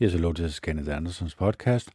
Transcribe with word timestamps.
Yes, 0.00 0.12
hello, 0.12 0.32
this 0.32 0.52
is 0.52 0.60
Kenneth 0.60 0.88
Anderson's 0.88 1.34
podcast, 1.34 1.88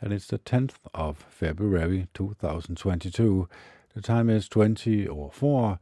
and 0.00 0.12
it's 0.12 0.26
the 0.26 0.40
10th 0.40 0.74
of 0.92 1.18
February 1.30 2.08
2022. 2.12 3.48
The 3.94 4.00
time 4.00 4.28
is 4.28 4.48
20 4.48 5.06
or 5.06 5.30
4, 5.30 5.78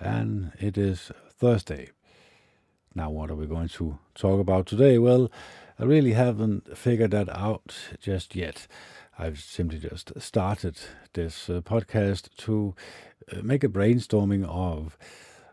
and 0.00 0.52
it 0.58 0.78
is 0.78 1.12
Thursday. 1.28 1.90
Now, 2.94 3.10
what 3.10 3.30
are 3.30 3.34
we 3.34 3.44
going 3.44 3.68
to 3.68 3.98
talk 4.14 4.40
about 4.40 4.64
today? 4.64 4.96
Well, 4.96 5.30
I 5.78 5.84
really 5.84 6.14
haven't 6.14 6.78
figured 6.78 7.10
that 7.10 7.28
out 7.28 7.76
just 8.00 8.34
yet. 8.34 8.66
I've 9.18 9.38
simply 9.38 9.80
just 9.80 10.18
started 10.18 10.78
this 11.12 11.50
uh, 11.50 11.60
podcast 11.60 12.34
to 12.38 12.74
uh, 13.30 13.42
make 13.42 13.62
a 13.62 13.68
brainstorming 13.68 14.46
of 14.46 14.96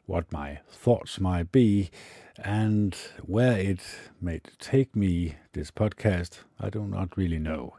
what 0.05 0.32
my 0.32 0.60
thoughts 0.70 1.20
might 1.20 1.52
be 1.52 1.91
and 2.44 2.96
where 3.26 3.58
it 3.58 3.82
may 4.22 4.40
take 4.60 4.96
me, 4.96 5.36
this 5.54 5.72
podcast, 5.72 6.40
I 6.59 6.70
do 6.70 6.86
not 6.86 7.18
really 7.18 7.40
know. 7.40 7.76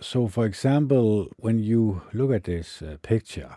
So, 0.00 0.28
for 0.28 0.44
example, 0.44 1.28
when 1.36 1.58
you 1.58 2.02
look 2.12 2.30
at 2.30 2.44
this 2.44 2.82
uh, 2.82 2.96
picture 3.02 3.56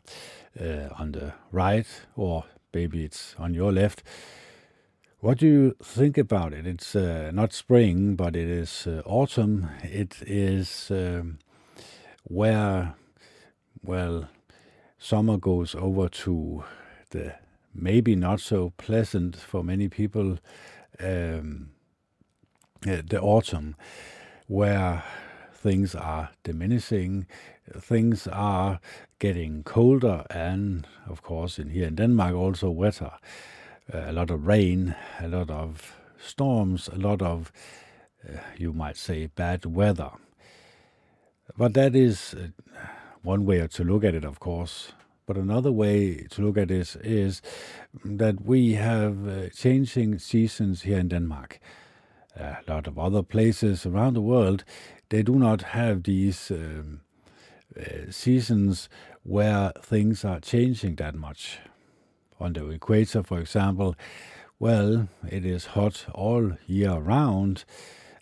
uh, 0.59 0.89
on 0.97 1.11
the 1.11 1.33
right, 1.51 1.87
or 2.15 2.45
maybe 2.73 3.03
it's 3.03 3.35
on 3.37 3.53
your 3.53 3.71
left, 3.71 4.03
what 5.19 5.39
do 5.39 5.47
you 5.47 5.75
think 5.83 6.17
about 6.17 6.53
it? 6.53 6.65
It's 6.65 6.95
uh, 6.95 7.31
not 7.33 7.51
spring, 7.51 8.15
but 8.15 8.37
it 8.37 8.49
is 8.49 8.87
uh, 8.87 9.01
autumn. 9.05 9.69
It 9.83 10.21
is 10.25 10.89
um, 10.91 11.39
where, 12.23 12.95
well, 13.83 14.29
summer 14.97 15.37
goes 15.37 15.75
over 15.75 16.07
to 16.07 16.63
the 17.09 17.35
maybe 17.81 18.15
not 18.15 18.39
so 18.39 18.73
pleasant 18.77 19.35
for 19.35 19.63
many 19.63 19.87
people 19.89 20.37
um, 20.99 21.69
uh, 22.87 23.01
the 23.07 23.19
autumn, 23.19 23.75
where 24.47 25.03
things 25.53 25.95
are 25.95 26.29
diminishing, 26.43 27.27
things 27.77 28.27
are 28.27 28.79
getting 29.19 29.63
colder, 29.63 30.25
and 30.29 30.87
of 31.07 31.21
course, 31.21 31.59
in 31.59 31.69
here 31.69 31.87
in 31.87 31.95
Denmark, 31.95 32.33
also 32.35 32.69
wetter. 32.69 33.11
Uh, 33.93 34.05
a 34.07 34.13
lot 34.13 34.31
of 34.31 34.47
rain, 34.47 34.95
a 35.19 35.27
lot 35.27 35.49
of 35.49 35.95
storms, 36.17 36.87
a 36.87 36.95
lot 36.97 37.21
of, 37.21 37.51
uh, 38.27 38.37
you 38.57 38.71
might 38.71 38.97
say, 38.97 39.27
bad 39.27 39.65
weather. 39.65 40.11
But 41.57 41.73
that 41.73 41.95
is 41.95 42.33
uh, 42.33 42.47
one 43.23 43.45
way 43.45 43.67
to 43.67 43.83
look 43.83 44.03
at 44.03 44.15
it, 44.15 44.23
of 44.23 44.39
course. 44.39 44.93
But 45.29 45.37
another 45.37 45.71
way 45.71 46.25
to 46.31 46.41
look 46.41 46.57
at 46.57 46.69
this 46.69 46.95
is 46.95 47.43
that 48.03 48.41
we 48.41 48.73
have 48.73 49.27
uh, 49.27 49.49
changing 49.49 50.17
seasons 50.17 50.81
here 50.81 50.97
in 50.97 51.09
Denmark. 51.09 51.59
A 52.35 52.57
lot 52.67 52.87
of 52.87 52.97
other 52.97 53.21
places 53.21 53.85
around 53.85 54.15
the 54.15 54.21
world, 54.21 54.63
they 55.09 55.21
do 55.21 55.35
not 55.35 55.61
have 55.61 56.01
these 56.01 56.49
um, 56.49 57.01
uh, 57.79 58.09
seasons 58.09 58.89
where 59.21 59.71
things 59.79 60.25
are 60.25 60.39
changing 60.39 60.95
that 60.95 61.13
much. 61.13 61.59
On 62.39 62.53
the 62.53 62.67
equator, 62.69 63.21
for 63.21 63.39
example, 63.39 63.95
well, 64.57 65.09
it 65.29 65.45
is 65.45 65.77
hot 65.77 66.07
all 66.11 66.53
year 66.65 66.95
round. 66.95 67.65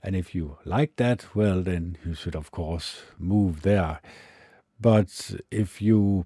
And 0.04 0.14
if 0.14 0.36
you 0.36 0.58
like 0.66 0.98
that, 0.98 1.34
well, 1.34 1.62
then 1.62 1.98
you 2.06 2.16
should, 2.16 2.36
of 2.36 2.52
course, 2.52 3.04
move 3.18 3.62
there. 3.62 4.02
But 4.78 5.32
if 5.50 5.82
you 5.82 6.26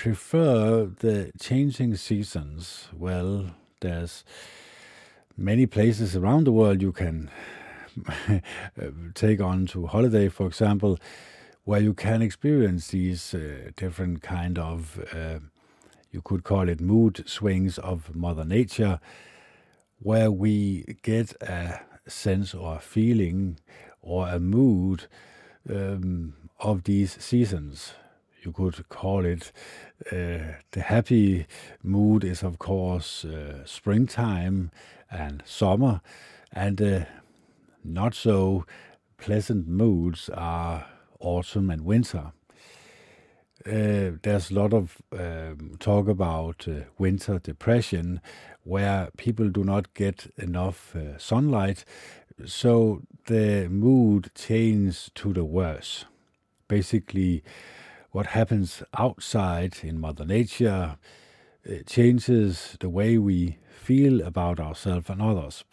prefer 0.00 0.86
the 1.00 1.30
changing 1.38 1.94
seasons, 1.94 2.88
well, 2.96 3.50
there's 3.80 4.24
many 5.36 5.66
places 5.66 6.16
around 6.16 6.44
the 6.44 6.52
world 6.52 6.80
you 6.80 6.90
can 6.90 7.30
take 9.14 9.42
on 9.42 9.66
to 9.66 9.86
holiday, 9.88 10.26
for 10.30 10.46
example, 10.46 10.98
where 11.64 11.82
you 11.82 11.92
can 11.92 12.22
experience 12.22 12.88
these 12.88 13.34
uh, 13.34 13.72
different 13.76 14.22
kind 14.22 14.58
of, 14.58 15.04
uh, 15.14 15.38
you 16.10 16.22
could 16.22 16.44
call 16.44 16.70
it 16.70 16.80
mood 16.80 17.22
swings 17.28 17.76
of 17.76 18.14
Mother 18.16 18.46
Nature, 18.46 19.00
where 19.98 20.30
we 20.30 20.96
get 21.02 21.34
a 21.42 21.78
sense 22.06 22.54
or 22.54 22.76
a 22.76 22.80
feeling 22.80 23.58
or 24.00 24.30
a 24.30 24.40
mood 24.40 25.08
um, 25.68 26.32
of 26.58 26.84
these 26.84 27.22
seasons 27.22 27.92
you 28.42 28.52
could 28.52 28.88
call 28.88 29.24
it. 29.24 29.52
Uh, 30.10 30.56
the 30.72 30.82
happy 30.82 31.46
mood 31.82 32.24
is, 32.24 32.42
of 32.42 32.58
course, 32.58 33.24
uh, 33.24 33.64
springtime 33.64 34.70
and 35.10 35.42
summer, 35.44 36.00
and 36.52 36.76
the 36.78 37.06
not 37.84 38.14
so 38.14 38.64
pleasant 39.18 39.68
moods 39.68 40.30
are 40.30 40.86
autumn 41.18 41.70
and 41.70 41.84
winter. 41.84 42.32
Uh, 43.66 44.16
there's 44.22 44.50
a 44.50 44.54
lot 44.54 44.72
of 44.72 45.02
um, 45.12 45.76
talk 45.78 46.08
about 46.08 46.66
uh, 46.66 46.84
winter 46.98 47.38
depression 47.38 48.20
where 48.62 49.10
people 49.18 49.50
do 49.50 49.62
not 49.62 49.92
get 49.92 50.32
enough 50.38 50.96
uh, 50.96 51.18
sunlight, 51.18 51.84
so 52.46 53.02
the 53.26 53.68
mood 53.68 54.30
changes 54.34 55.10
to 55.14 55.34
the 55.34 55.44
worse. 55.44 56.06
Basically, 56.68 57.42
what 58.12 58.26
happens 58.26 58.82
outside 58.98 59.78
in 59.82 60.00
Mother 60.00 60.24
Nature 60.24 60.96
changes 61.86 62.76
the 62.80 62.88
way 62.88 63.18
we 63.18 63.58
feel 63.68 64.22
about 64.22 64.58
ourselves 64.58 65.08
and 65.10 65.22
others. 65.22 65.64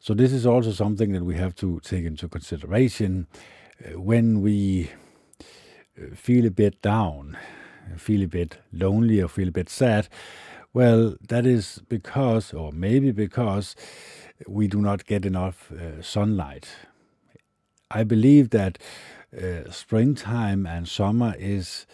So, 0.00 0.14
this 0.14 0.32
is 0.32 0.46
also 0.46 0.72
something 0.72 1.12
that 1.12 1.24
we 1.24 1.36
have 1.36 1.54
to 1.56 1.80
take 1.80 2.04
into 2.04 2.28
consideration 2.28 3.28
uh, 3.84 4.00
when 4.00 4.40
we 4.40 4.90
uh, 5.96 6.14
feel 6.14 6.46
a 6.46 6.50
bit 6.50 6.82
down, 6.82 7.36
feel 7.96 8.22
a 8.22 8.26
bit 8.26 8.58
lonely, 8.72 9.20
or 9.20 9.28
feel 9.28 9.48
a 9.48 9.52
bit 9.52 9.68
sad. 9.68 10.08
Well, 10.74 11.16
that 11.28 11.46
is 11.46 11.82
because, 11.88 12.52
or 12.52 12.72
maybe 12.72 13.12
because, 13.12 13.76
we 14.48 14.66
do 14.66 14.80
not 14.80 15.06
get 15.06 15.24
enough 15.24 15.70
uh, 15.70 16.02
sunlight. 16.02 16.68
I 17.90 18.02
believe 18.02 18.50
that 18.50 18.78
uh, 19.36 19.70
springtime 19.70 20.66
and 20.66 20.88
summer 20.88 21.34
is, 21.38 21.86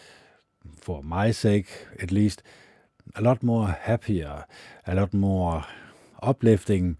for 0.75 1.03
my 1.03 1.31
sake 1.31 1.87
at 1.99 2.11
least, 2.11 2.43
a 3.15 3.21
lot 3.21 3.43
more 3.43 3.67
happier, 3.67 4.45
a 4.85 4.95
lot 4.95 5.13
more 5.13 5.65
uplifting. 6.21 6.97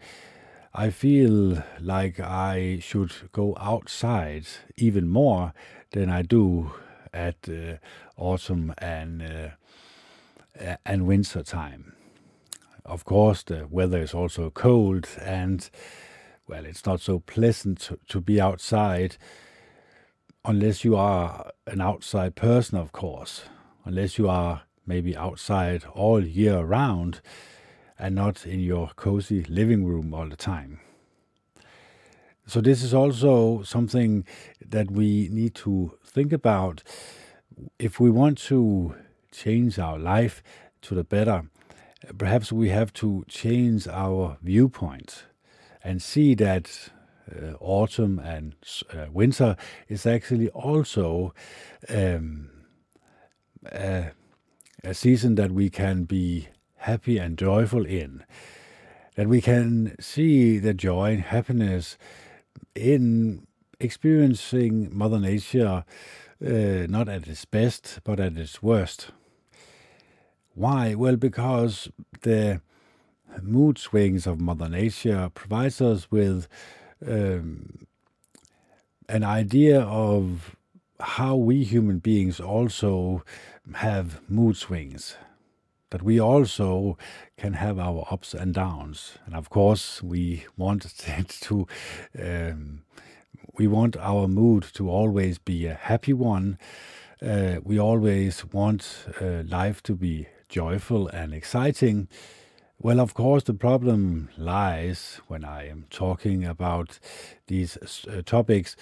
I 0.74 0.90
feel 0.92 1.64
like 1.80 2.20
I 2.20 2.80
should 2.82 3.14
go 3.32 3.56
outside 3.60 4.46
even 4.78 5.10
more 5.10 5.54
than 5.92 6.10
I 6.10 6.22
do 6.22 6.72
at 7.14 7.50
uh, 7.50 7.78
autumn 8.18 8.74
and 8.78 9.22
uh, 9.22 10.76
and 10.86 11.08
winter 11.08 11.44
time. 11.44 11.94
Of 12.86 13.06
course, 13.06 13.44
the 13.44 13.68
weather 13.70 14.02
is 14.02 14.14
also 14.14 14.50
cold 14.50 15.08
and 15.22 15.70
well, 16.48 16.66
it's 16.66 16.86
not 16.86 17.02
so 17.02 17.20
pleasant 17.20 17.80
to, 17.82 18.00
to 18.08 18.20
be 18.20 18.42
outside 18.42 19.18
unless 20.46 20.84
you 20.84 20.96
are 20.96 21.52
an 21.68 21.82
outside 21.82 22.36
person, 22.36 22.78
of 22.78 22.92
course, 22.92 23.44
unless 23.86 24.18
you 24.18 24.30
are 24.30 24.64
maybe 24.86 25.16
outside 25.16 25.84
all 25.94 26.24
year 26.26 26.62
round 26.62 27.22
and 27.98 28.16
not 28.16 28.46
in 28.46 28.60
your 28.60 28.90
cozy 28.96 29.44
living 29.44 29.86
room 29.86 30.14
all 30.14 30.28
the 30.28 30.36
time. 30.36 30.80
So, 32.48 32.62
this 32.62 32.82
is 32.82 32.94
also 32.96 33.62
something 33.62 34.26
that 34.66 34.90
we 34.90 35.30
need 35.32 35.54
to 35.56 35.94
think 36.04 36.34
about 36.34 36.82
if 37.78 38.00
we 38.00 38.10
want 38.10 38.40
to 38.40 38.96
change 39.32 39.78
our 39.78 40.00
life 40.00 40.42
to 40.82 40.96
the 40.96 41.04
better. 41.04 41.44
Perhaps 42.18 42.52
we 42.52 42.70
have 42.70 42.92
to 42.94 43.24
change 43.28 43.88
our 43.88 44.38
viewpoint 44.42 45.26
and 45.84 46.02
see 46.02 46.34
that 46.36 46.90
uh, 47.36 47.54
autumn 47.60 48.20
and 48.20 48.56
uh, 48.94 49.06
winter 49.12 49.56
is 49.88 50.06
actually 50.06 50.50
also 50.50 51.34
um, 51.90 52.50
a, 53.72 54.12
a 54.84 54.94
season 54.94 55.36
that 55.36 55.52
we 55.52 55.70
can 55.70 56.04
be 56.04 56.48
happy 56.78 57.18
and 57.18 57.38
joyful 57.38 57.86
in. 57.86 58.24
That 59.16 59.28
we 59.28 59.42
can 59.42 59.96
see 60.00 60.60
the 60.60 60.74
joy 60.74 61.14
and 61.14 61.22
happiness 61.22 61.98
in 62.76 63.48
experiencing 63.80 64.90
Mother 64.92 65.20
Nature 65.20 65.84
uh, 66.46 66.86
not 66.88 67.10
at 67.10 67.28
its 67.28 67.46
best, 67.46 68.00
but 68.04 68.20
at 68.20 68.38
its 68.38 68.64
worst. 68.64 69.12
Why? 70.54 70.96
Well, 70.96 71.18
because 71.18 71.90
the 72.22 72.62
mood 73.42 73.78
swings 73.78 74.26
of 74.26 74.40
Mother 74.40 74.70
Nature 74.70 75.30
provides 75.34 75.82
us 75.82 76.10
with 76.12 76.48
um, 77.08 77.88
an 79.08 79.24
idea 79.24 79.82
of 79.82 80.56
how 81.00 81.36
we 81.36 81.64
human 81.64 82.00
beings 82.00 82.40
also 82.40 83.24
have 83.76 84.22
mood 84.30 84.58
swings. 84.58 85.16
that 85.92 86.04
we 86.04 86.20
also 86.20 86.98
can 87.38 87.54
have 87.54 87.80
our 87.80 88.06
ups 88.12 88.34
and 88.34 88.54
downs. 88.54 89.18
And 89.26 89.36
of 89.36 89.50
course, 89.50 90.04
we 90.04 90.46
want 90.58 90.86
it 91.08 91.30
to, 91.42 91.68
um, 92.22 92.84
we 93.58 93.68
want 93.68 93.98
our 93.98 94.28
mood 94.28 94.64
to 94.74 94.90
always 94.90 95.40
be 95.40 95.66
a 95.66 95.74
happy 95.76 96.14
one. 96.14 96.60
Uh, 97.22 97.58
we 97.64 97.80
always 97.80 98.46
want 98.54 99.06
uh, 99.22 99.44
life 99.48 99.82
to 99.84 99.96
be 99.96 100.28
joyful 100.48 101.08
and 101.08 101.34
exciting. 101.34 102.08
Well, 102.82 103.02
of 103.02 103.14
course, 103.14 103.44
the 103.44 103.54
problem 103.54 104.30
lies 104.38 105.20
when 105.28 105.44
I 105.44 105.68
am 105.68 105.84
talking 105.90 106.46
about 106.46 106.98
these 107.48 107.78
uh, 108.08 108.22
topics 108.26 108.78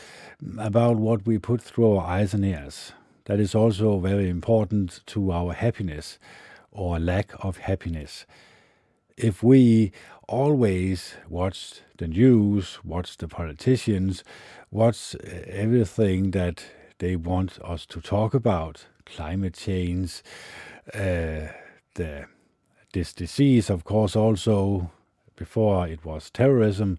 about 0.60 0.98
what 0.98 1.26
we 1.26 1.40
put 1.40 1.64
through 1.64 1.98
our 1.98 2.06
eyes 2.06 2.36
and 2.36 2.46
ears. 2.46 2.92
That 3.26 3.40
is 3.40 3.56
also 3.56 3.98
very 3.98 4.30
important 4.30 5.02
to 5.08 5.32
our 5.32 5.52
happiness 5.54 6.20
or 6.72 7.00
lack 7.00 7.32
of 7.44 7.58
happiness. 7.58 8.28
If 9.18 9.42
we 9.42 9.94
always 10.28 11.16
watch 11.28 11.82
the 11.98 12.08
news, 12.08 12.78
watch 12.84 13.18
the 13.18 13.28
politicians, 13.28 14.24
watch 14.70 15.16
uh, 15.16 15.28
everything 15.48 16.30
that 16.32 16.64
they 17.00 17.16
want 17.16 17.58
us 17.64 17.88
to 17.88 18.00
talk 18.00 18.36
about, 18.36 18.86
climate 19.08 19.56
change, 19.56 20.22
uh, 20.94 21.50
the 21.96 22.28
this 22.98 23.14
disease, 23.14 23.70
of 23.70 23.84
course, 23.84 24.16
also 24.16 24.90
before 25.36 25.88
it 25.88 26.04
was 26.04 26.32
terrorism, 26.32 26.98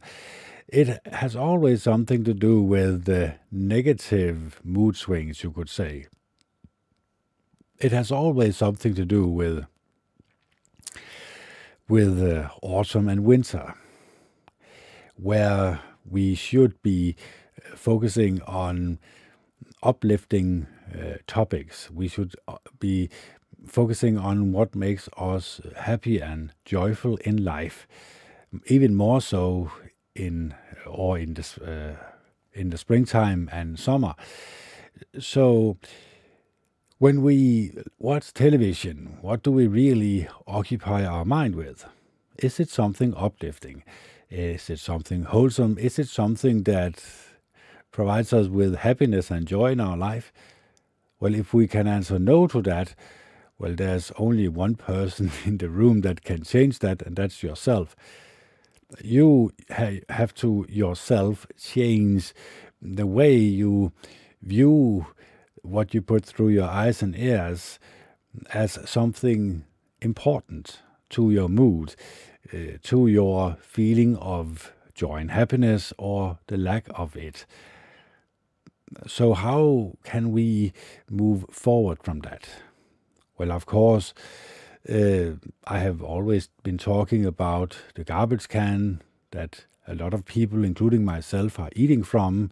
it 0.69 1.01
has 1.13 1.35
always 1.35 1.83
something 1.83 2.23
to 2.23 2.33
do 2.33 2.63
with 2.63 3.05
the 3.05 3.35
negative 3.51 4.61
mood 4.63 4.95
swings, 4.97 5.43
you 5.43 5.51
could 5.51 5.69
say. 5.69 6.07
It 7.81 7.91
has 7.91 8.13
always 8.13 8.57
something 8.57 8.95
to 8.95 9.05
do 9.05 9.27
with 9.27 9.67
with 11.89 12.23
uh, 12.23 12.49
autumn 12.63 13.09
and 13.09 13.25
winter, 13.25 13.75
where 15.17 15.81
we 16.09 16.35
should 16.37 16.81
be 16.83 17.17
focusing 17.75 18.41
on 18.43 18.99
uplifting 19.83 20.67
uh, 20.95 21.17
topics. 21.27 21.91
We 21.91 22.07
should 22.09 22.35
uh, 22.47 22.59
be 22.79 23.11
focusing 23.67 24.19
on 24.19 24.53
what 24.53 24.75
makes 24.75 25.09
us 25.17 25.61
happy 25.77 26.21
and 26.21 26.53
joyful 26.65 27.17
in 27.19 27.45
life, 27.45 27.87
even 28.67 28.95
more 28.95 29.21
so 29.21 29.71
in 30.15 30.55
or 30.87 31.19
in 31.19 31.35
this 31.35 31.59
uh, 31.59 31.97
in 32.53 32.71
the 32.71 32.79
springtime 32.79 33.49
and 33.53 33.79
summer. 33.79 34.15
So 35.19 35.77
when 36.99 37.23
we 37.23 37.73
watch 37.99 38.33
television, 38.33 39.19
what 39.21 39.43
do 39.43 39.53
we 39.53 39.67
really 39.67 40.29
occupy 40.47 41.05
our 41.05 41.25
mind 41.25 41.55
with? 41.55 41.85
Is 42.39 42.59
it 42.59 42.71
something 42.71 43.15
uplifting? 43.17 43.85
Is 44.31 44.69
it 44.69 44.81
something 44.81 45.23
wholesome? 45.23 45.79
Is 45.79 45.99
it 45.99 46.09
something 46.09 46.65
that 46.65 47.03
provides 47.93 48.33
us 48.33 48.49
with 48.49 48.77
happiness 48.77 49.31
and 49.31 49.47
joy 49.47 49.73
in 49.73 49.81
our 49.81 49.97
life? 49.97 50.33
Well, 51.21 51.35
if 51.35 51.55
we 51.55 51.67
can 51.67 51.87
answer 51.87 52.19
no 52.19 52.47
to 52.49 52.63
that, 52.63 52.95
well, 53.59 53.75
there's 53.75 54.13
only 54.17 54.49
one 54.49 54.77
person 54.77 55.33
in 55.45 55.59
the 55.59 55.69
room 55.69 56.03
that 56.03 56.23
can 56.23 56.43
change 56.43 56.79
that, 56.81 57.03
and 57.03 57.17
that's 57.17 57.43
yourself. 57.43 57.97
You 59.03 59.53
ha- 59.71 60.01
have 60.09 60.35
to 60.37 60.65
yourself 60.69 61.47
change 61.61 62.33
the 62.81 63.07
way 63.07 63.37
you 63.37 63.93
view 64.43 65.07
what 65.63 65.93
you 65.93 66.01
put 66.01 66.25
through 66.25 66.49
your 66.49 66.69
eyes 66.69 67.03
and 67.03 67.17
ears 67.17 67.79
as 68.53 68.79
something 68.89 69.65
important 70.01 70.81
to 71.11 71.31
your 71.31 71.49
mood, 71.49 71.97
uh, 72.53 72.79
to 72.85 73.09
your 73.09 73.57
feeling 73.61 74.17
of 74.17 74.73
joy 74.95 75.17
and 75.17 75.31
happiness 75.31 75.93
or 75.99 76.39
the 76.47 76.57
lack 76.57 76.87
of 76.95 77.17
it. 77.17 77.45
So, 79.07 79.35
how 79.35 79.99
can 80.05 80.33
we 80.33 80.73
move 81.11 81.45
forward 81.51 82.03
from 82.03 82.21
that? 82.21 82.49
Well, 83.39 83.53
of 83.53 83.67
course, 83.67 84.15
uh, 84.89 85.35
I 85.65 85.79
have 85.79 86.03
always 86.03 86.49
been 86.65 86.77
talking 86.77 87.25
about 87.25 87.79
the 87.95 88.03
garbage 88.03 88.49
can 88.49 89.01
that 89.31 89.67
a 89.87 89.95
lot 89.95 90.13
of 90.13 90.25
people, 90.25 90.65
including 90.65 91.05
myself, 91.05 91.59
are 91.61 91.71
eating 91.77 92.03
from. 92.03 92.51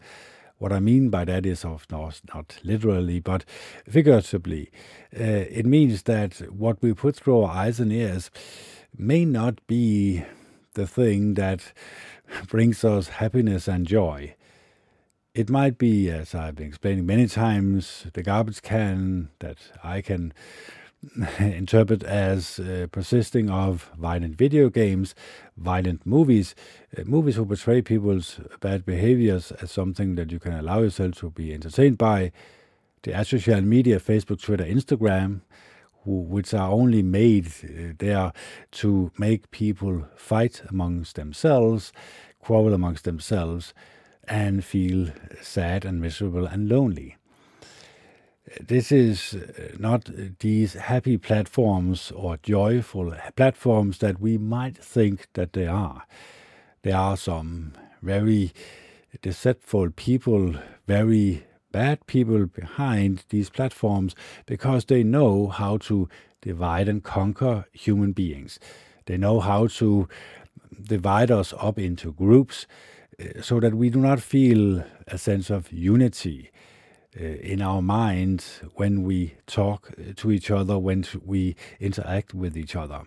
What 0.59 0.73
I 0.73 0.79
mean 0.79 1.11
by 1.11 1.25
that 1.25 1.45
is, 1.45 1.65
of 1.65 1.89
course, 1.89 2.23
not 2.33 2.59
literally, 2.63 3.19
but 3.19 3.45
figuratively. 3.89 4.71
Uh, 5.13 5.45
it 5.51 5.67
means 5.67 6.05
that 6.05 6.35
what 6.53 6.81
we 6.81 6.95
put 6.95 7.17
through 7.17 7.43
our 7.43 7.55
eyes 7.55 7.81
and 7.81 7.93
ears 7.93 8.31
may 8.97 9.25
not 9.25 9.67
be 9.67 10.23
the 10.75 10.87
thing 10.87 11.35
that 11.35 11.73
brings 12.47 12.85
us 12.85 13.09
happiness 13.09 13.67
and 13.67 13.87
joy. 13.87 14.37
It 15.37 15.51
might 15.51 15.77
be, 15.77 16.09
as 16.09 16.35
I've 16.35 16.55
been 16.55 16.69
explaining 16.69 17.05
many 17.05 17.27
times, 17.27 18.07
the 18.15 18.23
garbage 18.23 18.63
can 18.63 19.29
that 19.41 19.59
I 19.85 20.01
can 20.01 20.33
interpret 21.39 22.03
as 22.05 22.59
uh, 22.59 22.87
persisting 22.91 23.51
of 23.51 23.91
violent 23.99 24.39
video 24.39 24.71
games, 24.71 25.15
violent 25.59 26.07
movies, 26.07 26.55
uh, 26.97 27.03
movies 27.05 27.37
who 27.37 27.45
portray 27.45 27.83
people's 27.83 28.41
bad 28.61 28.87
behaviors 28.87 29.53
as 29.61 29.71
something 29.71 30.15
that 30.15 30.33
you 30.33 30.39
can 30.39 30.55
allow 30.55 30.81
yourself 30.81 31.17
to 31.17 31.29
be 31.29 31.53
entertained 31.53 31.99
by, 31.99 32.33
the 33.03 33.23
social 33.23 33.61
media, 33.61 34.01
Facebook, 34.01 34.41
Twitter, 34.41 34.65
Instagram, 34.65 35.43
who, 36.05 36.13
which 36.13 36.55
are 36.55 36.71
only 36.71 37.03
made 37.03 37.49
uh, 37.63 37.93
there 37.99 38.33
to 38.71 39.13
make 39.19 39.51
people 39.51 40.07
fight 40.17 40.63
amongst 40.71 41.17
themselves, 41.17 41.93
quarrel 42.41 42.73
amongst 42.73 43.05
themselves, 43.05 43.75
and 44.29 44.65
feel 44.65 45.09
sad 45.41 45.85
and 45.85 46.01
miserable 46.01 46.47
and 46.47 46.69
lonely. 46.69 47.17
This 48.61 48.93
is 48.93 49.35
uh, 49.35 49.77
not 49.79 50.09
these 50.39 50.75
happy 50.75 51.19
platforms 51.19 52.13
or 52.13 52.37
joyful 52.37 53.13
platforms 53.35 53.99
that 53.99 54.21
we 54.21 54.39
might 54.39 54.77
think 54.77 55.27
that 55.35 55.53
they 55.53 55.67
are. 55.67 56.05
There 56.83 56.97
are 56.97 57.17
some 57.17 57.73
very 58.03 58.53
deceitful 59.21 59.91
people, 59.91 60.55
very 60.87 61.45
bad 61.73 62.07
people 62.07 62.47
behind 62.47 63.25
these 63.31 63.51
platforms 63.51 64.15
because 64.47 64.85
they 64.85 65.03
know 65.03 65.49
how 65.49 65.79
to 65.79 66.09
divide 66.41 66.89
and 66.89 67.03
conquer 67.03 67.67
human 67.73 68.13
beings. 68.13 68.61
They 69.07 69.17
know 69.17 69.41
how 69.41 69.67
to 69.79 70.09
divide 70.81 71.31
us 71.31 71.53
up 71.59 71.79
into 71.79 72.13
groups 72.13 72.67
so 73.41 73.61
that 73.61 73.75
we 73.75 73.91
do 73.91 73.99
not 73.99 74.21
feel 74.21 74.85
a 75.07 75.19
sense 75.19 75.51
of 75.51 75.73
unity 75.73 76.51
uh, 77.19 77.25
in 77.25 77.63
our 77.63 77.81
mind 77.81 78.45
when 78.75 79.03
we 79.03 79.35
talk 79.47 79.91
to 80.17 80.31
each 80.31 80.51
other, 80.51 80.79
when 80.79 81.05
we 81.25 81.57
interact 81.81 82.35
with 82.35 82.57
each 82.57 82.77
other. 82.77 83.03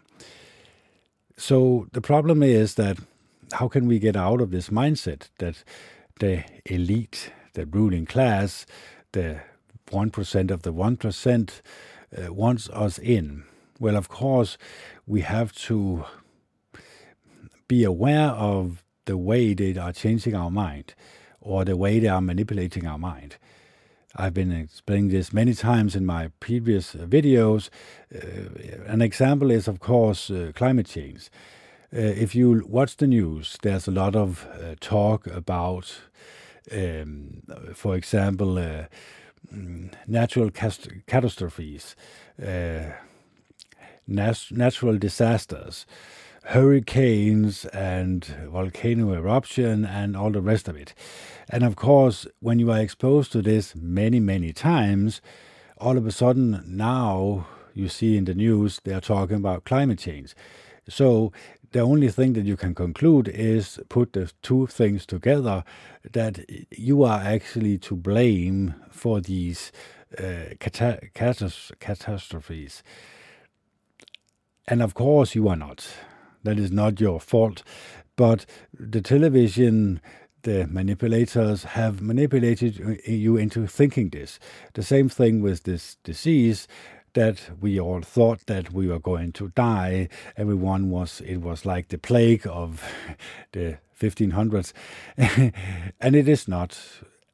So 1.38 1.88
the 1.94 2.02
problem 2.02 2.42
is 2.42 2.76
that 2.76 2.98
how 3.54 3.68
can 3.68 3.88
we 3.88 4.00
get 4.00 4.16
out 4.16 4.42
of 4.42 4.52
this 4.52 4.70
mindset 4.70 5.30
that 5.38 5.64
the 6.20 6.44
elite, 6.66 7.32
the 7.54 7.66
ruling 7.66 8.06
class, 8.06 8.66
the 9.12 9.42
1% 9.88 10.52
of 10.52 10.64
the 10.64 10.74
1% 10.74 11.50
uh, 12.18 12.34
wants 12.34 12.70
us 12.70 12.98
in? 12.98 13.44
Well, 13.80 13.96
of 13.96 14.10
course, 14.10 14.58
we 15.08 15.22
have 15.22 15.54
to 15.54 16.04
be 17.68 17.84
aware 17.84 18.30
of 18.30 18.84
the 19.10 19.18
way 19.18 19.56
they 19.56 19.76
are 19.76 19.92
changing 19.92 20.36
our 20.36 20.52
mind 20.52 20.94
or 21.42 21.66
the 21.66 21.76
way 21.76 22.00
they 22.00 22.08
are 22.08 22.22
manipulating 22.22 22.86
our 22.86 23.00
mind. 23.00 23.38
I've 24.16 24.36
been 24.36 24.52
explaining 24.52 25.10
this 25.10 25.34
many 25.34 25.56
times 25.56 25.96
in 25.96 26.06
my 26.06 26.30
previous 26.40 26.94
videos. 26.94 27.70
Uh, 28.14 28.86
an 28.86 29.02
example 29.02 29.50
is, 29.50 29.68
of 29.68 29.80
course, 29.80 30.30
uh, 30.30 30.52
climate 30.54 30.86
change. 30.86 31.32
Uh, 31.92 32.02
if 32.26 32.36
you 32.36 32.64
watch 32.68 32.98
the 32.98 33.08
news, 33.08 33.58
there's 33.64 33.88
a 33.88 33.92
lot 33.92 34.16
of 34.16 34.46
uh, 34.46 34.76
talk 34.80 35.26
about, 35.26 36.02
um, 36.72 37.42
for 37.74 37.96
example, 37.96 38.60
uh, 38.60 38.86
mm, 39.52 39.92
natural 40.06 40.52
catastrophes, 40.52 41.96
uh, 42.40 42.92
nat- 44.08 44.52
natural 44.52 45.00
disasters 45.00 45.88
hurricanes 46.50 47.66
and 47.66 48.26
volcano 48.52 49.14
eruption 49.14 49.86
and 49.86 50.18
all 50.18 50.32
the 50.32 50.42
rest 50.42 50.68
of 50.68 50.76
it. 50.76 50.96
And 51.48 51.64
of 51.64 51.76
course, 51.76 52.26
when 52.40 52.58
you 52.58 52.72
are 52.72 52.80
exposed 52.80 53.32
to 53.34 53.44
this 53.44 53.76
many, 53.76 54.20
many 54.20 54.52
times, 54.52 55.22
all 55.78 55.96
of 55.96 56.08
a 56.08 56.12
sudden 56.12 56.64
now 56.66 57.46
you 57.76 57.88
see 57.88 58.18
in 58.18 58.26
the 58.26 58.34
news 58.34 58.82
they're 58.84 59.00
talking 59.00 59.36
about 59.38 59.64
climate 59.64 60.00
change. 60.00 60.34
So 60.88 61.32
the 61.72 61.82
only 61.82 62.10
thing 62.10 62.34
that 62.34 62.46
you 62.46 62.58
can 62.58 62.74
conclude 62.74 63.28
is 63.28 63.80
put 63.88 64.14
the 64.14 64.32
two 64.42 64.66
things 64.66 65.06
together 65.06 65.64
that 66.12 66.40
you 66.72 67.04
are 67.04 67.20
actually 67.20 67.78
to 67.78 67.96
blame 67.96 68.74
for 68.90 69.22
these 69.22 69.72
uh, 70.18 70.56
cata- 70.60 71.00
catastrophes. 71.14 72.82
And 74.68 74.82
of 74.82 74.96
course, 74.96 75.36
you 75.36 75.48
are 75.48 75.56
not. 75.56 75.88
That 76.44 76.60
is 76.60 76.72
not 76.72 77.00
your 77.00 77.20
fault. 77.20 77.64
But 78.16 78.46
the 78.74 79.02
television, 79.02 80.02
the 80.44 80.68
manipulators 80.68 81.64
have 81.64 82.02
manipulated 82.02 83.02
you 83.06 83.38
into 83.38 83.68
thinking 83.68 84.10
this. 84.10 84.40
The 84.74 84.84
same 84.84 85.10
thing 85.10 85.42
with 85.42 85.64
this 85.64 85.96
disease 86.04 86.68
that 87.14 87.50
we 87.60 87.80
all 87.80 88.02
thought 88.02 88.46
that 88.46 88.72
we 88.72 88.88
were 88.88 89.00
going 89.00 89.32
to 89.34 89.50
die. 89.50 90.10
Everyone 90.38 90.90
was, 90.90 91.22
it 91.22 91.38
was 91.38 91.66
like 91.66 91.88
the 91.88 91.98
plague 91.98 92.46
of 92.46 92.84
the 93.52 93.80
1500s. 94.00 94.74
and 96.00 96.16
it 96.16 96.28
is 96.28 96.48
not. 96.48 96.78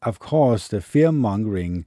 Of 0.05 0.19
course, 0.19 0.67
the 0.67 0.81
fear 0.81 1.11
mongering 1.11 1.83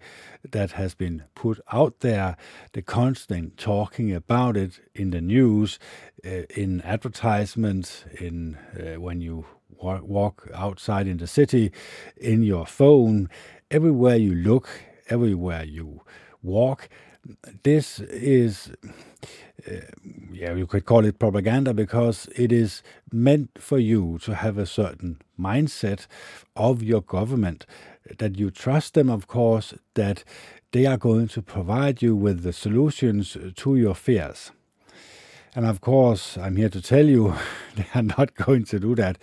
that 0.50 0.72
has 0.72 0.94
been 0.94 1.22
put 1.36 1.60
out 1.72 2.00
there, 2.00 2.36
the 2.72 2.82
constant 2.82 3.56
talking 3.56 4.12
about 4.12 4.56
it 4.56 4.80
in 4.92 5.10
the 5.10 5.20
news, 5.20 5.78
uh, 6.26 6.42
in 6.50 6.80
advertisements, 6.82 8.04
in 8.20 8.56
uh, 8.76 9.00
when 9.00 9.20
you 9.20 9.46
walk 9.80 10.48
outside 10.52 11.06
in 11.06 11.18
the 11.18 11.28
city, 11.28 11.70
in 12.16 12.42
your 12.42 12.66
phone, 12.66 13.30
everywhere 13.70 14.16
you 14.16 14.34
look, 14.34 14.68
everywhere 15.08 15.62
you 15.62 16.00
walk. 16.42 16.88
This 17.62 18.00
is, 18.00 18.72
uh, 19.68 19.74
yeah, 20.32 20.54
you 20.54 20.66
could 20.66 20.86
call 20.86 21.04
it 21.04 21.20
propaganda 21.20 21.72
because 21.72 22.28
it 22.34 22.50
is 22.50 22.82
meant 23.12 23.50
for 23.60 23.78
you 23.78 24.18
to 24.22 24.34
have 24.34 24.58
a 24.58 24.66
certain 24.66 25.20
mindset 25.38 26.06
of 26.56 26.82
your 26.82 27.02
government 27.02 27.64
that 28.18 28.38
you 28.38 28.50
trust 28.50 28.94
them, 28.94 29.10
of 29.10 29.26
course, 29.26 29.74
that 29.94 30.24
they 30.72 30.86
are 30.86 30.96
going 30.96 31.28
to 31.28 31.42
provide 31.42 32.02
you 32.02 32.14
with 32.14 32.42
the 32.42 32.52
solutions 32.52 33.36
to 33.56 33.76
your 33.76 33.94
fears. 33.94 34.52
And 35.54 35.66
of 35.66 35.80
course, 35.80 36.36
I'm 36.36 36.56
here 36.56 36.68
to 36.68 36.82
tell 36.82 37.06
you 37.06 37.34
they 37.76 37.86
are 37.94 38.02
not 38.02 38.34
going 38.46 38.64
to 38.66 38.78
do 38.78 38.94
that. 38.96 39.18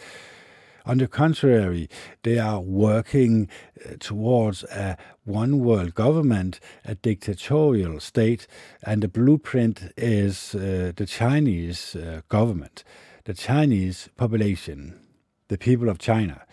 On 0.88 1.00
the 1.00 1.08
contrary, 1.08 1.90
they 2.22 2.38
are 2.38 2.60
working 2.60 3.50
uh, 3.84 3.94
towards 4.00 4.64
a 4.66 4.98
one 5.24 5.60
world 5.60 5.96
government, 5.96 6.60
a 6.84 6.94
dictatorial 6.94 8.00
state, 8.00 8.46
and 8.84 9.02
the 9.02 9.08
blueprint 9.08 9.92
is 9.98 10.54
uh, 10.54 10.92
the 10.96 11.08
Chinese 11.08 11.96
uh, 11.96 12.22
government, 12.30 12.84
the 13.24 13.34
Chinese 13.34 14.10
population, 14.16 15.00
the 15.48 15.58
people 15.58 15.90
of 15.90 15.98
China 15.98 16.46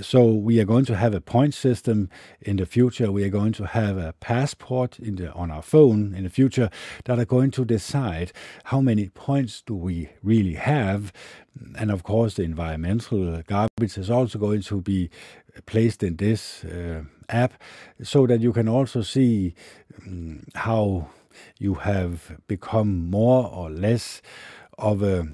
so 0.00 0.24
we 0.26 0.60
are 0.60 0.64
going 0.64 0.84
to 0.86 0.96
have 0.96 1.14
a 1.14 1.20
point 1.20 1.54
system 1.54 2.10
in 2.40 2.56
the 2.56 2.66
future. 2.66 3.10
We 3.10 3.24
are 3.24 3.30
going 3.30 3.52
to 3.52 3.66
have 3.66 3.96
a 3.96 4.12
passport 4.20 4.98
the, 5.00 5.32
on 5.32 5.50
our 5.50 5.62
phone 5.62 6.14
in 6.14 6.24
the 6.24 6.30
future 6.30 6.70
that 7.04 7.18
are 7.18 7.24
going 7.24 7.50
to 7.52 7.64
decide 7.64 8.32
how 8.64 8.80
many 8.80 9.08
points 9.08 9.62
do 9.62 9.74
we 9.74 10.10
really 10.22 10.54
have. 10.54 11.12
And 11.76 11.90
of 11.90 12.02
course, 12.02 12.34
the 12.34 12.42
environmental 12.42 13.42
garbage 13.46 13.98
is 13.98 14.10
also 14.10 14.38
going 14.38 14.62
to 14.62 14.80
be 14.80 15.10
placed 15.66 16.02
in 16.02 16.16
this 16.16 16.64
uh, 16.64 17.02
app 17.28 17.54
so 18.02 18.26
that 18.26 18.40
you 18.40 18.52
can 18.52 18.68
also 18.68 19.02
see 19.02 19.54
um, 20.06 20.44
how 20.54 21.08
you 21.58 21.74
have 21.74 22.38
become 22.46 23.10
more 23.10 23.48
or 23.48 23.70
less 23.70 24.22
of 24.78 25.02
a 25.02 25.28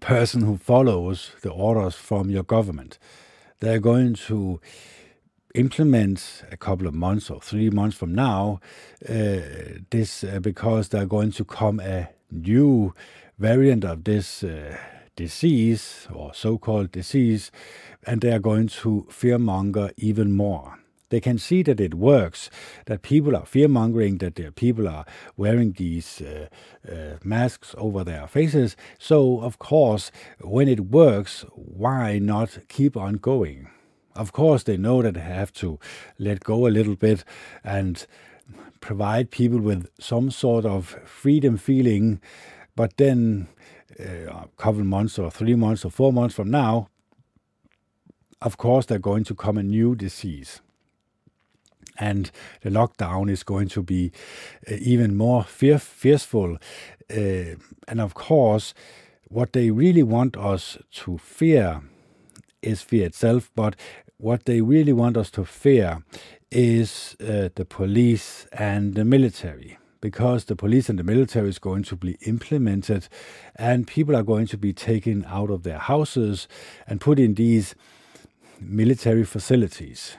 person 0.00 0.42
who 0.42 0.56
follows 0.56 1.32
the 1.42 1.50
orders 1.50 1.94
from 1.94 2.30
your 2.30 2.42
government 2.42 2.98
they're 3.60 3.78
going 3.78 4.14
to 4.14 4.60
implement 5.54 6.44
a 6.50 6.56
couple 6.56 6.86
of 6.86 6.94
months 6.94 7.30
or 7.30 7.40
three 7.40 7.70
months 7.70 7.96
from 7.96 8.14
now 8.14 8.60
uh, 9.08 9.40
this 9.90 10.24
uh, 10.24 10.38
because 10.40 10.88
they're 10.88 11.06
going 11.06 11.32
to 11.32 11.44
come 11.44 11.80
a 11.80 12.08
new 12.30 12.94
variant 13.38 13.84
of 13.84 14.04
this 14.04 14.44
uh, 14.44 14.76
disease 15.16 16.06
or 16.12 16.32
so-called 16.32 16.92
disease 16.92 17.50
and 18.06 18.20
they 18.20 18.32
are 18.32 18.38
going 18.38 18.68
to 18.68 19.06
fearmonger 19.10 19.92
even 19.96 20.32
more 20.32 20.79
they 21.10 21.20
can 21.20 21.38
see 21.38 21.62
that 21.62 21.80
it 21.80 21.94
works, 21.94 22.50
that 22.86 23.02
people 23.02 23.36
are 23.36 23.44
fear 23.44 23.68
mongering, 23.68 24.18
that 24.18 24.54
people 24.54 24.88
are 24.88 25.04
wearing 25.36 25.72
these 25.72 26.22
uh, 26.22 26.46
uh, 26.90 27.18
masks 27.22 27.74
over 27.76 28.02
their 28.02 28.26
faces. 28.26 28.76
So, 28.98 29.40
of 29.40 29.58
course, 29.58 30.10
when 30.40 30.68
it 30.68 30.80
works, 30.80 31.44
why 31.54 32.18
not 32.18 32.58
keep 32.68 32.96
on 32.96 33.14
going? 33.14 33.68
Of 34.14 34.32
course, 34.32 34.62
they 34.62 34.76
know 34.76 35.02
that 35.02 35.14
they 35.14 35.20
have 35.20 35.52
to 35.54 35.78
let 36.18 36.40
go 36.44 36.66
a 36.66 36.68
little 36.68 36.96
bit 36.96 37.24
and 37.62 38.06
provide 38.80 39.30
people 39.30 39.60
with 39.60 39.88
some 40.00 40.30
sort 40.30 40.64
of 40.64 40.96
freedom 41.04 41.56
feeling, 41.56 42.20
but 42.74 42.96
then 42.96 43.48
uh, 43.98 44.30
a 44.30 44.48
couple 44.56 44.84
months 44.84 45.18
or 45.18 45.30
three 45.30 45.54
months 45.54 45.84
or 45.84 45.90
four 45.90 46.12
months 46.12 46.34
from 46.34 46.50
now, 46.50 46.88
of 48.42 48.56
course, 48.56 48.86
they're 48.86 48.98
going 48.98 49.24
to 49.24 49.34
come 49.34 49.58
a 49.58 49.62
new 49.62 49.94
disease 49.94 50.60
and 52.00 52.30
the 52.62 52.70
lockdown 52.70 53.30
is 53.30 53.44
going 53.44 53.68
to 53.68 53.82
be 53.82 54.10
uh, 54.68 54.74
even 54.80 55.16
more 55.16 55.44
fear- 55.44 55.78
fearful. 55.78 56.56
Uh, 57.10 57.54
and 57.86 58.00
of 58.00 58.14
course, 58.14 58.74
what 59.28 59.52
they 59.52 59.70
really 59.70 60.02
want 60.02 60.36
us 60.36 60.78
to 60.90 61.18
fear 61.18 61.82
is 62.62 62.82
fear 62.82 63.06
itself, 63.06 63.50
but 63.54 63.76
what 64.16 64.44
they 64.44 64.60
really 64.60 64.92
want 64.92 65.16
us 65.16 65.30
to 65.30 65.44
fear 65.44 66.02
is 66.50 67.16
uh, 67.20 67.48
the 67.54 67.64
police 67.64 68.46
and 68.52 68.94
the 68.94 69.04
military 69.04 69.78
because 70.00 70.46
the 70.46 70.56
police 70.56 70.88
and 70.88 70.98
the 70.98 71.04
military 71.04 71.48
is 71.48 71.58
going 71.58 71.82
to 71.82 71.94
be 71.94 72.16
implemented 72.22 73.06
and 73.56 73.86
people 73.86 74.16
are 74.16 74.22
going 74.22 74.46
to 74.46 74.56
be 74.56 74.72
taken 74.72 75.24
out 75.28 75.50
of 75.50 75.62
their 75.62 75.78
houses 75.78 76.48
and 76.86 77.00
put 77.00 77.18
in 77.18 77.34
these 77.34 77.74
military 78.60 79.24
facilities 79.24 80.16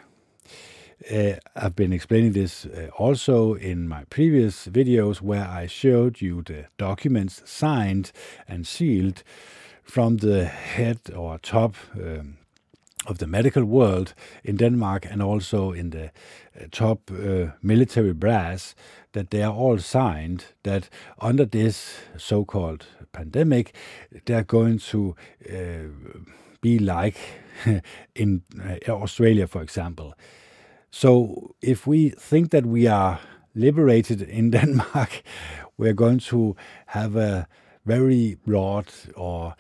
uh, 1.09 1.33
I've 1.55 1.75
been 1.75 1.93
explaining 1.93 2.33
this 2.33 2.65
uh, 2.65 2.89
also 2.97 3.53
in 3.55 3.87
my 3.87 4.03
previous 4.05 4.67
videos 4.67 5.21
where 5.21 5.47
I 5.47 5.67
showed 5.67 6.21
you 6.21 6.43
the 6.43 6.65
documents 6.77 7.41
signed 7.45 8.11
and 8.47 8.67
sealed 8.67 9.23
from 9.83 10.17
the 10.17 10.45
head 10.45 10.99
or 11.15 11.39
top 11.39 11.75
um, 11.95 12.37
of 13.07 13.17
the 13.17 13.27
medical 13.27 13.65
world 13.65 14.13
in 14.43 14.57
Denmark 14.57 15.05
and 15.09 15.21
also 15.21 15.71
in 15.71 15.89
the 15.89 16.05
uh, 16.05 16.65
top 16.71 17.09
uh, 17.11 17.47
military 17.61 18.13
brass 18.13 18.75
that 19.13 19.31
they 19.31 19.41
are 19.41 19.53
all 19.53 19.79
signed 19.79 20.45
that 20.63 20.87
under 21.19 21.45
this 21.45 21.95
so-called 22.17 22.85
pandemic 23.11 23.73
they're 24.25 24.43
going 24.43 24.77
to 24.77 25.15
uh, 25.49 25.87
be 26.61 26.77
like 26.77 27.17
in 28.15 28.43
uh, 28.63 28.91
Australia 28.91 29.47
for 29.47 29.63
example 29.63 30.13
so 30.91 31.55
if 31.61 31.87
we 31.87 32.09
think 32.09 32.51
that 32.51 32.65
we 32.65 32.85
are 32.85 33.19
liberated 33.55 34.21
in 34.21 34.51
Denmark, 34.57 35.23
we're 35.77 35.93
going 35.93 36.19
to 36.19 36.55
have 36.87 37.15
a 37.15 37.47
very 37.85 38.37
broad 38.45 38.87
or 39.15 39.55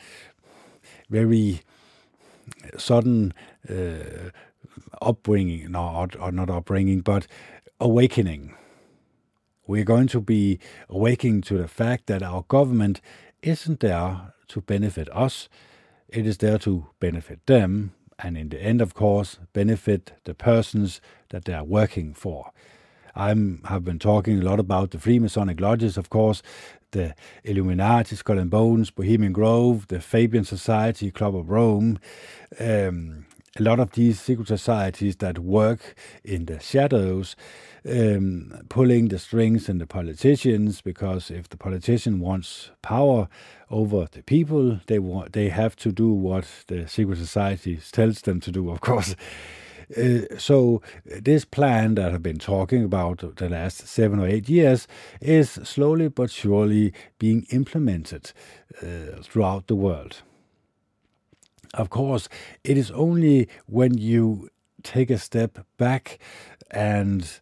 very 1.09 1.61
sudden 2.77 3.33
uh, 3.69 4.29
upbringing, 5.01 5.71
no, 5.71 6.07
or 6.19 6.31
not 6.31 6.49
upbringing, 6.49 7.01
but 7.01 7.27
awakening. 7.79 8.53
We're 9.65 9.85
going 9.85 10.07
to 10.07 10.21
be 10.21 10.59
awakening 10.89 11.41
to 11.43 11.57
the 11.57 11.67
fact 11.67 12.07
that 12.07 12.21
our 12.21 12.43
government 12.47 12.99
isn't 13.41 13.79
there 13.79 14.33
to 14.49 14.61
benefit 14.61 15.09
us, 15.15 15.47
it 16.09 16.27
is 16.27 16.39
there 16.39 16.57
to 16.59 16.87
benefit 16.99 17.39
them 17.45 17.93
and 18.23 18.37
in 18.37 18.49
the 18.49 18.61
end, 18.61 18.81
of 18.81 18.93
course, 18.93 19.39
benefit 19.53 20.13
the 20.23 20.33
persons 20.33 21.01
that 21.29 21.45
they 21.45 21.53
are 21.53 21.63
working 21.63 22.13
for. 22.13 22.51
I 23.15 23.27
have 23.29 23.83
been 23.83 23.99
talking 23.99 24.39
a 24.39 24.43
lot 24.43 24.59
about 24.59 24.91
the 24.91 24.97
Freemasonic 24.97 25.59
lodges, 25.59 25.97
of 25.97 26.09
course, 26.09 26.41
the 26.91 27.15
Illuminati, 27.43 28.15
Skull 28.15 28.37
and 28.37 28.49
Bones, 28.49 28.91
Bohemian 28.91 29.33
Grove, 29.33 29.87
the 29.87 29.99
Fabian 29.99 30.43
Society, 30.43 31.11
Club 31.11 31.35
of 31.35 31.49
Rome, 31.49 31.99
um, 32.59 33.25
a 33.59 33.63
lot 33.63 33.79
of 33.79 33.91
these 33.91 34.19
secret 34.19 34.47
societies 34.47 35.17
that 35.17 35.39
work 35.39 35.95
in 36.23 36.45
the 36.45 36.59
shadows, 36.59 37.35
um, 37.85 38.53
pulling 38.69 39.09
the 39.09 39.19
strings 39.19 39.67
and 39.67 39.81
the 39.81 39.87
politicians, 39.87 40.81
because 40.81 41.29
if 41.29 41.49
the 41.49 41.57
politician 41.57 42.19
wants 42.19 42.71
power 42.81 43.27
over 43.69 44.07
the 44.11 44.23
people, 44.23 44.79
they 44.87 44.99
want 44.99 45.33
they 45.33 45.49
have 45.49 45.75
to 45.77 45.91
do 45.91 46.13
what 46.13 46.47
the 46.67 46.87
secret 46.87 47.17
society 47.17 47.77
tells 47.91 48.21
them 48.21 48.39
to 48.39 48.51
do, 48.51 48.69
of 48.69 48.81
course. 48.81 49.15
Uh, 49.97 50.21
so 50.37 50.81
this 51.03 51.43
plan 51.43 51.95
that 51.95 52.13
I've 52.13 52.23
been 52.23 52.39
talking 52.39 52.85
about 52.85 53.35
the 53.35 53.49
last 53.49 53.87
seven 53.87 54.19
or 54.21 54.27
eight 54.27 54.47
years 54.47 54.87
is 55.19 55.49
slowly 55.49 56.07
but 56.07 56.31
surely 56.31 56.93
being 57.19 57.45
implemented 57.49 58.31
uh, 58.81 59.21
throughout 59.21 59.67
the 59.67 59.75
world. 59.75 60.21
Of 61.73 61.89
course, 61.89 62.27
it 62.63 62.77
is 62.77 62.91
only 62.91 63.47
when 63.65 63.97
you 63.97 64.49
take 64.83 65.09
a 65.09 65.17
step 65.17 65.65
back 65.77 66.19
and 66.69 67.39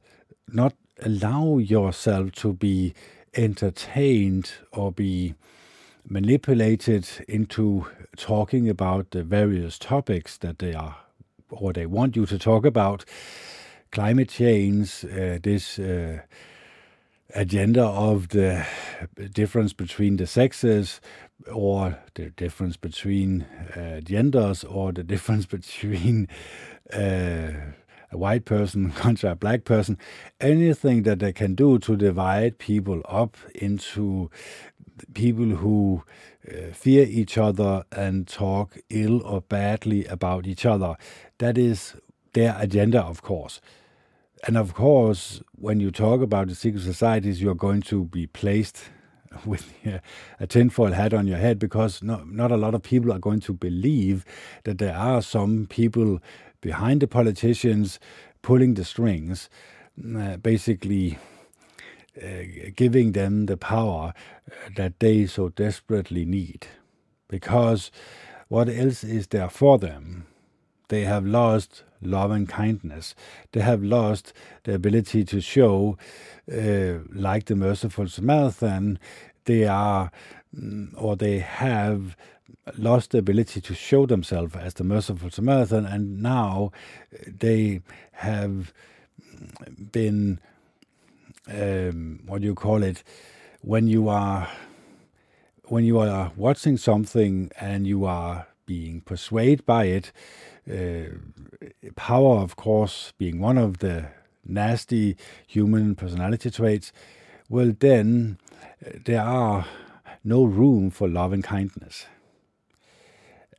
not 0.48 0.74
allow 1.02 1.58
yourself 1.58 2.32
to 2.34 2.54
be 2.54 2.94
entertained 3.36 4.52
or 4.72 4.92
be 4.92 5.36
manipulated 6.08 7.08
into 7.28 7.86
talking 8.18 8.70
about 8.70 9.12
the 9.12 9.24
various 9.24 9.78
topics 9.78 10.38
that 10.38 10.60
they 10.60 10.74
are 10.74 10.98
or 11.50 11.74
they 11.74 11.86
want 11.86 12.16
you 12.16 12.26
to 12.26 12.38
talk 12.38 12.66
about. 12.66 13.06
Climate 13.92 14.30
change, 14.30 15.04
uh, 15.06 15.40
this 15.42 15.80
uh, 15.80 16.20
agenda 17.34 17.84
of 17.84 18.30
the 18.30 18.66
difference 19.34 19.74
between 19.74 20.18
the 20.18 20.28
sexes 20.28 21.02
or 21.52 21.98
the 22.16 22.30
difference 22.32 22.78
between 22.78 23.44
uh, 23.76 24.02
genders 24.02 24.64
or 24.64 24.92
the 24.92 25.04
difference 25.14 25.46
between 25.46 26.28
uh, 26.94 27.52
a 28.12 28.18
white 28.18 28.46
person 28.46 28.92
contra 28.96 29.32
a 29.32 29.36
black 29.36 29.64
person, 29.64 29.98
anything 30.40 31.04
that 31.04 31.20
they 31.20 31.34
can 31.34 31.56
do 31.56 31.80
to 31.80 31.96
divide 31.96 32.58
people 32.58 33.02
up 33.06 33.38
into 33.56 34.30
people 35.14 35.46
who 35.46 36.04
uh, 36.48 36.74
fear 36.74 37.06
each 37.06 37.38
other 37.38 37.84
and 37.92 38.28
talk 38.28 38.78
ill 38.90 39.22
or 39.24 39.42
badly 39.42 40.06
about 40.06 40.48
each 40.48 40.66
other. 40.66 40.96
That 41.38 41.58
is 41.58 41.96
their 42.34 42.56
agenda, 42.60 43.02
of 43.02 43.22
course. 43.22 43.62
And 44.48 44.58
of 44.58 44.74
course, 44.74 45.42
when 45.56 45.80
you 45.80 45.92
talk 45.92 46.22
about 46.22 46.48
the 46.48 46.56
secret 46.56 46.84
societies, 46.84 47.42
you're 47.42 47.56
going 47.56 47.82
to 47.84 48.06
be 48.06 48.28
placed 48.28 48.84
with 49.46 49.72
a 50.40 50.48
tinfoil 50.48 50.92
hat 50.92 51.14
on 51.14 51.28
your 51.28 51.38
head 51.38 51.60
because 51.60 52.02
not, 52.02 52.30
not 52.30 52.52
a 52.52 52.58
lot 52.58 52.74
of 52.74 52.84
people 52.84 53.12
are 53.12 53.20
going 53.20 53.40
to 53.42 53.54
believe 53.54 54.26
that 54.64 54.78
there 54.78 54.96
are 54.96 55.22
some 55.22 55.68
people 55.70 56.20
behind 56.62 57.02
the 57.02 57.08
politicians 57.08 58.00
pulling 58.42 58.74
the 58.74 58.86
strings, 58.86 59.50
uh, 60.18 60.38
basically 60.38 61.18
uh, 62.22 62.72
giving 62.76 63.14
them 63.14 63.46
the 63.46 63.58
power 63.58 64.14
uh, 64.48 64.70
that 64.76 65.00
they 65.00 65.26
so 65.26 65.50
desperately 65.50 66.26
need. 66.26 66.68
Because 67.28 67.92
what 68.48 68.68
else 68.68 69.04
is 69.04 69.28
there 69.28 69.50
for 69.50 69.78
them? 69.78 70.26
They 70.88 71.02
have 71.06 71.26
lost 71.26 71.84
love 72.02 72.32
and 72.32 72.48
kindness. 72.48 73.16
They 73.52 73.62
have 73.62 73.84
lost 73.84 74.34
the 74.64 74.74
ability 74.74 75.24
to 75.26 75.42
show, 75.42 75.98
uh, 76.52 77.00
like 77.14 77.46
the 77.46 77.56
merciful 77.56 78.08
Samaritan, 78.08 79.00
they 79.46 79.66
are 79.66 80.12
mm, 80.56 80.94
or 80.96 81.16
they 81.16 81.40
have 81.40 82.16
lost 82.78 83.12
the 83.12 83.18
ability 83.18 83.62
to 83.62 83.74
show 83.74 84.06
themselves 84.06 84.56
as 84.56 84.76
the 84.76 84.84
merciful 84.84 85.30
Samaritan, 85.30 85.86
and 85.86 86.22
now 86.22 86.72
they 87.26 87.82
have 88.12 88.74
been 89.92 90.40
um, 91.52 92.20
what 92.26 92.42
do 92.42 92.48
you 92.48 92.56
call 92.56 92.84
it 92.84 93.04
when 93.62 93.88
you 93.88 94.08
are 94.10 94.48
when 95.66 95.84
you 95.84 96.00
are 96.00 96.32
watching 96.36 96.78
something 96.78 97.52
and 97.60 97.86
you 97.86 98.06
are 98.06 98.48
being 98.66 99.02
persuaded 99.02 99.66
by 99.66 99.86
it. 99.86 100.12
Uh, 100.70 101.06
power, 101.96 102.38
of 102.38 102.56
course, 102.56 103.14
being 103.18 103.40
one 103.40 103.58
of 103.58 103.80
the 103.80 104.08
nasty 104.46 105.18
human 105.48 105.96
personality 105.96 106.52
traits, 106.52 106.92
well, 107.50 107.74
then 107.80 108.38
uh, 108.86 108.92
there 109.06 109.22
are 109.22 109.66
no 110.24 110.44
room 110.44 110.90
for 110.92 111.08
love 111.08 111.34
and 111.34 111.44
kindness. 111.44 112.06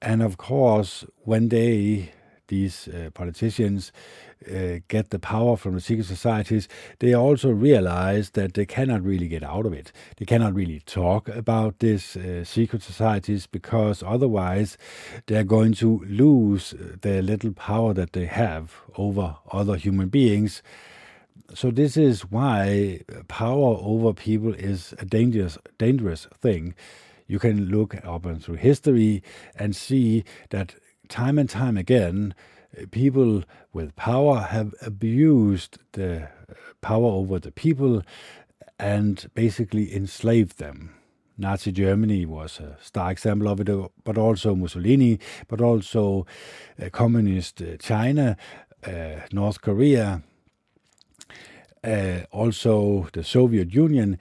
And 0.01 0.23
of 0.23 0.37
course, 0.37 1.05
when 1.25 1.49
they, 1.49 2.13
these 2.49 2.89
uh, 2.89 3.11
politicians, 3.13 3.93
get 4.89 5.11
the 5.11 5.19
power 5.19 5.57
from 5.57 5.75
the 5.75 5.81
secret 5.81 6.07
societies, 6.07 6.69
they 6.99 7.15
also 7.15 7.51
realize 7.51 8.31
that 8.31 8.55
they 8.55 8.67
cannot 8.67 9.03
really 9.03 9.29
get 9.29 9.43
out 9.43 9.67
of 9.67 9.73
it. 9.73 9.93
They 10.17 10.25
cannot 10.25 10.55
really 10.55 10.81
talk 10.81 11.29
about 11.29 11.79
these 11.81 12.17
uh, 12.17 12.45
secret 12.45 12.83
societies 12.83 13.47
because 13.47 14.03
otherwise 14.03 14.79
they're 15.27 15.45
going 15.45 15.75
to 15.75 16.03
lose 16.07 16.73
uh, 16.73 16.97
the 17.01 17.23
little 17.23 17.53
power 17.53 17.93
that 17.95 18.13
they 18.13 18.27
have 18.27 18.75
over 18.97 19.37
other 19.53 19.77
human 19.77 20.09
beings. 20.09 20.63
So 21.55 21.71
this 21.71 21.97
is 21.97 22.31
why 22.31 23.01
power 23.29 23.77
over 23.81 24.13
people 24.13 24.55
is 24.55 24.95
a 24.99 25.05
dangerous, 25.05 25.59
dangerous 25.79 26.27
thing. 26.41 26.75
You 27.27 27.39
can 27.39 27.67
look 27.67 27.95
up 28.05 28.25
and 28.25 28.43
through 28.43 28.57
history 28.57 29.23
and 29.57 29.75
see 29.75 30.25
that 30.51 30.75
time 31.09 31.39
and 31.39 31.51
time 31.51 31.77
again, 31.77 32.35
people 32.91 33.45
with 33.73 33.97
power 33.97 34.41
have 34.41 34.75
abused 34.83 35.79
the 35.93 36.29
power 36.81 37.07
over 37.07 37.39
the 37.39 37.53
people 37.53 38.03
and 38.79 39.31
basically 39.35 39.95
enslaved 39.95 40.59
them. 40.59 40.95
Nazi 41.37 41.73
Germany 41.73 42.27
was 42.27 42.61
a 42.61 42.77
star 42.83 43.11
example 43.11 43.49
of 43.49 43.61
it, 43.61 43.91
but 44.05 44.19
also 44.19 44.55
Mussolini, 44.55 45.19
but 45.49 45.61
also 45.61 46.27
uh, 46.81 46.91
communist 46.91 47.63
uh, 47.63 47.77
China, 47.79 48.37
uh, 48.87 49.21
North 49.33 49.63
Korea, 49.63 50.23
uh, 51.83 52.21
also 52.31 53.09
the 53.15 53.25
Soviet 53.25 53.73
Union. 53.73 54.19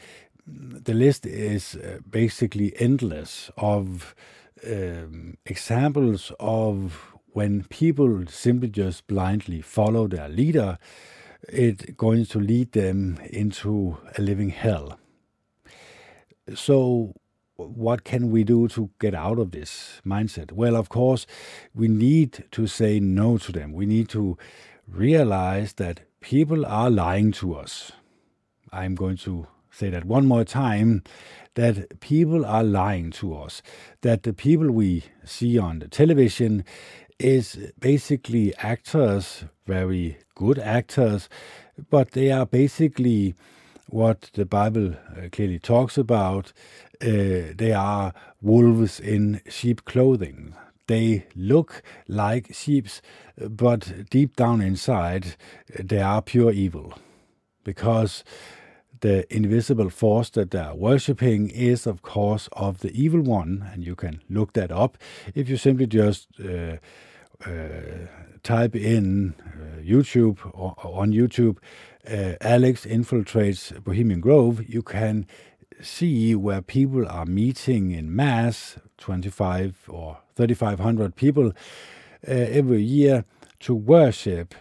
The 0.47 0.93
list 0.93 1.25
is 1.25 1.75
uh, 1.75 1.99
basically 2.09 2.73
endless 2.79 3.51
of 3.57 4.15
um, 4.65 5.37
examples 5.45 6.31
of 6.39 7.13
when 7.39 7.63
people 7.69 8.25
simply 8.27 8.67
just 8.67 9.07
blindly 9.07 9.61
follow 9.61 10.09
their 10.09 10.27
leader, 10.27 10.77
it's 11.47 11.85
going 11.95 12.25
to 12.25 12.37
lead 12.37 12.73
them 12.73 13.17
into 13.29 13.97
a 14.17 14.21
living 14.21 14.49
hell. 14.49 14.99
So, 16.53 17.13
what 17.55 18.03
can 18.03 18.29
we 18.29 18.43
do 18.43 18.67
to 18.67 18.89
get 18.99 19.13
out 19.15 19.39
of 19.39 19.51
this 19.51 20.01
mindset? 20.05 20.51
Well, 20.51 20.75
of 20.75 20.89
course, 20.89 21.25
we 21.73 21.87
need 21.87 22.43
to 22.51 22.67
say 22.67 22.99
no 22.99 23.37
to 23.37 23.53
them. 23.53 23.71
We 23.71 23.85
need 23.85 24.09
to 24.09 24.37
realize 24.85 25.71
that 25.75 26.01
people 26.19 26.65
are 26.65 26.89
lying 26.89 27.31
to 27.39 27.55
us. 27.55 27.93
I'm 28.73 28.95
going 28.95 29.15
to 29.19 29.47
say 29.71 29.89
that 29.91 30.03
one 30.03 30.25
more 30.25 30.43
time 30.43 31.03
that 31.55 32.01
people 32.01 32.45
are 32.45 32.65
lying 32.65 33.11
to 33.11 33.37
us, 33.37 33.61
that 34.01 34.23
the 34.23 34.33
people 34.33 34.71
we 34.71 35.05
see 35.23 35.57
on 35.57 35.79
the 35.79 35.87
television 35.87 36.65
is 37.19 37.71
basically 37.79 38.55
actors, 38.57 39.43
very 39.67 40.17
good 40.35 40.57
actors, 40.57 41.29
but 41.89 42.11
they 42.11 42.31
are 42.31 42.45
basically 42.45 43.35
what 43.87 44.29
the 44.33 44.45
Bible 44.45 44.93
uh, 44.93 45.29
clearly 45.31 45.59
talks 45.59 45.97
about. 45.97 46.53
Uh, 47.01 47.53
they 47.55 47.73
are 47.73 48.13
wolves 48.41 48.99
in 48.99 49.41
sheep 49.49 49.85
clothing. 49.85 50.53
They 50.87 51.25
look 51.35 51.83
like 52.07 52.53
sheep, 52.53 52.87
but 53.37 54.09
deep 54.09 54.35
down 54.35 54.61
inside, 54.61 55.35
they 55.77 56.01
are 56.01 56.21
pure 56.21 56.51
evil. 56.51 56.93
Because 57.63 58.23
the 59.01 59.31
invisible 59.33 59.89
force 59.89 60.29
that 60.31 60.51
they 60.51 60.59
are 60.59 60.75
worshipping 60.75 61.49
is, 61.49 61.85
of 61.85 62.01
course, 62.01 62.49
of 62.53 62.79
the 62.79 62.91
evil 62.91 63.21
one, 63.21 63.69
and 63.71 63.85
you 63.85 63.95
can 63.95 64.21
look 64.29 64.53
that 64.53 64.71
up 64.71 64.97
if 65.35 65.47
you 65.47 65.57
simply 65.57 65.87
just 65.87 66.27
uh, 66.39 66.77
type 68.43 68.75
in 68.75 69.35
uh, 69.39 69.81
YouTube 69.81 70.39
or, 70.53 70.75
or, 70.83 71.01
on 71.01 71.11
YouTube, 71.11 71.57
uh, 72.09 72.33
Alex 72.41 72.85
infiltrates 72.85 73.83
Bohemian 73.83 74.21
Grove, 74.21 74.67
you 74.67 74.81
can 74.81 75.25
see 75.81 76.35
where 76.35 76.61
people 76.61 77.07
are 77.07 77.25
meeting 77.25 77.91
in 77.91 78.13
mass, 78.13 78.77
25 78.97 79.75
or 79.87 80.17
3,500 80.35 81.15
people 81.15 81.53
every 82.23 82.81
year 82.81 83.23
to 83.61 83.75
worship. 83.75 84.55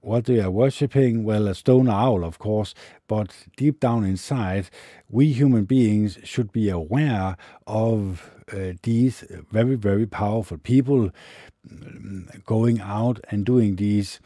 What 0.00 0.24
they 0.24 0.40
are 0.40 0.50
worshipping, 0.50 1.22
well, 1.22 1.46
a 1.46 1.54
stone 1.54 1.88
owl, 1.88 2.24
of 2.24 2.38
course, 2.38 2.74
but 3.06 3.46
deep 3.56 3.78
down 3.78 4.04
inside, 4.04 4.68
we 5.08 5.32
human 5.32 5.64
beings 5.64 6.18
should 6.24 6.50
be 6.50 6.68
aware 6.68 7.36
of 7.68 8.30
uh, 8.36 8.41
these 8.82 9.24
very, 9.50 9.76
very 9.76 10.06
powerful 10.06 10.58
people 10.58 11.10
going 12.44 12.80
out 12.80 13.20
and 13.30 13.44
doing 13.44 13.76
these 13.76 14.20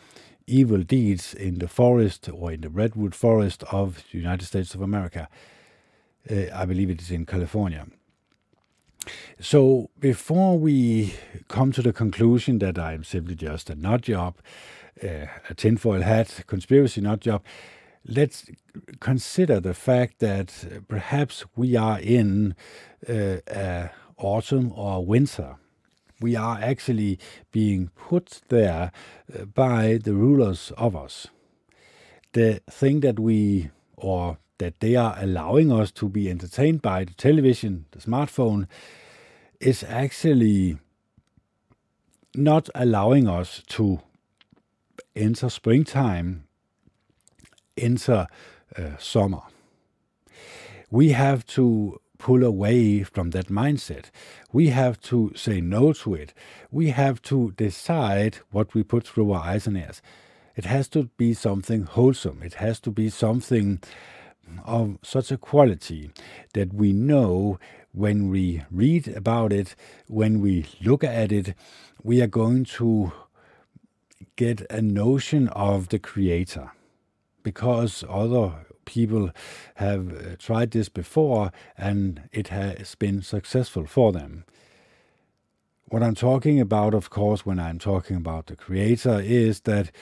evil 0.46 0.82
deeds 0.82 1.34
in 1.34 1.58
the 1.58 1.68
forest 1.68 2.28
or 2.32 2.52
in 2.52 2.60
the 2.60 2.68
redwood 2.68 3.14
forest 3.14 3.64
of 3.72 4.04
the 4.10 4.18
United 4.18 4.46
States 4.46 4.74
of 4.74 4.80
America. 4.80 5.28
Uh, 6.30 6.44
I 6.54 6.64
believe 6.64 6.90
it 6.90 7.00
is 7.00 7.10
in 7.10 7.26
California. 7.26 7.86
So 9.40 9.90
before 10.00 10.58
we 10.58 11.14
come 11.48 11.72
to 11.72 11.82
the 11.82 11.92
conclusion 11.92 12.58
that 12.58 12.78
I'm 12.78 13.04
simply 13.04 13.34
just 13.34 13.70
a 13.70 13.74
nut 13.74 14.02
job, 14.02 14.36
uh, 15.02 15.26
a 15.48 15.54
tinfoil 15.54 16.02
hat 16.02 16.44
conspiracy 16.46 17.00
nut 17.00 17.20
job, 17.20 17.44
let's 18.04 18.46
consider 19.00 19.60
the 19.60 19.74
fact 19.74 20.18
that 20.20 20.82
perhaps 20.88 21.44
we 21.54 21.76
are 21.76 22.00
in 22.00 22.54
uh, 23.08 23.88
autumn 24.18 24.72
or 24.74 25.04
winter 25.04 25.56
we 26.20 26.34
are 26.34 26.58
actually 26.60 27.18
being 27.52 27.90
put 27.94 28.40
there 28.48 28.90
uh, 29.34 29.44
by 29.44 29.98
the 30.02 30.14
rulers 30.14 30.72
of 30.76 30.96
us. 30.96 31.28
The 32.32 32.60
thing 32.70 33.00
that 33.00 33.18
we, 33.18 33.70
or 33.96 34.38
that 34.58 34.80
they 34.80 34.96
are 34.96 35.16
allowing 35.18 35.70
us 35.70 35.90
to 35.92 36.08
be 36.08 36.30
entertained 36.30 36.82
by 36.82 37.04
the 37.04 37.14
television, 37.14 37.86
the 37.90 37.98
smartphone, 37.98 38.66
is 39.60 39.84
actually 39.84 40.78
not 42.34 42.68
allowing 42.74 43.28
us 43.28 43.62
to 43.68 44.00
enter 45.14 45.48
springtime, 45.48 46.44
enter 47.76 48.26
uh, 48.76 48.96
summer. 48.98 49.42
We 50.90 51.10
have 51.10 51.46
to 51.48 52.00
pull 52.18 52.44
away 52.44 53.02
from 53.02 53.30
that 53.30 53.48
mindset. 53.48 54.10
We 54.52 54.68
have 54.68 55.00
to 55.02 55.32
say 55.34 55.60
no 55.60 55.92
to 55.94 56.14
it. 56.14 56.34
We 56.70 56.90
have 56.90 57.22
to 57.22 57.52
decide 57.56 58.38
what 58.50 58.74
we 58.74 58.82
put 58.82 59.06
through 59.06 59.32
our 59.32 59.42
eyes 59.44 59.66
and 59.66 59.76
ears. 59.76 60.02
It 60.56 60.64
has 60.64 60.88
to 60.90 61.04
be 61.16 61.34
something 61.34 61.82
wholesome. 61.84 62.42
It 62.42 62.54
has 62.54 62.80
to 62.80 62.90
be 62.90 63.10
something 63.10 63.80
of 64.64 64.98
such 65.02 65.30
a 65.30 65.36
quality 65.36 66.10
that 66.54 66.72
we 66.72 66.92
know 66.92 67.58
when 67.92 68.28
we 68.30 68.62
read 68.70 69.08
about 69.08 69.52
it, 69.52 69.74
when 70.06 70.40
we 70.40 70.66
look 70.82 71.02
at 71.02 71.32
it, 71.32 71.54
we 72.02 72.20
are 72.20 72.26
going 72.26 72.64
to 72.64 73.12
get 74.36 74.60
a 74.70 74.82
notion 74.82 75.48
of 75.48 75.88
the 75.88 75.98
creator 75.98 76.72
because 77.42 78.04
other 78.08 78.65
people 78.86 79.30
have 79.74 80.12
uh, 80.12 80.36
tried 80.38 80.70
this 80.70 80.88
before 80.88 81.52
and 81.76 82.22
it 82.32 82.48
has 82.48 82.94
been 82.94 83.20
successful 83.20 83.86
for 83.86 84.12
them. 84.12 84.44
What 85.88 86.02
I'm 86.02 86.14
talking 86.14 86.58
about, 86.58 86.94
of 86.94 87.10
course, 87.10 87.44
when 87.44 87.60
I'm 87.60 87.78
talking 87.78 88.16
about 88.16 88.46
the 88.46 88.56
creator, 88.56 89.20
is 89.20 89.60
that 89.60 89.92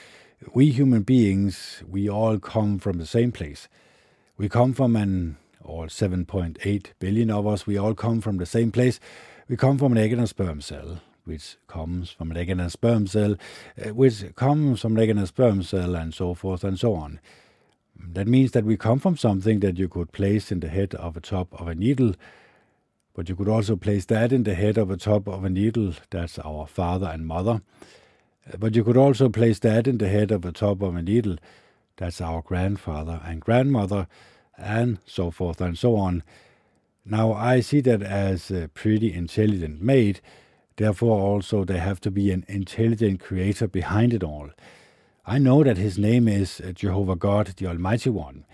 we 0.55 0.71
human 0.71 1.03
beings, 1.03 1.83
we 1.87 2.09
all 2.09 2.39
come 2.39 2.79
from 2.79 2.99
the 2.99 3.07
same 3.07 3.33
place. 3.33 3.69
We 4.37 4.49
come 4.49 4.73
from 4.73 4.97
an, 4.97 5.37
all 5.63 5.87
7.8 5.87 6.87
billion 6.99 7.31
of 7.31 7.47
us, 7.47 7.67
we 7.67 7.77
all 7.77 7.95
come 7.95 8.21
from 8.21 8.39
the 8.39 8.47
same 8.47 8.73
place. 8.73 8.99
We 9.49 9.57
come 9.57 9.77
from 9.77 9.93
an 9.93 9.99
egg 9.99 10.13
and 10.13 10.23
a 10.23 10.27
sperm 10.27 10.63
cell, 10.63 11.01
which 11.25 11.57
comes 11.67 12.11
from 12.11 12.31
an 12.31 12.37
egg 12.39 12.49
and 12.49 12.63
a 12.63 12.71
sperm 12.71 13.07
cell, 13.07 13.37
uh, 13.79 13.93
which 13.93 14.35
comes 14.37 14.81
from 14.81 14.97
an 14.97 15.03
egg 15.03 15.11
and 15.11 15.21
a 15.21 15.27
sperm 15.27 15.63
cell, 15.63 15.95
and 15.95 16.15
so 16.15 16.33
forth 16.33 16.65
and 16.65 16.79
so 16.79 16.95
on. 16.95 17.21
That 17.97 18.27
means 18.27 18.53
that 18.53 18.65
we 18.65 18.77
come 18.77 18.99
from 18.99 19.17
something 19.17 19.61
that 19.61 19.79
you 19.79 19.89
could 19.89 20.13
place 20.13 20.51
in 20.53 20.61
the 20.61 20.69
head 20.69 20.95
of 20.95 21.17
a 21.17 21.21
top 21.21 21.53
of 21.61 21.69
a 21.69 21.75
needle, 21.75 22.15
but 23.15 23.29
you 23.29 23.37
could 23.37 23.49
also 23.49 23.77
place 23.77 24.05
that 24.07 24.33
in 24.33 24.43
the 24.43 24.55
head 24.55 24.77
of 24.77 24.91
a 24.91 24.97
top 24.97 25.29
of 25.29 25.45
a 25.45 25.51
needle. 25.51 25.95
That's 26.11 26.39
our 26.41 26.67
father 26.67 27.07
and 27.07 27.27
mother. 27.27 27.63
But 28.59 28.75
you 28.75 28.85
could 28.85 28.97
also 28.97 29.29
place 29.29 29.59
that 29.61 29.87
in 29.87 29.99
the 29.99 30.09
head 30.09 30.31
of 30.31 30.45
a 30.45 30.53
top 30.53 30.83
of 30.83 30.97
a 30.97 31.03
needle. 31.03 31.37
That's 31.97 32.21
our 32.21 32.43
grandfather 32.43 33.21
and 33.25 33.41
grandmother, 33.41 34.09
and 34.59 34.99
so 35.07 35.31
forth 35.31 35.61
and 35.61 35.79
so 35.79 35.97
on. 35.97 36.23
Now, 37.07 37.33
I 37.33 37.61
see 37.61 37.81
that 37.83 38.03
as 38.03 38.51
a 38.51 38.69
pretty 38.69 39.13
intelligent 39.13 39.81
made, 39.81 40.21
therefore, 40.77 41.21
also, 41.21 41.65
there 41.65 41.81
have 41.81 42.01
to 42.01 42.11
be 42.11 42.31
an 42.31 42.45
intelligent 42.49 43.21
creator 43.21 43.69
behind 43.69 44.13
it 44.13 44.25
all. 44.25 44.51
I 45.27 45.39
know 45.39 45.65
that 45.65 45.77
his 45.77 45.99
name 45.99 46.29
is 46.29 46.61
Jehovah 46.75 47.17
God, 47.17 47.47
the 47.57 47.67
Almighty 47.67 48.11
One. 48.11 48.45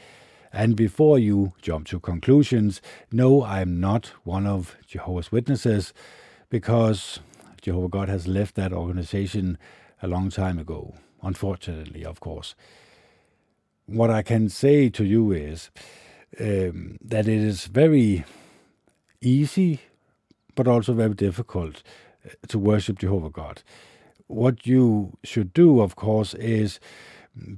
And 0.52 0.76
before 0.76 1.18
you 1.18 1.52
jump 1.62 1.87
to 1.88 2.00
conclusions, 2.00 2.80
no, 3.12 3.44
I'm 3.44 3.80
not 3.80 4.06
one 4.24 4.46
of 4.46 4.76
Jehovah's 4.87 5.30
Witnesses 5.30 5.92
because 6.48 7.20
Jehovah 7.61 7.88
God 7.88 8.09
has 8.09 8.26
left 8.26 8.54
that 8.56 8.72
organization 8.72 9.59
a 10.02 10.09
long 10.09 10.30
time 10.30 10.59
ago, 10.59 10.94
unfortunately, 11.22 12.04
of 12.04 12.20
course 12.20 12.54
what 13.90 14.11
I 14.11 14.22
can 14.22 14.48
say 14.48 14.88
to 14.90 15.04
you 15.04 15.33
is 15.33 15.70
um, 16.40 16.98
that 17.04 17.26
it 17.26 17.40
is 17.40 17.66
very 17.66 18.24
easy, 19.20 19.80
but 20.54 20.68
also 20.68 20.92
very 20.92 21.14
difficult 21.14 21.83
uh, 22.24 22.30
to 22.48 22.59
worship 22.59 22.98
Jehovah 23.00 23.30
God. 23.30 23.62
What 24.30 24.64
you 24.64 25.18
should 25.24 25.52
do, 25.52 25.80
of 25.80 25.96
course, 25.96 26.34
is 26.34 26.78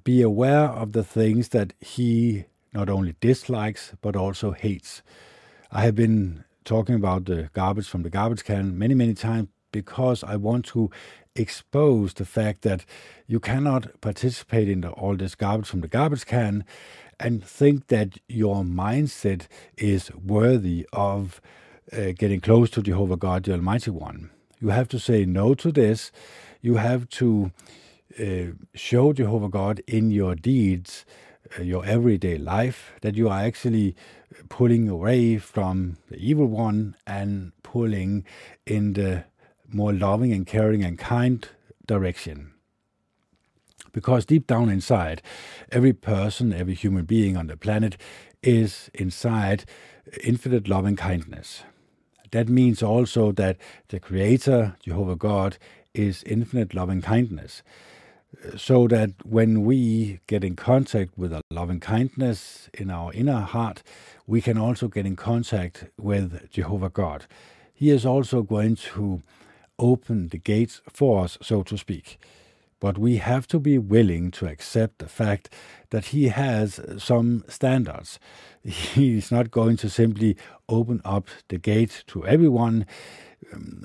be 0.04 0.22
aware 0.22 0.64
of 0.64 0.92
the 0.92 1.04
things 1.04 1.50
that 1.50 1.74
He 1.80 2.46
not 2.72 2.88
only 2.88 3.14
dislikes, 3.20 3.92
but 4.00 4.16
also 4.16 4.52
hates. 4.52 5.02
I 5.70 5.82
have 5.82 5.94
been 5.94 6.44
talking 6.64 6.94
about 6.94 7.26
the 7.26 7.50
garbage 7.52 7.86
from 7.86 8.04
the 8.04 8.08
garbage 8.08 8.44
can 8.44 8.78
many, 8.78 8.94
many 8.94 9.12
times 9.12 9.48
because 9.70 10.24
I 10.24 10.36
want 10.36 10.64
to 10.66 10.90
expose 11.36 12.14
the 12.14 12.24
fact 12.24 12.62
that 12.62 12.86
you 13.26 13.38
cannot 13.38 14.00
participate 14.00 14.68
in 14.68 14.80
the, 14.80 14.90
all 14.92 15.14
this 15.14 15.34
garbage 15.34 15.66
from 15.68 15.82
the 15.82 15.88
garbage 15.88 16.24
can 16.24 16.64
and 17.20 17.44
think 17.44 17.88
that 17.88 18.16
your 18.28 18.62
mindset 18.62 19.46
is 19.76 20.10
worthy 20.14 20.86
of 20.94 21.42
uh, 21.92 22.12
getting 22.16 22.40
close 22.40 22.70
to 22.70 22.82
Jehovah 22.82 23.18
God, 23.18 23.44
the 23.44 23.52
Almighty 23.52 23.90
One. 23.90 24.30
You 24.58 24.68
have 24.68 24.88
to 24.88 24.98
say 24.98 25.26
no 25.26 25.54
to 25.54 25.70
this. 25.70 26.10
You 26.64 26.76
have 26.76 27.08
to 27.10 27.50
uh, 28.20 28.54
show 28.74 29.12
Jehovah 29.12 29.48
God 29.48 29.82
in 29.88 30.12
your 30.12 30.36
deeds, 30.36 31.04
uh, 31.58 31.62
your 31.62 31.84
everyday 31.84 32.38
life, 32.38 32.92
that 33.00 33.16
you 33.16 33.28
are 33.28 33.40
actually 33.40 33.96
pulling 34.48 34.88
away 34.88 35.38
from 35.38 35.96
the 36.08 36.16
evil 36.16 36.46
one 36.46 36.94
and 37.04 37.50
pulling 37.64 38.24
in 38.64 38.92
the 38.92 39.24
more 39.72 39.92
loving 39.92 40.32
and 40.32 40.46
caring 40.46 40.84
and 40.84 40.96
kind 40.96 41.48
direction. 41.84 42.52
Because 43.92 44.24
deep 44.24 44.46
down 44.46 44.68
inside, 44.68 45.20
every 45.72 45.92
person, 45.92 46.52
every 46.52 46.74
human 46.74 47.06
being 47.06 47.36
on 47.36 47.48
the 47.48 47.56
planet 47.56 47.96
is 48.40 48.88
inside 48.94 49.64
infinite 50.22 50.68
love 50.68 50.84
and 50.84 50.96
kindness. 50.96 51.64
That 52.30 52.48
means 52.48 52.82
also 52.82 53.32
that 53.32 53.58
the 53.88 54.00
Creator, 54.00 54.76
Jehovah 54.82 55.16
God, 55.16 55.58
is 55.94 56.22
infinite 56.24 56.74
loving 56.74 57.02
kindness. 57.02 57.62
So 58.56 58.88
that 58.88 59.10
when 59.24 59.62
we 59.62 60.20
get 60.26 60.42
in 60.42 60.56
contact 60.56 61.18
with 61.18 61.32
a 61.32 61.42
loving 61.50 61.80
kindness 61.80 62.70
in 62.72 62.90
our 62.90 63.12
inner 63.12 63.40
heart, 63.40 63.82
we 64.26 64.40
can 64.40 64.56
also 64.56 64.88
get 64.88 65.04
in 65.04 65.16
contact 65.16 65.84
with 65.98 66.50
Jehovah 66.50 66.88
God. 66.88 67.26
He 67.74 67.90
is 67.90 68.06
also 68.06 68.42
going 68.42 68.76
to 68.94 69.22
open 69.78 70.28
the 70.28 70.38
gates 70.38 70.80
for 70.90 71.24
us, 71.24 71.36
so 71.42 71.62
to 71.64 71.76
speak. 71.76 72.18
But 72.80 72.98
we 72.98 73.18
have 73.18 73.46
to 73.48 73.60
be 73.60 73.78
willing 73.78 74.30
to 74.32 74.46
accept 74.46 74.98
the 74.98 75.08
fact 75.08 75.52
that 75.90 76.06
he 76.06 76.28
has 76.28 76.80
some 76.98 77.44
standards. 77.48 78.18
He's 78.64 79.30
not 79.30 79.50
going 79.50 79.76
to 79.78 79.90
simply 79.90 80.36
open 80.68 81.00
up 81.04 81.28
the 81.48 81.58
gate 81.58 82.02
to 82.08 82.26
everyone 82.26 82.86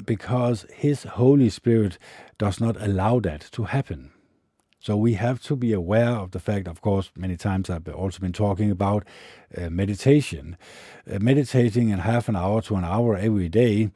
because 0.05 0.65
his 0.73 1.03
Holy 1.03 1.49
Spirit 1.49 1.97
does 2.37 2.59
not 2.59 2.81
allow 2.81 3.19
that 3.21 3.41
to 3.51 3.63
happen. 3.65 4.11
So 4.79 4.95
we 4.95 5.15
have 5.15 5.41
to 5.43 5.55
be 5.55 5.73
aware 5.73 6.11
of 6.11 6.31
the 6.31 6.39
fact, 6.39 6.67
of 6.67 6.81
course, 6.81 7.11
many 7.15 7.35
times 7.35 7.69
I've 7.69 7.87
also 7.89 8.19
been 8.19 8.31
talking 8.31 8.71
about 8.71 9.05
uh, 9.57 9.69
meditation. 9.69 10.57
Uh, 11.11 11.19
meditating 11.19 11.89
in 11.89 11.99
half 11.99 12.29
an 12.29 12.35
hour 12.35 12.61
to 12.63 12.75
an 12.75 12.85
hour 12.85 13.17
every 13.17 13.49
day 13.49 13.91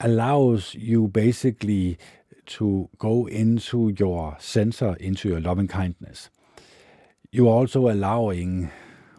allows 0.00 0.74
you 0.74 1.08
basically 1.08 1.98
to 2.46 2.88
go 2.98 3.26
into 3.26 3.94
your 3.98 4.36
center, 4.38 4.94
into 5.00 5.28
your 5.28 5.40
loving 5.40 5.66
kindness. 5.66 6.30
You're 7.32 7.48
also 7.48 7.88
allowing 7.88 8.70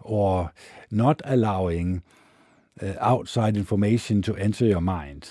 or 0.02 0.54
not 0.92 1.22
allowing 1.26 2.04
uh, 2.82 2.94
outside 3.00 3.58
information 3.58 4.22
to 4.24 4.36
enter 4.36 4.66
your 4.66 4.82
mind. 4.82 5.30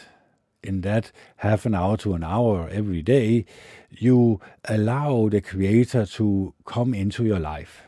In 0.63 0.81
that 0.81 1.13
half 1.37 1.67
an 1.67 1.75
hour 1.75 1.97
to 1.99 2.15
an 2.15 2.25
hour 2.25 2.69
every 2.71 3.03
day, 3.03 3.45
you 3.91 4.41
allow 4.65 5.29
the 5.29 5.43
Creator 5.43 6.07
to 6.07 6.55
come 6.65 6.95
into 6.95 7.25
your 7.25 7.39
life 7.39 7.83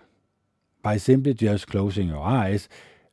by 0.83 0.99
simply 0.99 1.33
just 1.33 1.66
closing 1.69 2.09
your 2.09 2.23
eyes, 2.23 2.69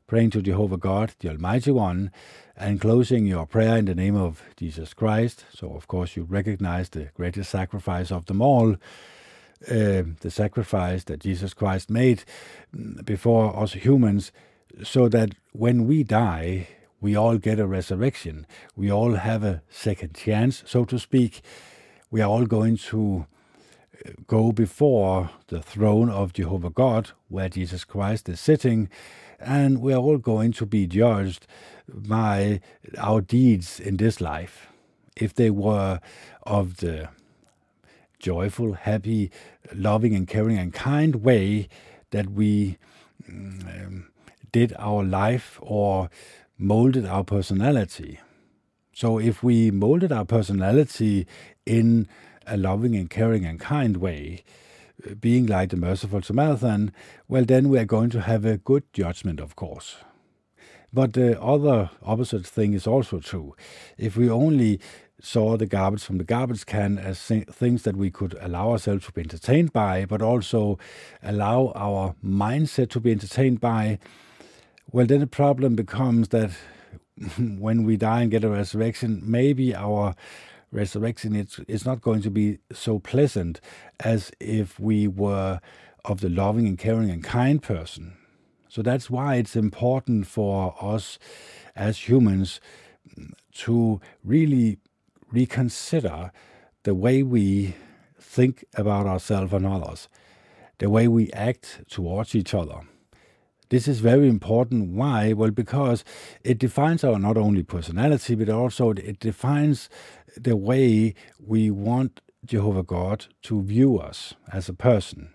praying 0.05 0.31
to 0.31 0.41
Jehovah 0.41 0.77
God, 0.77 1.13
the 1.19 1.29
Almighty 1.29 1.71
One, 1.71 2.11
and 2.55 2.79
closing 2.79 3.25
your 3.25 3.47
prayer 3.47 3.77
in 3.77 3.85
the 3.85 3.95
name 3.95 4.15
of 4.15 4.43
Jesus 4.57 4.93
Christ. 4.93 5.45
So, 5.53 5.73
of 5.73 5.87
course, 5.87 6.15
you 6.15 6.23
recognize 6.23 6.89
the 6.89 7.09
greatest 7.15 7.49
sacrifice 7.49 8.11
of 8.11 8.25
them 8.25 8.41
all, 8.41 8.73
uh, 9.71 10.03
the 10.19 10.29
sacrifice 10.29 11.05
that 11.05 11.21
Jesus 11.21 11.53
Christ 11.53 11.89
made 11.89 12.25
before 13.03 13.57
us 13.57 13.73
humans, 13.73 14.31
so 14.81 15.07
that 15.09 15.35
when 15.51 15.85
we 15.85 16.03
die, 16.03 16.67
we 16.99 17.15
all 17.15 17.37
get 17.37 17.59
a 17.59 17.67
resurrection. 17.67 18.47
We 18.75 18.91
all 18.91 19.15
have 19.15 19.43
a 19.43 19.61
second 19.69 20.15
chance, 20.15 20.63
so 20.65 20.85
to 20.85 20.97
speak. 20.97 21.41
We 22.09 22.21
are 22.21 22.29
all 22.29 22.45
going 22.45 22.77
to 22.77 23.25
uh, 24.05 24.11
go 24.25 24.51
before 24.51 25.29
the 25.47 25.61
throne 25.61 26.09
of 26.09 26.33
Jehovah 26.33 26.69
God, 26.69 27.11
where 27.27 27.49
Jesus 27.49 27.83
Christ 27.83 28.29
is 28.29 28.39
sitting, 28.39 28.89
and 29.39 29.81
we 29.81 29.93
are 29.93 29.97
all 29.97 30.17
going 30.17 30.53
to 30.53 30.65
be 30.65 30.87
judged 30.87 31.45
by 31.87 32.61
our 32.97 33.19
deeds 33.19 33.79
in 33.79 33.97
this 33.97 34.21
life. 34.21 34.67
If 35.17 35.33
they 35.33 35.49
were 35.49 35.99
of 36.43 36.77
the 36.77 37.09
joyful, 38.17 38.73
happy, 38.73 39.29
loving, 39.73 40.15
and 40.15 40.27
caring 40.27 40.57
and 40.57 40.73
kind 40.73 41.17
way 41.17 41.67
that 42.11 42.31
we 42.31 42.77
um, 43.27 44.07
did 44.53 44.73
our 44.79 45.03
life 45.03 45.59
or 45.61 46.09
molded 46.57 47.05
our 47.05 47.25
personality. 47.25 48.19
So 48.93 49.19
if 49.19 49.43
we 49.43 49.71
molded 49.71 50.13
our 50.13 50.23
personality 50.23 51.27
in 51.65 52.07
a 52.47 52.55
loving 52.55 52.95
and 52.95 53.09
caring 53.09 53.43
and 53.45 53.59
kind 53.59 53.97
way, 53.97 54.43
uh, 55.05 55.15
being 55.15 55.47
like 55.47 55.71
the 55.71 55.77
merciful 55.77 56.21
Samaritan, 56.21 56.93
well, 57.27 57.43
then 57.43 57.67
we 57.67 57.79
are 57.79 57.85
going 57.85 58.11
to 58.11 58.21
have 58.21 58.45
a 58.45 58.57
good 58.57 58.83
judgment, 58.93 59.39
of 59.39 59.55
course. 59.55 59.97
But 60.93 61.13
the 61.13 61.41
other 61.41 61.89
opposite 62.03 62.45
thing 62.45 62.73
is 62.73 62.85
also 62.85 63.19
true. 63.19 63.55
If 63.97 64.15
we 64.15 64.29
only 64.29 64.79
saw 65.19 65.57
the 65.57 65.65
garbage 65.65 66.03
from 66.03 66.19
the 66.19 66.23
garbage 66.23 66.65
can 66.65 66.99
as 66.99 67.19
things 67.19 67.83
that 67.83 67.95
we 67.95 68.11
could 68.11 68.37
allow 68.39 68.71
ourselves 68.71 69.05
to 69.05 69.11
be 69.11 69.21
entertained 69.21 69.73
by, 69.73 70.05
but 70.05 70.21
also 70.21 70.77
allow 71.23 71.71
our 71.75 72.13
mindset 72.23 72.89
to 72.89 72.99
be 72.99 73.11
entertained 73.11 73.59
by, 73.59 73.97
well, 74.91 75.05
then 75.05 75.19
the 75.19 75.27
problem 75.27 75.75
becomes 75.75 76.29
that 76.29 76.51
when 77.37 77.83
we 77.83 77.97
die 77.97 78.21
and 78.21 78.31
get 78.31 78.43
a 78.43 78.49
resurrection, 78.49 79.21
maybe 79.23 79.75
our 79.75 80.15
resurrection 80.71 81.35
is, 81.35 81.59
is 81.67 81.85
not 81.85 82.01
going 82.01 82.21
to 82.21 82.31
be 82.31 82.59
so 82.71 82.99
pleasant 82.99 83.61
as 83.99 84.31
if 84.39 84.79
we 84.79 85.07
were 85.07 85.59
of 86.05 86.19
the 86.21 86.29
loving 86.29 86.67
and 86.67 86.77
caring 86.77 87.09
and 87.09 87.23
kind 87.23 87.61
person. 87.61 88.17
So 88.67 88.81
that's 88.81 89.09
why 89.09 89.35
it's 89.35 89.55
important 89.55 90.27
for 90.27 90.75
us 90.81 91.19
as 91.75 92.09
humans 92.09 92.59
to 93.53 94.01
really 94.23 94.79
reconsider 95.31 96.31
the 96.83 96.95
way 96.95 97.23
we 97.23 97.75
think 98.19 98.65
about 98.75 99.05
ourselves 99.05 99.53
and 99.53 99.65
others, 99.65 100.09
the 100.79 100.89
way 100.89 101.07
we 101.07 101.31
act 101.31 101.81
towards 101.87 102.35
each 102.35 102.53
other. 102.53 102.81
This 103.73 103.87
is 103.87 104.01
very 104.01 104.29
important. 104.29 104.91
Why? 104.91 105.33
Well, 105.33 105.49
because 105.49 106.05
it 106.43 106.59
defines 106.59 107.03
our 107.03 107.17
not 107.17 107.37
only 107.37 107.63
personality, 107.63 108.35
but 108.35 108.47
also 108.47 108.91
it 108.91 109.19
defines 109.19 109.89
the 110.37 110.55
way 110.55 111.15
we 111.39 111.71
want 111.71 112.21
Jehovah 112.45 112.83
God 112.83 113.25
to 113.41 113.63
view 113.63 113.97
us 113.97 114.35
as 114.51 114.69
a 114.69 114.75
person. 114.75 115.33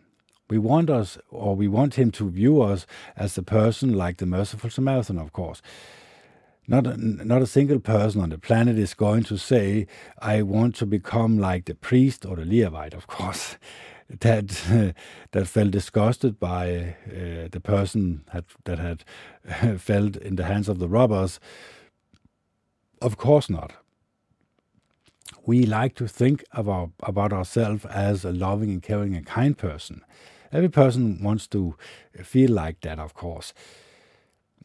We 0.49 0.57
want 0.57 0.89
us, 0.89 1.19
or 1.31 1.57
we 1.57 1.67
want 1.67 1.95
him 1.95 2.13
to 2.13 2.31
view 2.31 2.63
us 2.63 2.87
as 3.17 3.37
a 3.37 3.43
person 3.43 3.95
like 3.95 4.19
the 4.19 4.27
merciful 4.27 4.71
Samaritan, 4.71 5.19
of 5.19 5.33
course. 5.33 5.61
Not 6.69 6.87
a, 6.87 6.97
not 6.97 7.43
a 7.43 7.47
single 7.47 7.81
person 7.81 8.21
on 8.21 8.31
the 8.31 8.39
planet 8.39 8.79
is 8.79 8.95
going 8.95 9.25
to 9.25 9.37
say, 9.37 9.89
I 10.21 10.43
want 10.43 10.77
to 10.77 10.87
become 10.87 11.39
like 11.41 11.65
the 11.65 11.75
priest 11.75 12.25
or 12.25 12.37
the 12.37 12.45
Levite, 12.45 12.95
of 12.95 13.09
course, 13.09 13.57
that, 14.09 14.49
that 15.33 15.47
felt 15.47 15.71
disgusted 15.71 16.39
by 16.39 16.97
uh, 17.07 17.49
the 17.51 17.61
person 17.63 18.25
had, 18.33 18.45
that 18.65 18.79
had 18.79 19.05
felt 19.81 20.17
in 20.17 20.37
the 20.37 20.45
hands 20.45 20.69
of 20.69 20.79
the 20.79 20.89
robbers. 20.89 21.41
Of 23.01 23.17
course 23.17 23.49
not. 23.49 23.73
We 25.47 25.65
like 25.67 25.95
to 25.97 26.09
think 26.09 26.45
about, 26.53 26.91
about 27.03 27.33
ourselves 27.33 27.85
as 27.87 28.25
a 28.25 28.33
loving 28.33 28.71
and 28.71 28.83
caring 28.83 29.15
and 29.15 29.27
kind 29.27 29.57
person. 29.57 30.03
Every 30.53 30.69
person 30.69 31.23
wants 31.23 31.47
to 31.49 31.77
feel 32.23 32.51
like 32.51 32.81
that, 32.81 32.99
of 32.99 33.15
course. 33.15 33.53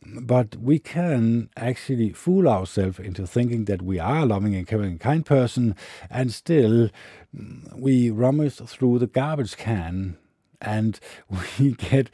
But 0.05 0.57
we 0.57 0.79
can 0.79 1.49
actually 1.55 2.11
fool 2.11 2.47
ourselves 2.47 2.99
into 2.99 3.25
thinking 3.25 3.65
that 3.65 3.81
we 3.81 3.99
are 3.99 4.19
a 4.19 4.25
loving 4.25 4.55
and 4.55 4.67
caring 4.67 4.91
and 4.91 4.99
kind 4.99 5.25
person, 5.25 5.75
and 6.09 6.33
still 6.33 6.89
mm, 7.35 7.79
we 7.79 8.09
rummage 8.09 8.55
through 8.55 8.99
the 8.99 9.07
garbage 9.07 9.57
can 9.57 10.17
and 10.63 10.99
we 11.59 11.71
get 11.71 12.09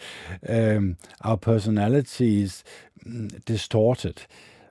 um, 0.48 0.98
our 1.22 1.38
personalities 1.38 2.64
mm, 3.06 3.44
distorted. 3.46 4.24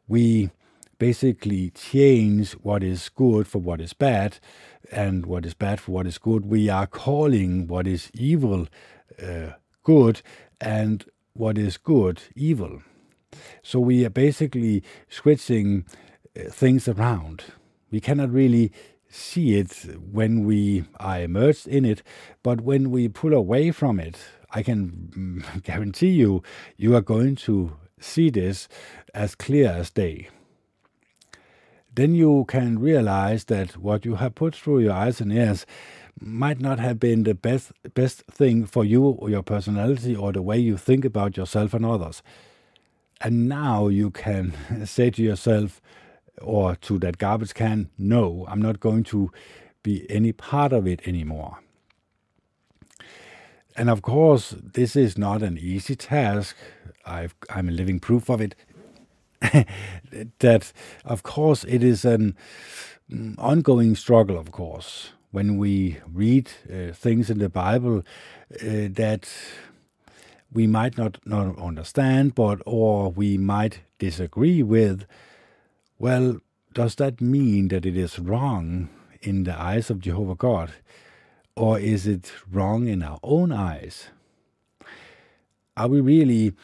We 0.06 0.50
basically 0.98 1.70
change 1.70 2.52
what 2.54 2.82
is 2.82 3.08
good 3.08 3.46
for 3.46 3.58
what 3.60 3.80
is 3.80 3.92
bad 3.92 4.38
and 4.90 5.26
what 5.26 5.46
is 5.46 5.54
bad 5.54 5.80
for 5.80 5.92
what 5.92 6.06
is 6.06 6.18
good. 6.18 6.46
We 6.46 6.68
are 6.68 6.86
calling 6.86 7.68
what 7.68 7.86
is 7.86 8.10
evil 8.14 8.68
uh, 9.22 9.52
good 9.84 10.22
and 10.60 11.04
what 11.34 11.56
is 11.56 11.76
good 11.76 12.22
evil. 12.34 12.82
So 13.62 13.80
we 13.80 14.04
are 14.04 14.10
basically 14.10 14.82
switching 15.08 15.84
uh, 16.36 16.50
things 16.50 16.88
around. 16.88 17.44
We 17.90 18.00
cannot 18.00 18.30
really 18.30 18.72
see 19.08 19.54
it 19.54 19.86
when 20.12 20.44
we 20.44 20.84
are 21.00 21.22
immersed 21.22 21.66
in 21.66 21.84
it, 21.84 22.02
but 22.42 22.60
when 22.60 22.90
we 22.90 23.08
pull 23.08 23.32
away 23.32 23.70
from 23.70 23.98
it, 23.98 24.18
I 24.50 24.62
can 24.62 25.44
guarantee 25.62 26.10
you, 26.10 26.42
you 26.76 26.94
are 26.94 27.00
going 27.00 27.36
to 27.36 27.76
see 28.00 28.30
this 28.30 28.68
as 29.14 29.34
clear 29.34 29.70
as 29.70 29.90
day 29.90 30.28
then 31.98 32.14
you 32.14 32.44
can 32.46 32.78
realize 32.78 33.46
that 33.46 33.76
what 33.76 34.04
you 34.04 34.14
have 34.14 34.36
put 34.36 34.54
through 34.54 34.78
your 34.78 34.92
eyes 34.92 35.20
and 35.20 35.32
ears 35.32 35.66
might 36.20 36.60
not 36.60 36.78
have 36.78 37.00
been 37.00 37.24
the 37.24 37.34
best 37.34 37.72
best 37.94 38.22
thing 38.30 38.64
for 38.64 38.84
you 38.84 39.02
or 39.04 39.28
your 39.28 39.42
personality 39.42 40.14
or 40.14 40.32
the 40.32 40.40
way 40.40 40.56
you 40.56 40.76
think 40.76 41.04
about 41.04 41.36
yourself 41.36 41.74
and 41.74 41.84
others. 41.84 42.22
And 43.20 43.48
now 43.48 43.88
you 43.88 44.10
can 44.10 44.52
say 44.84 45.10
to 45.10 45.22
yourself 45.22 45.80
or 46.40 46.76
to 46.76 46.98
that 47.00 47.18
garbage 47.18 47.54
can, 47.54 47.90
no, 47.98 48.46
I'm 48.48 48.62
not 48.62 48.80
going 48.80 49.04
to 49.04 49.30
be 49.82 50.06
any 50.10 50.32
part 50.32 50.72
of 50.72 50.86
it 50.86 51.06
anymore. 51.06 51.58
And 53.76 53.88
of 53.88 54.02
course, 54.02 54.54
this 54.60 54.96
is 54.96 55.16
not 55.16 55.42
an 55.42 55.56
easy 55.56 55.94
task. 55.94 56.56
i 57.06 57.28
am 57.50 57.68
a 57.68 57.72
living 57.72 58.00
proof 58.00 58.28
of 58.28 58.40
it. 58.40 58.54
that, 60.40 60.72
of 61.04 61.22
course, 61.22 61.62
it 61.64 61.84
is 61.84 62.04
an 62.04 62.36
mm, 63.10 63.34
ongoing 63.38 63.94
struggle, 63.94 64.36
of 64.36 64.50
course, 64.50 65.10
when 65.30 65.58
we 65.58 65.98
read 66.12 66.50
uh, 66.68 66.92
things 66.92 67.30
in 67.30 67.38
the 67.38 67.48
Bible 67.48 67.98
uh, 67.98 68.88
that 68.90 69.28
we 70.52 70.66
might 70.66 70.96
not, 70.96 71.18
not 71.26 71.58
understand, 71.58 72.34
but 72.34 72.60
or 72.66 73.10
we 73.10 73.36
might 73.38 73.80
disagree 73.98 74.62
with. 74.62 75.04
Well, 75.98 76.40
does 76.72 76.94
that 76.96 77.20
mean 77.20 77.68
that 77.68 77.84
it 77.84 77.96
is 77.96 78.18
wrong 78.18 78.88
in 79.20 79.44
the 79.44 79.60
eyes 79.60 79.90
of 79.90 80.00
Jehovah 80.00 80.34
God? 80.34 80.72
Or 81.56 81.78
is 81.78 82.06
it 82.06 82.32
wrong 82.50 82.86
in 82.86 83.02
our 83.02 83.18
own 83.22 83.52
eyes? 83.52 84.08
Are 85.76 85.88
we 85.88 86.00
really 86.00 86.54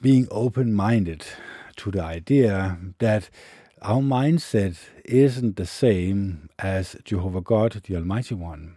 being 0.00 0.26
open 0.30 0.74
minded 0.74 1.24
to 1.76 1.90
the 1.92 2.02
idea 2.02 2.76
that 2.98 3.30
our 3.80 4.00
mindset 4.00 4.76
isn't 5.04 5.56
the 5.56 5.66
same 5.66 6.48
as 6.58 6.96
Jehovah 7.04 7.40
God, 7.40 7.80
the 7.84 7.96
Almighty 7.96 8.34
One. 8.34 8.76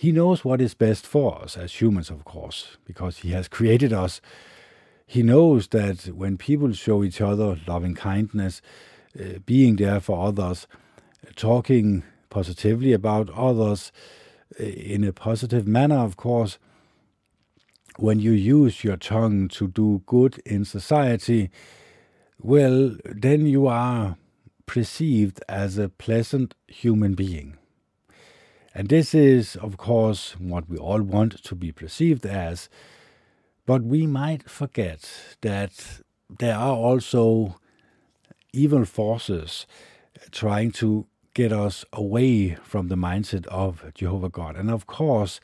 He 0.00 0.12
knows 0.12 0.46
what 0.46 0.62
is 0.62 0.72
best 0.72 1.06
for 1.06 1.42
us 1.42 1.58
as 1.58 1.78
humans, 1.78 2.08
of 2.08 2.24
course, 2.24 2.78
because 2.86 3.18
He 3.18 3.32
has 3.32 3.48
created 3.48 3.92
us. 3.92 4.22
He 5.06 5.22
knows 5.22 5.68
that 5.68 6.06
when 6.06 6.38
people 6.38 6.72
show 6.72 7.04
each 7.04 7.20
other 7.20 7.58
loving 7.66 7.94
kindness, 7.94 8.62
uh, 9.20 9.40
being 9.44 9.76
there 9.76 10.00
for 10.00 10.26
others, 10.26 10.66
talking 11.36 12.02
positively 12.30 12.94
about 12.94 13.28
others 13.28 13.92
uh, 14.58 14.64
in 14.64 15.04
a 15.04 15.12
positive 15.12 15.68
manner, 15.68 15.98
of 15.98 16.16
course, 16.16 16.58
when 17.98 18.20
you 18.20 18.30
use 18.30 18.82
your 18.82 18.96
tongue 18.96 19.48
to 19.48 19.68
do 19.68 20.02
good 20.06 20.38
in 20.46 20.64
society, 20.64 21.50
well, 22.40 22.96
then 23.04 23.44
you 23.44 23.66
are 23.66 24.16
perceived 24.64 25.42
as 25.46 25.76
a 25.76 25.90
pleasant 25.90 26.54
human 26.68 27.12
being. 27.12 27.58
And 28.74 28.88
this 28.88 29.14
is, 29.14 29.56
of 29.56 29.76
course, 29.76 30.32
what 30.38 30.68
we 30.68 30.76
all 30.76 31.02
want 31.02 31.42
to 31.42 31.54
be 31.54 31.72
perceived 31.72 32.24
as, 32.24 32.68
but 33.66 33.82
we 33.82 34.06
might 34.06 34.48
forget 34.48 35.10
that 35.40 36.00
there 36.38 36.56
are 36.56 36.74
also 36.74 37.56
evil 38.52 38.84
forces 38.84 39.66
trying 40.30 40.70
to 40.72 41.06
get 41.34 41.52
us 41.52 41.84
away 41.92 42.56
from 42.62 42.88
the 42.88 42.96
mindset 42.96 43.46
of 43.46 43.92
Jehovah 43.94 44.28
God. 44.28 44.56
And 44.56 44.70
of 44.70 44.86
course, 44.86 45.40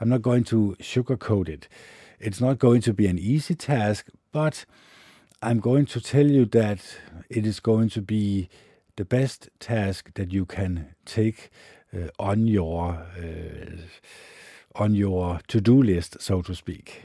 I'm 0.00 0.08
not 0.08 0.22
going 0.22 0.44
to 0.44 0.76
sugarcoat 0.80 1.48
it. 1.48 1.68
It's 2.20 2.40
not 2.40 2.58
going 2.58 2.80
to 2.82 2.92
be 2.92 3.06
an 3.06 3.18
easy 3.18 3.54
task, 3.54 4.08
but 4.32 4.64
I'm 5.40 5.60
going 5.60 5.86
to 5.86 6.00
tell 6.00 6.26
you 6.26 6.44
that 6.46 6.80
it 7.28 7.46
is 7.46 7.60
going 7.60 7.90
to 7.90 8.02
be 8.02 8.48
the 8.96 9.04
best 9.04 9.48
task 9.60 10.12
that 10.14 10.32
you 10.32 10.44
can 10.44 10.94
take 11.04 11.50
uh, 11.94 12.08
on 12.18 12.46
your 12.46 13.06
uh, 13.18 13.76
on 14.74 14.94
your 14.94 15.40
to-do 15.48 15.82
list, 15.82 16.20
so 16.20 16.42
to 16.42 16.54
speak. 16.54 17.02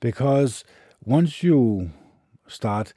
Because 0.00 0.64
once 1.04 1.42
you 1.42 1.90
start 2.46 2.92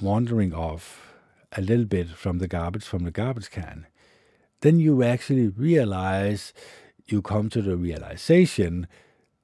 wandering 0.00 0.52
off 0.52 1.14
a 1.52 1.60
little 1.60 1.84
bit 1.84 2.08
from 2.08 2.38
the 2.38 2.48
garbage 2.48 2.84
from 2.84 3.04
the 3.04 3.10
garbage 3.10 3.50
can, 3.50 3.86
then 4.60 4.78
you 4.78 5.02
actually 5.02 5.48
realize 5.48 6.52
you 7.06 7.22
come 7.22 7.48
to 7.50 7.62
the 7.62 7.76
realization 7.76 8.86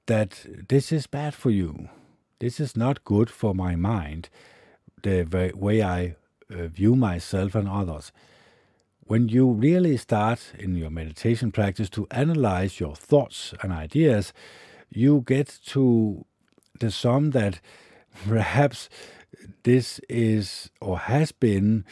that 0.06 0.46
this 0.68 0.92
is 0.92 1.06
bad 1.06 1.34
for 1.34 1.50
you. 1.50 1.88
This 2.38 2.60
is 2.60 2.76
not 2.76 3.04
good 3.04 3.30
for 3.30 3.54
my 3.54 3.76
mind, 3.76 4.28
the 5.02 5.24
way 5.54 5.82
I 5.82 6.16
uh, 6.50 6.68
view 6.68 6.94
myself 6.94 7.54
and 7.54 7.68
others. 7.68 8.12
When 9.08 9.28
you 9.28 9.52
really 9.52 9.96
start 9.98 10.52
in 10.58 10.74
your 10.74 10.90
meditation 10.90 11.52
practice 11.52 11.88
to 11.90 12.08
analyze 12.10 12.80
your 12.80 12.96
thoughts 12.96 13.54
and 13.62 13.72
ideas, 13.72 14.32
you 14.90 15.22
get 15.24 15.60
to 15.66 16.24
the 16.80 16.90
sum 16.90 17.30
that 17.30 17.60
perhaps 18.26 18.88
this 19.62 20.00
is 20.08 20.70
or 20.80 20.98
has 20.98 21.30
been 21.30 21.84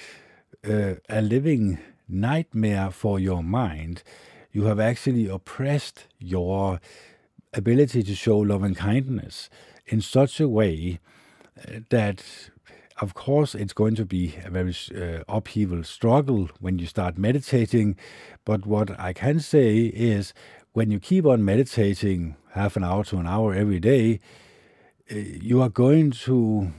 uh, 0.68 0.94
a 1.08 1.22
living 1.22 1.78
nightmare 2.08 2.90
for 2.90 3.20
your 3.20 3.44
mind. 3.44 4.02
You 4.50 4.64
have 4.64 4.80
actually 4.80 5.28
oppressed 5.28 6.08
your 6.18 6.80
ability 7.52 8.02
to 8.02 8.14
show 8.16 8.38
love 8.38 8.64
and 8.64 8.76
kindness 8.76 9.48
in 9.86 10.00
such 10.00 10.40
a 10.40 10.48
way 10.48 10.98
uh, 11.56 11.78
that 11.90 12.24
of 13.00 13.14
course, 13.14 13.54
it's 13.54 13.72
going 13.72 13.96
to 13.96 14.04
be 14.04 14.36
a 14.44 14.50
very 14.50 14.74
uh, 14.94 15.24
upheaval 15.28 15.82
struggle 15.82 16.48
when 16.60 16.78
you 16.78 16.86
start 16.86 17.18
meditating. 17.18 17.96
But 18.44 18.66
what 18.66 18.98
I 18.98 19.12
can 19.12 19.40
say 19.40 19.86
is 19.86 20.32
when 20.72 20.90
you 20.90 21.00
keep 21.00 21.26
on 21.26 21.44
meditating 21.44 22.36
half 22.52 22.76
an 22.76 22.84
hour 22.84 23.04
to 23.04 23.18
an 23.18 23.26
hour 23.26 23.52
every 23.52 23.80
day, 23.80 24.20
uh, 25.10 25.16
you 25.16 25.60
are 25.60 25.68
going 25.68 26.12
to 26.12 26.72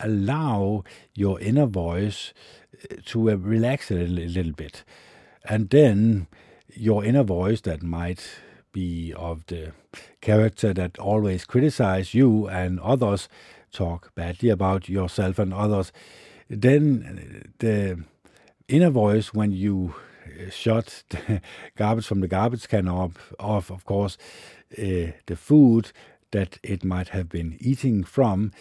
allow 0.00 0.84
your 1.14 1.40
inner 1.40 1.66
voice 1.66 2.32
uh, 2.90 2.96
to 3.06 3.30
uh, 3.30 3.36
relax 3.36 3.90
a 3.90 3.94
little, 3.94 4.18
a 4.18 4.28
little 4.28 4.52
bit. 4.52 4.84
And 5.44 5.70
then 5.70 6.26
your 6.68 7.04
inner 7.04 7.24
voice 7.24 7.62
that 7.62 7.82
might 7.82 8.26
be 8.72 9.12
of 9.14 9.46
the 9.46 9.72
character 10.20 10.72
that 10.72 10.98
always 10.98 11.44
criticize 11.44 12.14
you 12.14 12.48
and 12.48 12.80
others, 12.80 13.28
talk 13.72 14.14
badly 14.14 14.50
about 14.50 14.88
yourself 14.88 15.38
and 15.38 15.52
others, 15.52 15.92
then 16.48 17.52
the 17.58 18.04
inner 18.68 18.90
voice, 18.90 19.34
when 19.34 19.52
you 19.52 19.94
shut 20.50 21.04
the 21.10 21.40
garbage 21.76 22.06
from 22.06 22.20
the 22.20 22.28
garbage 22.28 22.68
can 22.68 22.88
off, 22.88 23.32
off 23.38 23.70
of 23.70 23.84
course, 23.84 24.16
uh, 24.78 25.12
the 25.26 25.36
food 25.36 25.92
that 26.30 26.58
it 26.62 26.84
might 26.84 27.08
have 27.08 27.28
been 27.28 27.56
eating 27.60 28.04
from, 28.04 28.52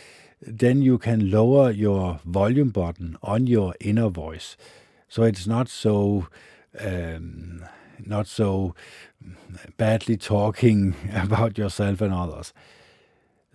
then 0.42 0.82
you 0.82 0.98
can 0.98 1.30
lower 1.30 1.72
your 1.72 2.20
volume 2.26 2.70
button 2.70 3.18
on 3.22 3.48
your 3.48 3.76
inner 3.80 4.10
voice. 4.10 4.58
So 5.08 5.24
it's 5.24 5.46
not 5.46 5.70
so 5.70 6.28
um, 6.80 7.66
not 8.06 8.28
so 8.28 8.76
badly 9.78 10.18
talking 10.18 10.96
about 11.14 11.58
yourself 11.58 12.02
and 12.02 12.14
others. 12.14 12.54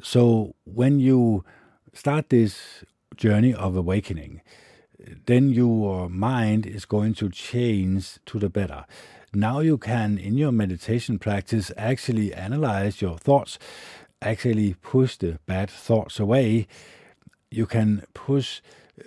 So 0.02 0.54
when 0.64 1.00
you 1.00 1.44
start 1.92 2.28
this 2.28 2.84
journey 3.16 3.54
of 3.54 3.76
awakening, 3.76 4.42
then 5.26 5.50
your 5.50 6.08
mind 6.08 6.66
is 6.66 6.84
going 6.84 7.14
to 7.14 7.30
change 7.30 8.18
to 8.26 8.38
the 8.38 8.48
better. 8.48 8.84
Now 9.32 9.60
you 9.60 9.78
can, 9.78 10.18
in 10.18 10.36
your 10.36 10.52
meditation 10.52 11.18
practice, 11.18 11.70
actually 11.76 12.32
analyze 12.32 13.00
your 13.00 13.18
thoughts 13.18 13.58
actually 14.22 14.74
push 14.74 15.16
the 15.16 15.38
bad 15.46 15.70
thoughts 15.70 16.18
away, 16.18 16.66
you 17.50 17.66
can 17.66 18.04
push 18.14 18.60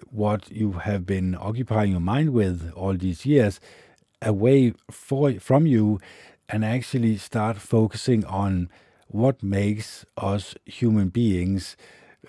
what 0.09 0.49
you 0.51 0.73
have 0.73 1.05
been 1.05 1.35
occupying 1.35 1.91
your 1.91 1.99
mind 1.99 2.31
with 2.31 2.71
all 2.75 2.93
these 2.93 3.25
years 3.25 3.59
away 4.21 4.73
for, 4.91 5.33
from 5.39 5.65
you 5.65 5.99
and 6.47 6.63
actually 6.63 7.17
start 7.17 7.57
focusing 7.57 8.23
on 8.25 8.69
what 9.09 9.43
makes 9.43 10.05
us 10.17 10.55
human 10.65 11.09
beings 11.09 11.75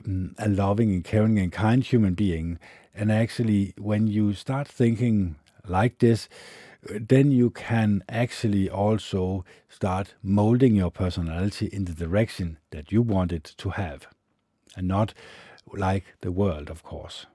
um, 0.06 0.34
a 0.38 0.48
loving 0.48 0.90
and 0.90 1.04
caring 1.04 1.38
and 1.38 1.52
kind 1.52 1.84
human 1.84 2.14
being. 2.14 2.58
And 2.94 3.12
actually, 3.12 3.74
when 3.78 4.06
you 4.06 4.34
start 4.34 4.66
thinking 4.66 5.36
like 5.66 5.98
this, 5.98 6.28
then 6.82 7.30
you 7.30 7.50
can 7.50 8.02
actually 8.08 8.68
also 8.68 9.44
start 9.68 10.14
molding 10.22 10.74
your 10.74 10.90
personality 10.90 11.66
in 11.66 11.84
the 11.84 11.92
direction 11.92 12.58
that 12.70 12.90
you 12.90 13.02
want 13.02 13.32
it 13.32 13.54
to 13.58 13.70
have, 13.70 14.06
and 14.76 14.88
not 14.88 15.12
like 15.74 16.04
the 16.22 16.32
world, 16.32 16.70
of 16.70 16.82
course. 16.82 17.26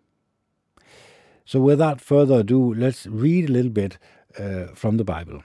So, 1.46 1.60
without 1.60 2.02
further 2.02 2.40
ado, 2.40 2.74
let's 2.74 3.06
read 3.06 3.50
a 3.50 3.54
little 3.54 3.72
bit 3.72 4.00
uh, 4.40 4.68
from 4.74 4.98
the 4.98 5.04
Bible. 5.04 5.44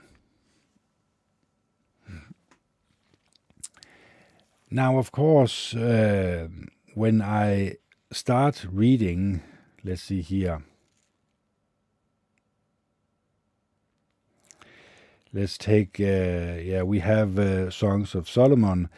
Now, 4.70 4.98
of 4.98 5.10
course, 5.10 5.74
uh, 5.74 6.48
when 6.94 7.20
I 7.22 7.76
start 8.12 8.66
reading, 8.70 9.42
let's 9.84 10.02
see 10.02 10.22
here. 10.22 10.62
let's 15.32 15.56
take 15.56 16.00
uh, 16.00 16.58
yeah 16.60 16.82
we 16.82 16.98
have 16.98 17.38
uh, 17.38 17.70
songs 17.70 18.14
of 18.16 18.28
solomon 18.28 18.88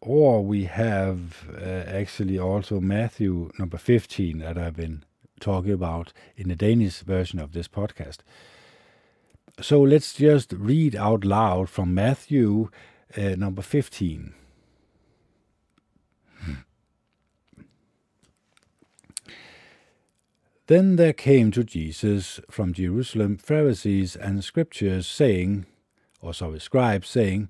or 0.00 0.44
we 0.44 0.64
have 0.64 1.48
uh, 1.56 1.84
actually 1.86 2.38
also 2.38 2.80
matthew 2.80 3.50
number 3.58 3.78
15 3.78 4.38
that 4.40 4.58
i've 4.58 4.76
been 4.76 5.04
talking 5.40 5.72
about 5.72 6.12
in 6.36 6.48
the 6.48 6.56
danish 6.56 7.00
version 7.02 7.38
of 7.38 7.52
this 7.52 7.68
podcast 7.68 8.18
so 9.60 9.80
let's 9.80 10.14
just 10.14 10.52
read 10.52 10.96
out 10.96 11.24
loud 11.24 11.68
from 11.68 11.94
matthew 11.94 12.70
uh, 13.16 13.36
number 13.36 13.62
15 13.62 14.34
Then 20.68 20.96
there 20.96 21.14
came 21.14 21.50
to 21.52 21.64
Jesus 21.64 22.40
from 22.50 22.74
Jerusalem 22.74 23.38
Pharisees 23.38 24.14
and 24.14 24.44
scriptures 24.44 25.06
saying, 25.06 25.64
or 26.20 26.34
sorry, 26.34 26.60
scribes 26.60 27.08
saying, 27.08 27.48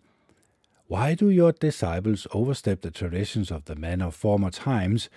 Why 0.87 1.17
do 1.17 1.29
your 1.29 1.51
disciples 1.51 2.29
overstep 2.33 2.83
the 2.83 2.93
traditions 2.93 3.51
of 3.51 3.65
the 3.65 3.75
men 3.75 4.01
of 4.03 4.15
former 4.15 4.53
times? 4.53 5.11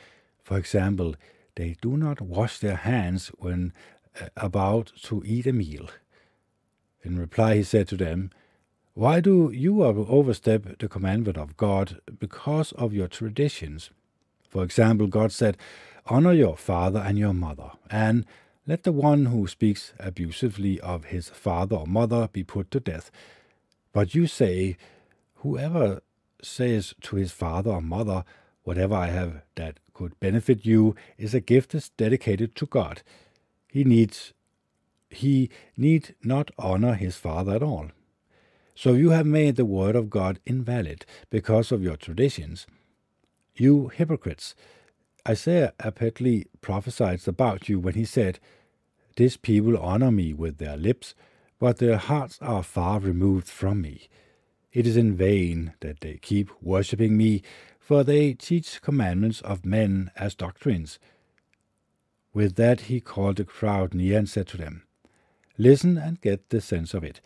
For 0.44 0.58
example, 0.58 1.14
they 1.54 1.76
do 1.80 1.96
not 1.96 2.22
wash 2.22 2.58
their 2.58 2.78
hands 2.78 3.28
when 3.38 3.72
uh, 4.20 4.30
about 4.36 4.94
to 5.04 5.22
eat 5.24 5.46
a 5.46 5.54
meal. 5.54 5.88
In 7.04 7.20
reply, 7.20 7.58
he 7.58 7.64
said 7.64 7.88
to 7.90 7.98
them, 7.98 8.32
Why 8.96 9.20
do 9.20 9.52
you 9.54 9.84
overstep 9.84 10.80
the 10.80 10.90
commandment 10.90 11.38
of 11.38 11.56
God 11.56 12.00
because 12.18 12.72
of 12.72 12.94
your 12.94 13.08
traditions? 13.08 13.92
For 14.50 14.64
example, 14.64 15.06
God 15.06 15.32
said, 15.32 15.56
Honor 16.08 16.34
your 16.34 16.58
father 16.58 17.00
and 17.00 17.18
your 17.18 17.34
mother, 17.34 17.72
and 17.90 18.26
let 18.68 18.84
the 18.84 18.92
one 18.92 19.28
who 19.28 19.48
speaks 19.48 19.94
abusively 20.00 20.80
of 20.80 21.06
his 21.06 21.30
father 21.30 21.76
or 21.76 21.88
mother 21.88 22.30
be 22.32 22.44
put 22.44 22.72
to 22.72 22.80
death. 22.80 23.12
But 23.94 24.16
you 24.16 24.28
say, 24.28 24.78
Whoever 25.36 26.02
says 26.42 26.94
to 27.02 27.16
his 27.16 27.32
father 27.32 27.72
or 27.72 27.82
mother, 27.82 28.24
Whatever 28.64 28.96
I 28.96 29.08
have 29.08 29.42
that 29.56 29.80
could 29.94 30.20
benefit 30.20 30.66
you 30.66 30.96
is 31.18 31.34
a 31.34 31.40
gift 31.40 31.72
that's 31.72 31.90
dedicated 31.90 32.56
to 32.58 32.66
God. 32.66 33.02
He 33.68 33.84
needs 33.84 34.34
he 35.10 35.50
need 35.76 36.16
not 36.24 36.52
honor 36.58 36.94
his 36.94 37.18
father 37.18 37.56
at 37.56 37.64
all. 37.64 37.88
So 38.76 38.94
you 38.94 39.10
have 39.10 39.26
made 39.26 39.58
the 39.58 39.66
word 39.66 39.96
of 39.96 40.10
God 40.10 40.40
invalid 40.46 41.06
because 41.30 41.72
of 41.72 41.84
your 41.84 41.98
traditions. 41.98 42.66
You 43.56 43.90
hypocrites, 43.90 44.56
Isaiah 45.28 45.74
aptly 45.80 46.48
prophesied 46.62 47.28
about 47.28 47.70
you 47.70 47.80
when 47.80 47.94
he 47.94 48.06
said, 48.06 48.40
This 49.18 49.38
people 49.38 49.78
honor 49.78 50.12
me 50.12 50.34
with 50.34 50.58
their 50.58 50.78
lips, 50.78 51.14
but 51.60 51.78
their 51.78 51.98
hearts 51.98 52.40
are 52.42 52.64
far 52.64 53.00
removed 53.00 53.48
from 53.48 53.82
me. 53.82 54.08
It 54.74 54.88
is 54.88 54.98
in 54.98 55.16
vain 55.16 55.74
that 55.82 56.00
they 56.00 56.16
keep 56.16 56.50
worshipping 56.62 57.18
me, 57.18 57.44
for 57.80 58.04
they 58.04 58.34
teach 58.34 58.82
commandments 58.82 59.42
of 59.42 59.66
men 59.66 60.12
as 60.16 60.34
doctrines. 60.34 60.98
With 62.34 62.56
that 62.56 62.82
he 62.82 63.02
called 63.02 63.36
the 63.36 63.44
crowd 63.44 63.94
near 63.94 64.18
and 64.18 64.30
said 64.30 64.48
to 64.50 64.58
them, 64.58 64.84
Listen 65.58 65.98
and 65.98 66.22
get 66.22 66.50
the 66.50 66.62
sense 66.62 66.94
of 66.94 67.04
it. 67.04 67.20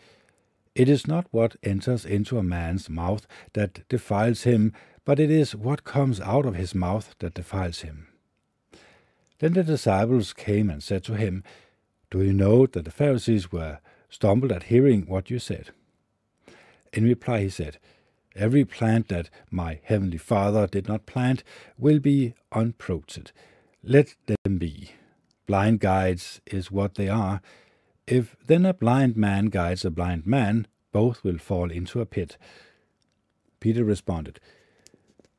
It 0.74 0.88
is 0.90 1.06
not 1.06 1.26
what 1.30 1.56
enters 1.62 2.04
into 2.04 2.36
a 2.36 2.42
man's 2.42 2.90
mouth 2.90 3.26
that 3.54 3.88
defiles 3.88 4.42
him, 4.42 4.74
but 5.06 5.20
it 5.20 5.30
is 5.30 5.54
what 5.54 5.84
comes 5.84 6.20
out 6.20 6.44
of 6.44 6.56
his 6.56 6.74
mouth 6.74 7.14
that 7.20 7.32
defiles 7.32 7.80
him. 7.80 8.08
Then 9.38 9.52
the 9.52 9.62
disciples 9.62 10.32
came 10.32 10.68
and 10.68 10.82
said 10.82 11.04
to 11.04 11.14
him, 11.14 11.44
Do 12.10 12.22
you 12.22 12.32
know 12.32 12.66
that 12.66 12.84
the 12.84 12.90
Pharisees 12.90 13.52
were 13.52 13.78
stumbled 14.10 14.50
at 14.50 14.64
hearing 14.64 15.06
what 15.06 15.30
you 15.30 15.38
said? 15.38 15.70
In 16.92 17.04
reply, 17.04 17.42
he 17.42 17.48
said, 17.48 17.78
Every 18.34 18.64
plant 18.64 19.08
that 19.08 19.30
my 19.50 19.78
heavenly 19.84 20.18
Father 20.18 20.66
did 20.66 20.88
not 20.88 21.06
plant 21.06 21.44
will 21.78 22.00
be 22.00 22.34
uprooted. 22.50 23.30
Let 23.84 24.16
them 24.26 24.58
be. 24.58 24.90
Blind 25.46 25.78
guides 25.78 26.40
is 26.46 26.72
what 26.72 26.96
they 26.96 27.08
are. 27.08 27.40
If 28.08 28.34
then 28.44 28.66
a 28.66 28.74
blind 28.74 29.16
man 29.16 29.46
guides 29.46 29.84
a 29.84 29.90
blind 29.90 30.26
man, 30.26 30.66
both 30.90 31.22
will 31.22 31.38
fall 31.38 31.70
into 31.70 32.00
a 32.00 32.06
pit. 32.06 32.36
Peter 33.60 33.84
responded, 33.84 34.40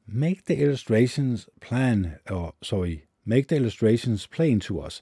make 0.08 0.46
the 0.46 0.62
illustrations 0.62 1.50
plan, 1.60 2.20
or 2.30 2.54
sorry, 2.64 3.06
make 3.26 3.48
the 3.48 3.58
illustrations 3.58 4.26
plain 4.26 4.60
to 4.62 4.80
us. 4.80 5.02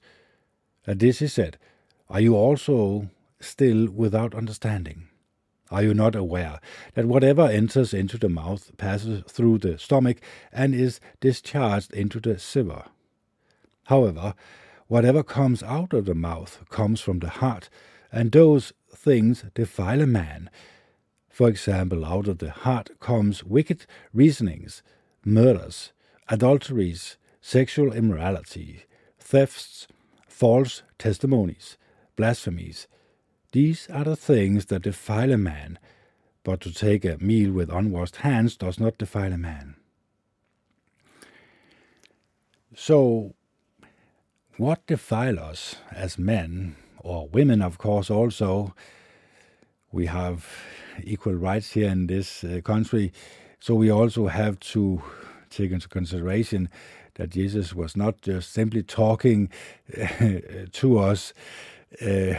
At 0.88 1.00
this 1.00 1.20
he 1.20 1.28
said, 1.28 1.58
Are 2.10 2.22
you 2.22 2.36
also 2.36 3.10
still 3.40 3.90
without 3.90 4.34
understanding? 4.36 5.08
Are 5.72 5.84
you 5.84 5.94
not 5.94 6.16
aware 6.16 6.60
that 6.94 7.06
whatever 7.06 7.48
enters 7.48 7.94
into 7.94 8.18
the 8.18 8.30
mouth 8.30 8.76
passes 8.78 9.24
through 9.28 9.60
the 9.60 9.78
stomach 9.80 10.22
and 10.52 10.76
is 10.76 11.00
discharged 11.20 11.92
into 11.94 12.20
the 12.20 12.38
sieve? 12.38 12.84
However, 13.86 14.36
whatever 14.88 15.24
comes 15.24 15.64
out 15.64 15.94
of 15.94 16.06
the 16.06 16.16
mouth 16.16 16.64
comes 16.70 17.02
from 17.02 17.20
the 17.20 17.30
heart, 17.30 17.70
and 18.12 18.32
those 18.32 18.74
things 18.94 19.46
defile 19.54 20.02
a 20.02 20.08
man. 20.08 20.50
For 21.36 21.50
example, 21.50 22.06
out 22.06 22.30
of 22.30 22.38
the 22.38 22.50
heart 22.50 22.98
comes 23.02 23.44
wicked 23.44 23.86
reasonings, 24.14 24.82
murders, 25.26 25.92
adulteries, 26.30 27.18
sexual 27.42 27.92
immorality, 27.92 28.86
thefts, 29.20 29.86
false 30.30 30.84
testimonies, 30.98 31.76
blasphemies. 32.16 32.88
These 33.52 33.90
are 33.90 34.06
the 34.06 34.16
things 34.16 34.68
that 34.68 34.84
defile 34.84 35.34
a 35.34 35.38
man, 35.38 35.78
but 36.46 36.62
to 36.62 36.74
take 36.74 37.04
a 37.04 37.18
meal 37.18 37.52
with 37.52 37.70
unwashed 37.70 38.16
hands 38.16 38.56
does 38.56 38.80
not 38.80 38.98
defile 38.98 39.34
a 39.34 39.38
man. 39.38 39.76
So, 42.78 43.34
what 44.56 44.88
defile 44.88 45.38
us 45.38 45.76
as 45.92 46.18
men, 46.18 46.78
or 46.98 47.28
women, 47.28 47.62
of 47.62 47.78
course, 47.78 48.10
also? 48.10 48.74
We 49.96 50.08
have 50.08 50.46
equal 51.06 51.36
rights 51.36 51.72
here 51.72 51.88
in 51.88 52.08
this 52.08 52.44
uh, 52.44 52.60
country, 52.66 53.14
so 53.62 53.76
we 53.76 53.90
also 53.90 54.28
have 54.28 54.60
to 54.72 55.02
take 55.50 55.72
into 55.72 55.88
consideration 55.88 56.68
that 57.14 57.30
Jesus 57.30 57.74
was 57.74 57.96
not 57.96 58.20
just 58.22 58.52
simply 58.52 58.84
talking 58.84 59.48
to 60.74 61.00
us, 61.00 61.34
uh, 62.02 62.34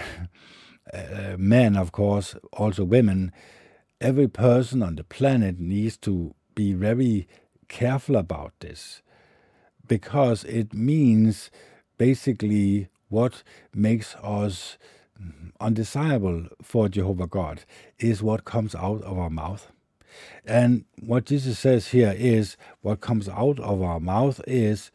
uh, 0.93 1.37
men, 1.39 1.77
of 1.77 1.93
course, 1.93 2.37
also 2.53 2.85
women. 2.85 3.33
Every 4.03 4.29
person 4.29 4.83
on 4.83 4.97
the 4.97 5.05
planet 5.05 5.59
needs 5.59 5.97
to 6.03 6.35
be 6.55 6.75
very 6.75 7.27
careful 7.69 8.17
about 8.17 8.53
this 8.61 9.01
because 9.89 10.45
it 10.45 10.75
means 10.75 11.51
basically 11.97 12.89
what 13.09 13.43
makes 13.75 14.15
us 14.17 14.77
undesirable 15.61 16.47
for 16.63 16.89
Jehovah 16.89 17.27
God 17.27 17.65
is 17.99 18.23
what 18.23 18.45
comes 18.45 18.75
out 18.75 19.03
of 19.03 19.19
our 19.19 19.31
mouth. 19.31 19.71
And 20.45 20.85
what 21.01 21.27
Jesus 21.27 21.59
says 21.59 21.89
here 21.89 22.15
is 22.17 22.57
what 22.81 23.01
comes 23.01 23.29
out 23.29 23.59
of 23.61 23.83
our 23.83 24.01
mouth 24.01 24.41
is, 24.47 24.91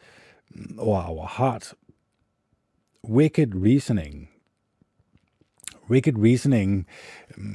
or 0.77 0.99
our 0.99 1.27
heart, 1.27 1.73
wicked 3.03 3.55
reasoning. 3.55 4.29
Wicked 5.87 6.17
reasoning, 6.17 6.85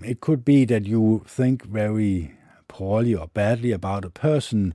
it 0.05 0.21
could 0.21 0.45
be 0.45 0.65
that 0.67 0.87
you 0.87 1.25
think 1.27 1.65
very 1.65 2.37
poorly 2.69 3.15
or 3.15 3.29
badly 3.29 3.73
about 3.73 4.05
a 4.05 4.11
person, 4.11 4.75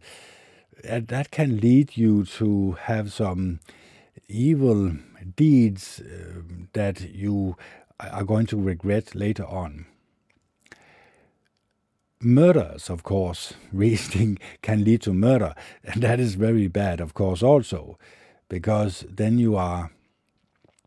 and 0.84 1.08
that 1.08 1.32
can 1.32 1.60
lead 1.60 1.96
you 1.96 2.26
to 2.26 2.72
have 2.84 3.14
some 3.14 3.60
evil 4.28 4.94
deeds 5.36 6.02
uh, 6.02 6.42
that 6.74 7.02
you 7.14 7.56
are 8.10 8.24
going 8.24 8.46
to 8.48 8.58
regret 8.58 9.16
later 9.16 9.46
on. 9.46 9.86
Murders, 12.20 12.90
of 12.90 13.04
course, 13.04 13.54
reasoning 13.74 14.38
can 14.62 14.84
lead 14.84 15.02
to 15.04 15.14
murder, 15.14 15.56
and 15.84 16.02
that 16.04 16.20
is 16.20 16.36
very 16.36 16.68
bad, 16.68 17.00
of 17.00 17.14
course, 17.14 17.42
also, 17.42 17.98
because 18.50 19.06
then 19.10 19.40
you 19.40 19.56
are 19.56 19.92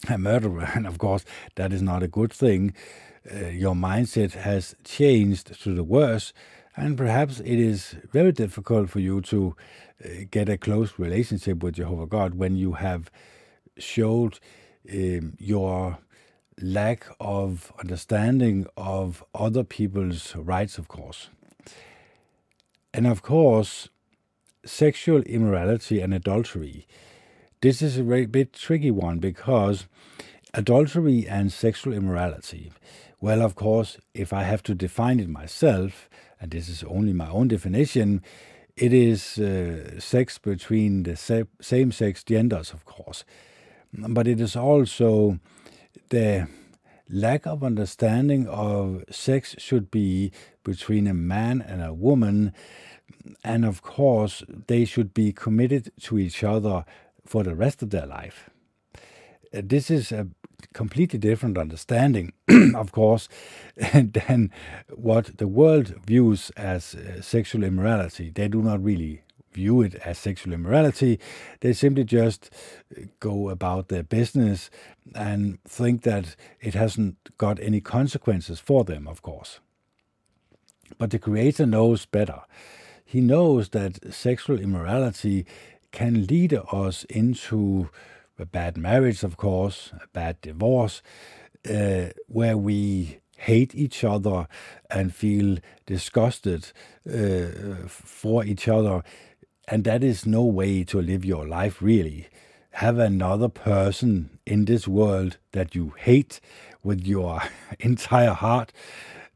a 0.09 0.19
murderer, 0.19 0.71
and 0.75 0.87
of 0.87 0.99
course, 0.99 1.25
that 1.57 1.73
is 1.73 1.83
not 1.83 2.03
a 2.03 2.09
good 2.09 2.33
thing. 2.33 2.73
Uh, 3.31 3.47
your 3.47 3.75
mindset 3.75 4.33
has 4.33 4.75
changed 4.85 5.61
to 5.63 5.75
the 5.75 5.85
worse, 5.85 6.33
and 6.77 6.97
perhaps 6.97 7.41
it 7.41 7.59
is 7.59 7.97
very 8.13 8.33
difficult 8.33 8.91
for 8.91 9.01
you 9.01 9.21
to 9.23 9.57
uh, 10.05 10.09
get 10.31 10.49
a 10.49 10.59
close 10.59 10.99
relationship 10.99 11.63
with 11.63 11.77
Jehovah 11.77 12.07
God 12.07 12.35
when 12.35 12.57
you 12.57 12.73
have 12.73 13.11
showed 13.79 14.39
um, 14.93 15.35
your 15.39 15.99
lack 16.61 17.07
of 17.21 17.73
understanding 17.81 18.67
of 18.77 19.25
other 19.35 19.65
people's 19.65 20.35
rights, 20.37 20.79
of 20.79 20.89
course. 20.89 21.31
And 22.93 23.07
of 23.07 23.23
course, 23.23 23.89
sexual 24.65 25.23
immorality 25.23 26.01
and 26.01 26.15
adultery. 26.15 26.87
This 27.61 27.83
is 27.83 27.99
a 27.99 28.03
very 28.03 28.27
bit 28.27 28.53
tricky 28.53 28.91
one 28.91 29.19
because 29.19 29.87
adultery 30.53 31.27
and 31.27 31.53
sexual 31.53 31.93
immorality, 31.93 32.73
well, 33.21 33.43
of 33.43 33.55
course, 33.55 33.97
if 34.13 34.33
I 34.33 34.43
have 34.43 34.63
to 34.65 34.75
define 34.75 35.19
it 35.19 35.29
myself, 35.29 36.09
and 36.41 36.51
this 36.51 36.69
is 36.69 36.85
only 36.85 37.13
my 37.15 37.29
own 37.29 37.49
definition, 37.49 38.23
it 38.77 38.93
is 38.93 39.39
uh, 39.39 39.99
sex 39.99 40.39
between 40.39 41.05
the 41.05 41.17
same 41.61 41.93
sex 41.93 42.23
genders, 42.23 42.73
of 42.73 42.85
course. 42.85 43.25
But 43.95 44.29
it 44.29 44.41
is 44.41 44.57
also 44.57 45.39
the 46.11 46.49
lack 47.09 47.47
of 47.47 47.63
understanding 47.63 48.47
of 48.49 49.05
sex 49.11 49.55
should 49.59 49.91
be 49.91 50.33
between 50.65 51.07
a 51.07 51.15
man 51.15 51.63
and 51.63 51.83
a 51.83 51.93
woman. 51.93 52.53
And 53.43 53.65
of 53.65 53.83
course, 53.83 54.43
they 54.67 54.85
should 54.85 55.15
be 55.15 55.33
committed 55.33 55.93
to 56.03 56.19
each 56.19 56.43
other 56.43 56.85
for 57.27 57.43
the 57.43 57.55
rest 57.55 57.83
of 57.83 57.91
their 57.91 58.07
life. 58.07 58.51
Uh, 59.55 59.63
this 59.65 59.91
is 59.91 60.13
a 60.13 60.29
completely 60.73 61.19
different 61.19 61.59
understanding, 61.59 62.33
of 62.75 62.93
course, 62.93 63.29
than 63.93 64.51
what 64.95 65.39
the 65.39 65.49
world 65.49 65.95
views 66.07 66.51
as 66.57 66.95
uh, 66.95 67.21
sexual 67.21 67.65
immorality. 67.65 68.31
They 68.31 68.49
do 68.49 68.63
not 68.63 68.83
really 68.83 69.24
view 69.55 69.83
it 69.83 69.95
as 69.97 70.19
sexual 70.19 70.53
immorality. 70.53 71.19
They 71.61 71.73
simply 71.73 72.05
just 72.05 72.51
go 73.21 73.49
about 73.49 73.89
their 73.89 74.03
business 74.03 74.71
and 75.15 75.63
think 75.65 76.03
that 76.03 76.37
it 76.61 76.75
hasn't 76.75 77.17
got 77.39 77.61
any 77.61 77.81
consequences 77.81 78.61
for 78.61 78.85
them, 78.85 79.07
of 79.09 79.23
course. 79.23 79.61
But 80.99 81.11
the 81.11 81.19
Creator 81.19 81.67
knows 81.67 82.07
better. 82.07 82.43
He 83.05 83.21
knows 83.21 83.71
that 83.71 84.13
sexual 84.13 84.59
immorality 84.59 85.47
can 85.93 86.27
lead 86.27 86.59
us 86.73 87.05
into 87.05 87.91
a 88.39 88.45
bad 88.45 88.77
marriage, 88.77 89.23
of 89.23 89.37
course, 89.37 89.93
a 89.93 90.09
bad 90.13 90.41
divorce, 90.41 91.03
uh, 91.71 92.07
where 92.27 92.57
we 92.57 93.21
hate 93.39 93.75
each 93.75 94.05
other 94.05 94.49
and 94.91 95.15
feel 95.15 95.59
disgusted 95.87 96.73
uh, 97.09 97.87
for 97.87 98.45
each 98.45 98.69
other 98.69 99.03
and 99.69 99.85
that 99.85 100.05
is 100.05 100.27
no 100.27 100.43
way 100.45 100.85
to 100.85 101.01
live 101.01 101.25
your 101.25 101.47
life, 101.47 101.81
really. 101.81 102.29
Have 102.73 102.99
another 102.99 103.49
person 103.49 104.39
in 104.47 104.65
this 104.65 104.87
world 104.89 105.39
that 105.53 105.75
you 105.75 105.95
hate 105.97 106.41
with 106.83 107.07
your 107.07 107.43
entire 107.81 108.33
heart. 108.33 108.73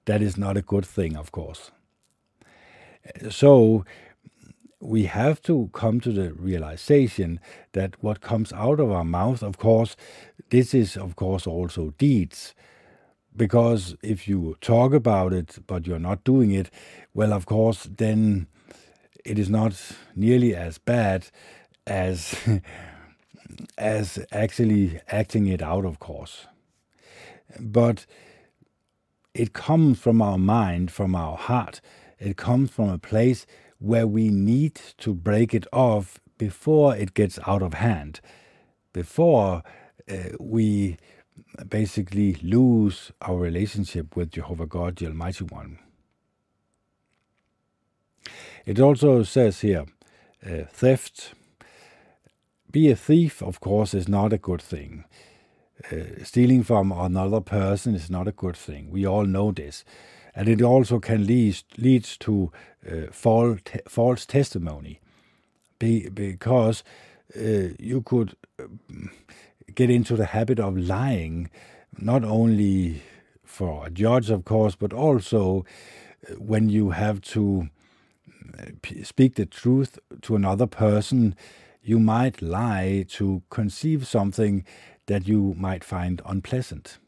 That 0.04 0.22
is 0.22 0.36
not 0.36 0.56
a 0.56 0.62
good 0.62 0.86
thing, 0.86 1.16
of 1.16 1.32
course. 1.32 1.70
So, 3.30 3.84
we 4.80 5.04
have 5.04 5.42
to 5.42 5.70
come 5.72 6.00
to 6.00 6.12
the 6.12 6.32
realization 6.34 7.40
that 7.72 8.02
what 8.02 8.20
comes 8.20 8.52
out 8.52 8.78
of 8.78 8.92
our 8.92 9.04
mouth, 9.04 9.42
of 9.42 9.58
course, 9.58 9.96
this 10.50 10.72
is, 10.72 10.96
of 10.96 11.16
course, 11.16 11.46
also 11.46 11.94
deeds. 11.98 12.54
Because 13.36 13.96
if 14.02 14.28
you 14.28 14.56
talk 14.60 14.92
about 14.92 15.32
it, 15.32 15.58
but 15.66 15.86
you're 15.86 15.98
not 15.98 16.24
doing 16.24 16.52
it, 16.52 16.70
well, 17.14 17.32
of 17.32 17.46
course, 17.46 17.88
then 17.96 18.46
it 19.28 19.38
is 19.38 19.50
not 19.50 19.74
nearly 20.16 20.54
as 20.54 20.78
bad 20.78 21.26
as 21.86 22.34
as 23.78 24.18
actually 24.32 25.00
acting 25.08 25.46
it 25.46 25.62
out, 25.62 25.84
of 25.84 25.98
course. 25.98 26.46
But 27.60 28.06
it 29.34 29.52
comes 29.52 29.98
from 29.98 30.22
our 30.22 30.38
mind, 30.38 30.90
from 30.90 31.14
our 31.14 31.36
heart. 31.36 31.80
It 32.18 32.36
comes 32.36 32.70
from 32.70 32.88
a 32.88 32.98
place 32.98 33.46
where 33.78 34.06
we 34.06 34.30
need 34.30 34.80
to 34.98 35.14
break 35.14 35.54
it 35.54 35.66
off 35.72 36.18
before 36.38 36.96
it 36.96 37.14
gets 37.14 37.38
out 37.46 37.62
of 37.62 37.74
hand, 37.74 38.20
before 38.92 39.62
uh, 40.10 40.14
we 40.40 40.96
basically 41.68 42.34
lose 42.42 43.12
our 43.22 43.36
relationship 43.36 44.16
with 44.16 44.30
Jehovah 44.30 44.66
God, 44.66 44.96
the 44.96 45.06
Almighty 45.06 45.44
One. 45.44 45.78
It 48.66 48.80
also 48.80 49.22
says 49.22 49.60
here 49.60 49.86
uh, 50.44 50.64
theft. 50.70 51.34
Be 52.70 52.90
a 52.90 52.96
thief, 52.96 53.42
of 53.42 53.60
course, 53.60 53.94
is 53.94 54.08
not 54.08 54.32
a 54.32 54.38
good 54.38 54.60
thing. 54.60 55.04
Uh, 55.90 56.22
stealing 56.24 56.62
from 56.62 56.92
another 56.92 57.40
person 57.40 57.94
is 57.94 58.10
not 58.10 58.28
a 58.28 58.32
good 58.32 58.56
thing. 58.56 58.90
We 58.90 59.06
all 59.06 59.24
know 59.24 59.52
this. 59.52 59.84
And 60.34 60.48
it 60.48 60.60
also 60.62 61.00
can 61.00 61.26
lead 61.26 61.62
leads 61.78 62.16
to 62.18 62.52
uh, 62.86 63.10
false, 63.10 63.60
false 63.88 64.26
testimony. 64.26 65.00
be, 65.78 66.08
because 66.08 66.84
uh, 67.36 67.74
you 67.78 68.02
could 68.02 68.34
um, 68.60 69.10
get 69.74 69.90
into 69.90 70.16
the 70.16 70.26
habit 70.26 70.58
of 70.60 70.76
lying, 70.76 71.50
not 71.96 72.24
only 72.24 73.02
for 73.44 73.86
a 73.86 73.90
judge, 73.90 74.30
of 74.30 74.44
course, 74.44 74.74
but 74.76 74.92
also 74.92 75.64
uh, 76.28 76.34
when 76.34 76.68
you 76.68 76.90
have 76.90 77.20
to 77.20 77.62
uh, 77.62 77.77
speak 79.02 79.34
the 79.34 79.46
truth 79.46 79.98
to 80.22 80.36
another 80.36 80.66
person, 80.66 81.34
you 81.82 81.98
might 81.98 82.42
lie 82.42 83.04
to 83.08 83.42
conceive 83.50 84.06
something 84.06 84.64
that 85.06 85.26
you 85.26 85.54
might 85.56 85.84
find 85.84 86.20
unpleasant. 86.26 86.98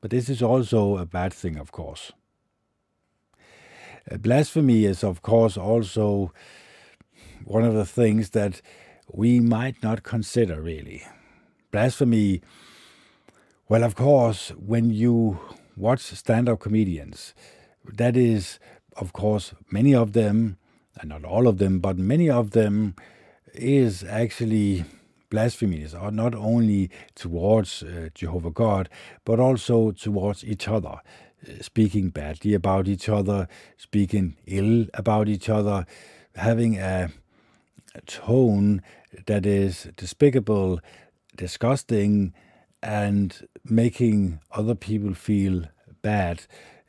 But 0.00 0.10
this 0.10 0.28
is 0.28 0.42
also 0.42 0.98
a 0.98 1.06
bad 1.06 1.32
thing, 1.32 1.56
of 1.56 1.72
course. 1.72 2.12
Uh, 4.10 4.18
blasphemy 4.18 4.84
is, 4.84 5.02
of 5.02 5.22
course, 5.22 5.56
also 5.56 6.32
one 7.44 7.64
of 7.64 7.74
the 7.74 7.86
things 7.86 8.30
that 8.30 8.60
we 9.10 9.40
might 9.40 9.82
not 9.82 10.02
consider 10.02 10.60
really. 10.60 11.02
Blasphemy, 11.70 12.42
well, 13.68 13.82
of 13.82 13.94
course, 13.94 14.50
when 14.50 14.90
you 14.90 15.40
watch 15.76 16.00
stand 16.00 16.48
up 16.48 16.60
comedians, 16.60 17.34
that 17.92 18.16
is, 18.16 18.58
of 18.96 19.12
course, 19.12 19.54
many 19.70 19.94
of 19.94 20.12
them, 20.12 20.58
and 21.00 21.10
not 21.10 21.24
all 21.24 21.46
of 21.46 21.58
them, 21.58 21.80
but 21.80 21.98
many 21.98 22.30
of 22.30 22.50
them 22.50 22.94
is 23.52 24.04
actually 24.04 24.84
blasphemies 25.30 25.94
are 25.94 26.12
not 26.12 26.34
only 26.34 26.90
towards 27.16 27.82
uh, 27.82 28.08
Jehovah 28.14 28.50
God, 28.52 28.88
but 29.24 29.40
also 29.40 29.90
towards 29.90 30.44
each 30.44 30.68
other, 30.68 31.00
speaking 31.60 32.10
badly 32.10 32.54
about 32.54 32.86
each 32.86 33.08
other, 33.08 33.48
speaking 33.76 34.36
ill 34.46 34.86
about 34.94 35.28
each 35.28 35.48
other, 35.48 35.86
having 36.36 36.76
a, 36.78 37.10
a 37.96 38.00
tone 38.02 38.80
that 39.26 39.44
is 39.44 39.88
despicable, 39.96 40.80
disgusting, 41.36 42.32
and 42.82 43.48
making 43.64 44.40
other 44.52 44.74
people 44.74 45.14
feel 45.14 45.64
bad 46.02 46.42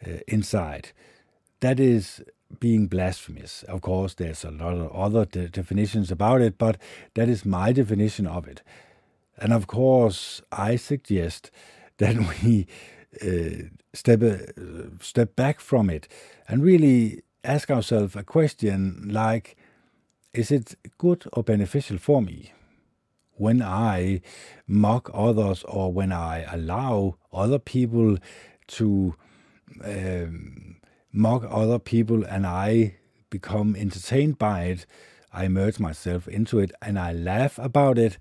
uh, 0.06 0.18
inside. 0.28 0.91
That 1.62 1.80
is 1.80 2.24
being 2.60 2.88
blasphemous. 2.88 3.64
Of 3.64 3.82
course, 3.82 4.14
there's 4.16 4.43
a 4.43 4.51
lot 4.51 4.74
of 4.74 4.91
other 4.91 5.26
de- 5.26 5.49
definitions 5.49 6.12
about 6.12 6.41
it, 6.41 6.58
but 6.58 6.78
that 7.14 7.30
is 7.30 7.45
my 7.45 7.72
definition 7.72 8.28
of 8.28 8.47
it. 8.47 8.62
And 9.38 9.53
of 9.53 9.68
course, 9.68 10.41
I 10.51 10.76
suggest 10.76 11.51
that 11.97 12.16
we 12.43 12.68
uh, 13.22 13.70
step 13.93 14.22
uh, 14.22 14.89
step 14.99 15.36
back 15.36 15.60
from 15.60 15.89
it 15.89 16.08
and 16.47 16.62
really 16.62 17.22
ask 17.43 17.70
ourselves 17.72 18.16
a 18.16 18.24
question 18.24 19.08
like, 19.10 19.56
is 20.34 20.51
it 20.51 20.76
good 20.97 21.24
or 21.34 21.43
beneficial 21.43 21.97
for 21.97 22.22
me? 22.22 22.51
When 23.38 23.62
I 23.62 24.22
mock 24.68 25.10
others 25.14 25.64
or 25.64 25.91
when 25.93 26.12
I 26.12 26.45
allow 26.51 27.18
other 27.32 27.60
people 27.60 28.18
to 28.68 29.16
um, 29.84 30.75
mock 31.16 31.45
other 31.49 31.80
people 31.80 32.24
and 32.24 32.45
I 32.45 32.95
become 33.30 33.76
entertained 33.76 34.38
by 34.38 34.66
it, 34.66 34.86
I 35.34 35.45
immerse 35.45 35.80
myself 35.80 36.28
into 36.28 36.59
it 36.59 36.72
and 36.82 36.99
I 36.99 37.13
laugh 37.13 37.57
about 37.57 37.97
it, 37.97 38.18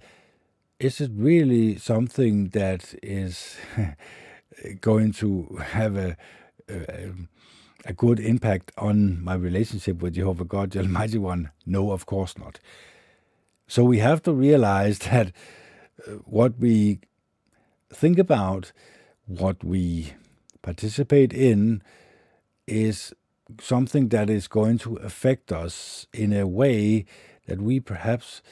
is 0.78 1.00
it 1.00 1.10
really 1.14 1.76
something 1.76 2.48
that 2.48 2.94
is 3.02 3.56
going 4.80 5.12
to 5.12 5.58
have 5.62 5.96
a, 5.96 6.16
a, 6.68 7.10
a 7.84 7.92
good 7.92 8.18
impact 8.20 8.72
on 8.78 9.22
my 9.22 9.34
relationship 9.34 10.02
with 10.02 10.14
Jehovah 10.14 10.44
God, 10.44 10.70
the 10.72 10.80
Almighty 10.80 11.18
One? 11.18 11.50
No, 11.66 11.92
of 11.92 12.06
course 12.06 12.36
not. 12.38 12.58
So 13.66 13.84
we 13.84 13.98
have 13.98 14.22
to 14.24 14.32
realize 14.32 14.98
that 15.10 15.32
uh, 16.06 16.12
what 16.24 16.58
we 16.58 17.00
think 17.92 18.18
about, 18.18 18.72
what 19.26 19.62
we 19.64 20.14
participate 20.62 21.32
in, 21.32 21.82
is 22.66 23.12
something 23.60 24.08
that 24.08 24.30
is 24.30 24.48
going 24.48 24.78
to 24.78 24.96
affect 24.96 25.52
us 25.52 26.06
in 26.12 26.32
a 26.32 26.46
way 26.46 27.04
that 27.46 27.60
we 27.60 27.80
perhaps 27.80 28.42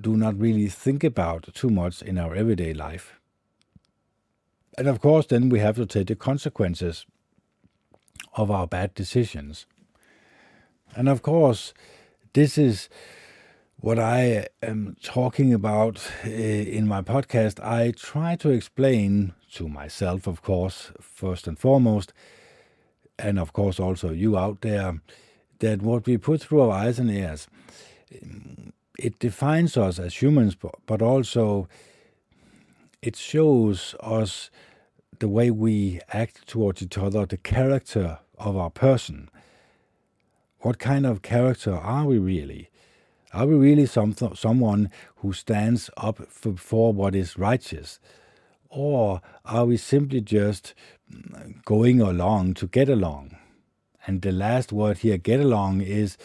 do 0.00 0.16
not 0.16 0.38
really 0.38 0.68
think 0.68 1.04
about 1.04 1.52
too 1.54 1.70
much 1.70 2.02
in 2.02 2.18
our 2.18 2.34
everyday 2.34 2.72
life. 2.72 3.20
And 4.78 4.88
of 4.88 5.00
course, 5.00 5.26
then 5.26 5.48
we 5.48 5.58
have 5.58 5.76
to 5.76 5.86
take 5.86 6.08
the 6.08 6.16
consequences 6.16 7.06
of 8.34 8.50
our 8.50 8.66
bad 8.66 8.94
decisions. 8.94 9.66
And 10.96 11.08
of 11.08 11.22
course, 11.22 11.74
this 12.32 12.56
is 12.56 12.88
what 13.76 13.98
I 13.98 14.46
am 14.62 14.96
talking 15.02 15.54
about 15.54 16.10
eh, 16.22 16.62
in 16.62 16.86
my 16.86 17.02
podcast. 17.02 17.62
I 17.64 17.92
try 17.92 18.36
to 18.36 18.50
explain 18.50 19.32
to 19.52 19.68
myself, 19.68 20.26
of 20.26 20.42
course, 20.42 20.92
first 21.00 21.46
and 21.46 21.58
foremost, 21.58 22.12
and 23.22 23.38
of 23.38 23.52
course 23.52 23.78
also 23.80 24.10
you 24.10 24.36
out 24.36 24.60
there, 24.62 25.00
that 25.60 25.82
what 25.82 26.06
we 26.06 26.16
put 26.16 26.42
through 26.42 26.62
our 26.62 26.72
eyes 26.72 26.98
and 26.98 27.10
ears, 27.10 27.46
mm, 28.12 28.72
it 28.98 29.18
defines 29.18 29.76
us 29.76 29.98
as 29.98 30.20
humans, 30.20 30.56
but 30.86 31.00
also 31.00 31.68
it 33.02 33.16
shows 33.16 33.94
us 34.00 34.50
the 35.20 35.28
way 35.28 35.50
we 35.50 36.00
act 36.12 36.46
towards 36.46 36.82
each 36.82 36.98
other, 36.98 37.24
the 37.26 37.36
character 37.36 38.18
of 38.38 38.56
our 38.56 38.70
person. 38.70 39.28
What 40.60 40.78
kind 40.78 41.06
of 41.06 41.22
character 41.22 41.74
are 41.74 42.06
we 42.06 42.18
really? 42.18 42.70
Are 43.32 43.46
we 43.46 43.54
really 43.54 43.86
some, 43.86 44.14
someone 44.34 44.90
who 45.16 45.32
stands 45.32 45.88
up 45.96 46.18
for, 46.28 46.56
for 46.56 46.92
what 46.92 47.14
is 47.14 47.38
righteous? 47.38 48.00
Or 48.68 49.20
are 49.44 49.64
we 49.64 49.76
simply 49.76 50.20
just 50.20 50.74
going 51.64 52.00
along 52.00 52.54
to 52.54 52.66
get 52.66 52.88
along? 52.88 53.36
And 54.06 54.22
the 54.22 54.32
last 54.32 54.72
word 54.72 54.98
here, 54.98 55.18
get 55.18 55.40
along, 55.40 55.82
is 55.82 56.16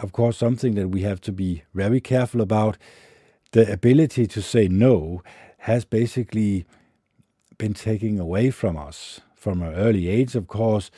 of 0.00 0.12
course 0.12 0.36
something 0.36 0.74
that 0.74 0.88
we 0.88 1.02
have 1.02 1.20
to 1.22 1.32
be 1.32 1.62
very 1.74 2.00
careful 2.00 2.40
about. 2.40 2.78
The 3.52 3.70
ability 3.72 4.26
to 4.28 4.42
say 4.42 4.68
no 4.68 5.22
has 5.58 5.84
basically 5.84 6.66
been 7.58 7.74
taken 7.74 8.20
away 8.20 8.50
from 8.50 8.76
us 8.76 9.20
from 9.34 9.62
an 9.62 9.74
early 9.74 10.08
age, 10.08 10.34
of 10.34 10.48
course. 10.48 10.90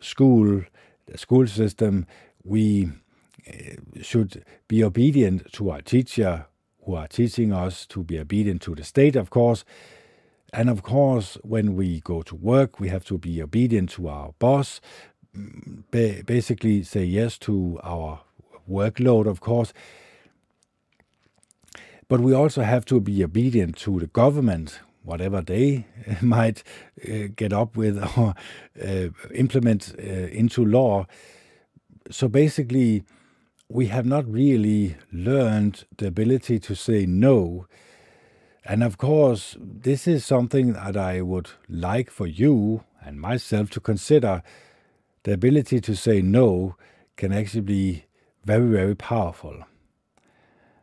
School, 0.00 0.62
the 1.06 1.18
school 1.18 1.46
system, 1.46 2.06
we 2.44 2.90
eh, 3.46 3.76
should 4.02 4.44
be 4.68 4.84
obedient 4.84 5.52
to 5.52 5.70
our 5.70 5.80
teacher 5.80 6.46
who 6.84 6.94
are 6.94 7.08
teaching 7.08 7.52
us 7.52 7.86
to 7.86 8.04
be 8.04 8.18
obedient 8.18 8.62
to 8.62 8.74
the 8.74 8.84
state, 8.84 9.16
of 9.16 9.30
course. 9.30 9.64
And 10.52 10.70
of 10.70 10.82
course, 10.82 11.36
when 11.42 11.76
we 11.76 12.00
go 12.00 12.22
to 12.22 12.34
work, 12.34 12.80
we 12.80 12.88
have 12.88 13.04
to 13.06 13.18
be 13.18 13.42
obedient 13.42 13.90
to 13.90 14.08
our 14.08 14.32
boss, 14.38 14.80
basically 15.90 16.82
say 16.82 17.04
yes 17.04 17.36
to 17.38 17.78
our 17.82 18.20
workload, 18.68 19.26
of 19.26 19.40
course. 19.40 19.72
But 22.08 22.20
we 22.20 22.32
also 22.32 22.62
have 22.62 22.86
to 22.86 23.00
be 23.00 23.22
obedient 23.22 23.76
to 23.78 24.00
the 24.00 24.06
government, 24.06 24.80
whatever 25.02 25.42
they 25.42 25.86
might 26.22 26.62
uh, 27.06 27.28
get 27.36 27.52
up 27.52 27.76
with 27.76 27.98
or 28.16 28.34
uh, 28.82 29.08
implement 29.34 29.94
uh, 29.98 30.02
into 30.02 30.64
law. 30.64 31.06
So 32.10 32.26
basically, 32.26 33.04
we 33.68 33.88
have 33.88 34.06
not 34.06 34.26
really 34.26 34.96
learned 35.12 35.84
the 35.98 36.06
ability 36.06 36.58
to 36.60 36.74
say 36.74 37.04
no 37.04 37.66
and 38.68 38.84
of 38.84 38.98
course, 38.98 39.56
this 39.58 40.06
is 40.06 40.26
something 40.26 40.74
that 40.74 40.94
I 40.94 41.22
would 41.22 41.48
like 41.70 42.10
for 42.10 42.26
you 42.26 42.84
and 43.02 43.18
myself 43.18 43.70
to 43.70 43.80
consider. 43.80 44.42
The 45.22 45.32
ability 45.32 45.80
to 45.80 45.96
say 45.96 46.20
no 46.20 46.76
can 47.16 47.32
actually 47.32 47.62
be 47.62 48.04
very, 48.44 48.68
very 48.68 48.94
powerful. 48.94 49.64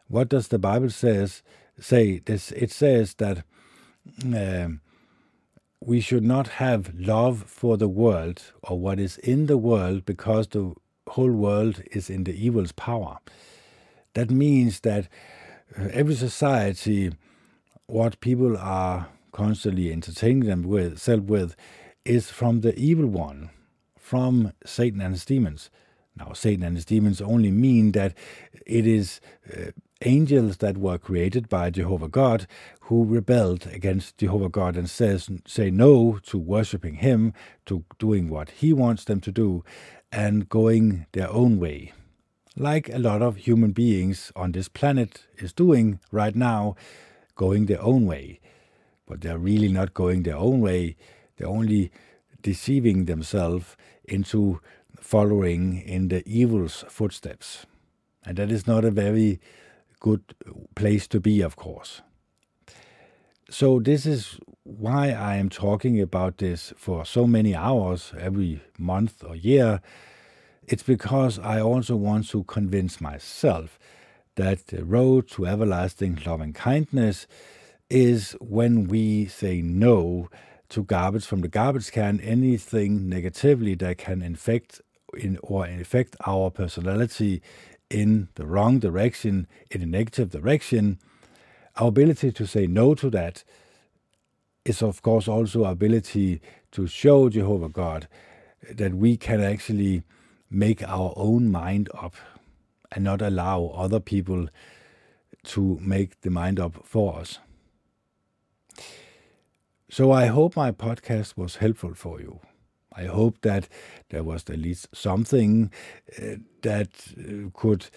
What 0.08 0.30
does 0.30 0.48
the 0.48 0.58
Bible 0.58 0.90
says 0.90 1.44
say? 1.80 2.20
This 2.26 2.52
it 2.54 2.72
says 2.72 3.14
that 3.16 3.44
uh, 4.36 4.70
we 5.80 6.02
should 6.02 6.24
not 6.24 6.48
have 6.48 6.92
love 6.96 7.44
for 7.48 7.78
the 7.78 7.88
world 7.88 8.52
or 8.64 8.80
what 8.80 9.00
is 9.00 9.18
in 9.20 9.46
the 9.46 9.58
world 9.58 10.06
because 10.06 10.48
the 10.48 10.74
whole 11.10 11.32
world 11.32 11.84
is 11.92 12.10
in 12.10 12.24
the 12.24 12.34
evil's 12.34 12.72
power. 12.72 13.20
That 14.16 14.32
means 14.32 14.80
that 14.80 15.08
uh, 15.80 15.90
every 15.92 16.16
society 16.16 17.12
what 17.88 18.20
people 18.20 18.58
are 18.58 19.08
constantly 19.32 19.92
entertaining 19.92 20.46
themselves 20.46 21.24
with 21.24 21.56
is 22.04 22.30
from 22.30 22.62
the 22.62 22.78
evil 22.78 23.08
one, 23.08 23.50
from 23.98 24.54
Satan 24.66 25.02
and 25.02 25.14
his 25.14 25.26
demons. 25.26 25.70
Now, 26.18 26.34
Satan 26.34 26.64
and 26.64 26.78
his 26.78 26.86
demons 26.86 27.22
only 27.22 27.52
mean 27.52 27.92
that 27.92 28.14
it 28.66 28.88
is 28.88 29.20
uh, 29.54 29.72
angels 30.02 30.58
that 30.58 30.78
were 30.78 30.98
created 30.98 31.50
by 31.50 31.70
Jehovah 31.70 32.08
God 32.08 32.48
who 32.82 33.04
rebelled 33.04 33.68
against 33.68 34.18
Jehovah 34.18 34.50
God 34.50 34.78
and 34.78 34.90
says 34.90 35.30
say 35.46 35.70
no 35.70 36.20
to 36.28 36.38
worshiping 36.38 36.96
him, 36.96 37.34
to 37.66 37.84
doing 37.98 38.30
what 38.30 38.50
he 38.52 38.72
wants 38.72 39.04
them 39.04 39.20
to 39.22 39.32
do, 39.32 39.64
and 40.12 40.48
going 40.48 41.06
their 41.12 41.30
own 41.30 41.60
way. 41.60 41.92
like 42.58 42.90
a 42.90 43.00
lot 43.00 43.22
of 43.22 43.36
human 43.36 43.72
beings 43.72 44.32
on 44.36 44.52
this 44.54 44.70
planet 44.70 45.26
is 45.38 45.52
doing 45.52 46.00
right 46.12 46.36
now, 46.36 46.76
going 47.36 47.66
their 47.66 47.82
own 47.82 48.06
way. 48.06 48.40
But 49.08 49.22
they're 49.22 49.38
really 49.38 49.68
not 49.68 49.94
going 49.94 50.24
their 50.24 50.38
own 50.38 50.62
way. 50.62 50.96
They're 51.38 51.48
only 51.48 51.92
deceiving 52.42 53.06
themselves 53.06 53.76
into 54.04 54.62
following 55.00 55.82
in 55.82 56.08
the 56.08 56.28
evil's 56.28 56.84
footsteps. 56.90 57.66
And 58.26 58.38
that 58.38 58.52
is 58.52 58.66
not 58.66 58.86
a 58.86 58.92
very 58.92 59.40
good 60.00 60.24
place 60.76 61.08
to 61.08 61.20
be, 61.20 61.42
of 61.42 61.56
course. 61.56 62.02
So, 63.50 63.80
this 63.80 64.08
is 64.08 64.40
why 64.64 65.12
I 65.12 65.36
am 65.36 65.50
talking 65.50 66.02
about 66.02 66.40
this 66.40 66.74
for 66.76 67.06
so 67.06 67.28
many 67.28 67.54
hours 67.54 68.12
every 68.20 68.62
month 68.80 69.24
or 69.24 69.36
year. 69.36 69.82
It's 70.68 70.82
because 70.82 71.38
I 71.38 71.62
also 71.62 71.96
want 71.96 72.28
to 72.30 72.44
convince 72.46 73.00
myself 73.00 73.78
that 74.36 74.68
the 74.68 74.84
road 74.84 75.28
to 75.30 75.46
everlasting 75.46 76.20
loving 76.26 76.54
kindness 76.54 77.28
is 77.90 78.36
when 78.42 78.88
we 78.88 79.26
say 79.26 79.62
no 79.62 80.30
to 80.70 80.84
garbage 80.84 81.26
from 81.26 81.42
the 81.42 81.48
garbage 81.48 81.92
can, 81.92 82.20
anything 82.22 83.08
negatively 83.08 83.76
that 83.76 83.98
can 83.98 84.22
infect 84.22 84.82
in 85.18 85.38
or 85.44 85.66
affect 85.66 86.16
our 86.26 86.50
personality 86.50 87.42
in 87.90 88.28
the 88.36 88.46
wrong 88.46 88.80
direction, 88.80 89.48
in 89.72 89.82
a 89.82 89.86
negative 89.86 90.32
direction. 90.32 91.00
Our 91.78 91.90
ability 91.90 92.32
to 92.34 92.48
say 92.48 92.68
no 92.68 92.96
to 92.96 93.10
that 93.12 93.44
is, 94.66 94.82
of 94.82 95.02
course, 95.02 95.28
also 95.28 95.64
our 95.64 95.72
ability 95.72 96.42
to 96.72 96.88
show 96.88 97.30
Jehovah 97.30 97.70
God 97.70 98.08
that 98.70 98.96
we 98.96 99.16
can 99.16 99.42
actually 99.42 100.04
make 100.50 100.82
our 100.84 101.14
own 101.16 101.52
mind 101.52 101.90
up 101.94 102.16
and 102.96 103.04
not 103.04 103.22
allow 103.22 103.68
other 103.76 104.00
people 104.00 104.48
to 105.44 105.78
make 105.82 106.22
the 106.22 106.32
mind 106.32 106.60
up 106.60 106.84
for 106.84 107.20
us. 107.20 107.40
So 109.90 110.12
I 110.12 110.26
hope 110.26 110.56
my 110.56 110.72
podcast 110.72 111.38
was 111.38 111.58
helpful 111.58 111.94
for 111.94 112.20
you. 112.20 112.40
I 112.98 113.06
hope 113.06 113.42
that 113.42 113.68
there 114.10 114.24
was 114.24 114.50
at 114.50 114.58
least 114.58 114.88
something 114.94 115.72
uh, 116.18 116.38
that 116.62 116.90
uh, 117.18 117.50
could 117.54 117.88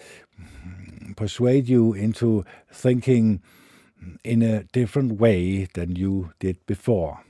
persuade 1.15 1.69
you 1.69 1.93
into 1.93 2.45
thinking 2.71 3.41
in 4.23 4.41
a 4.41 4.63
different 4.65 5.13
way 5.13 5.67
than 5.73 5.95
you 5.95 6.33
did 6.39 6.65
before. 6.65 7.23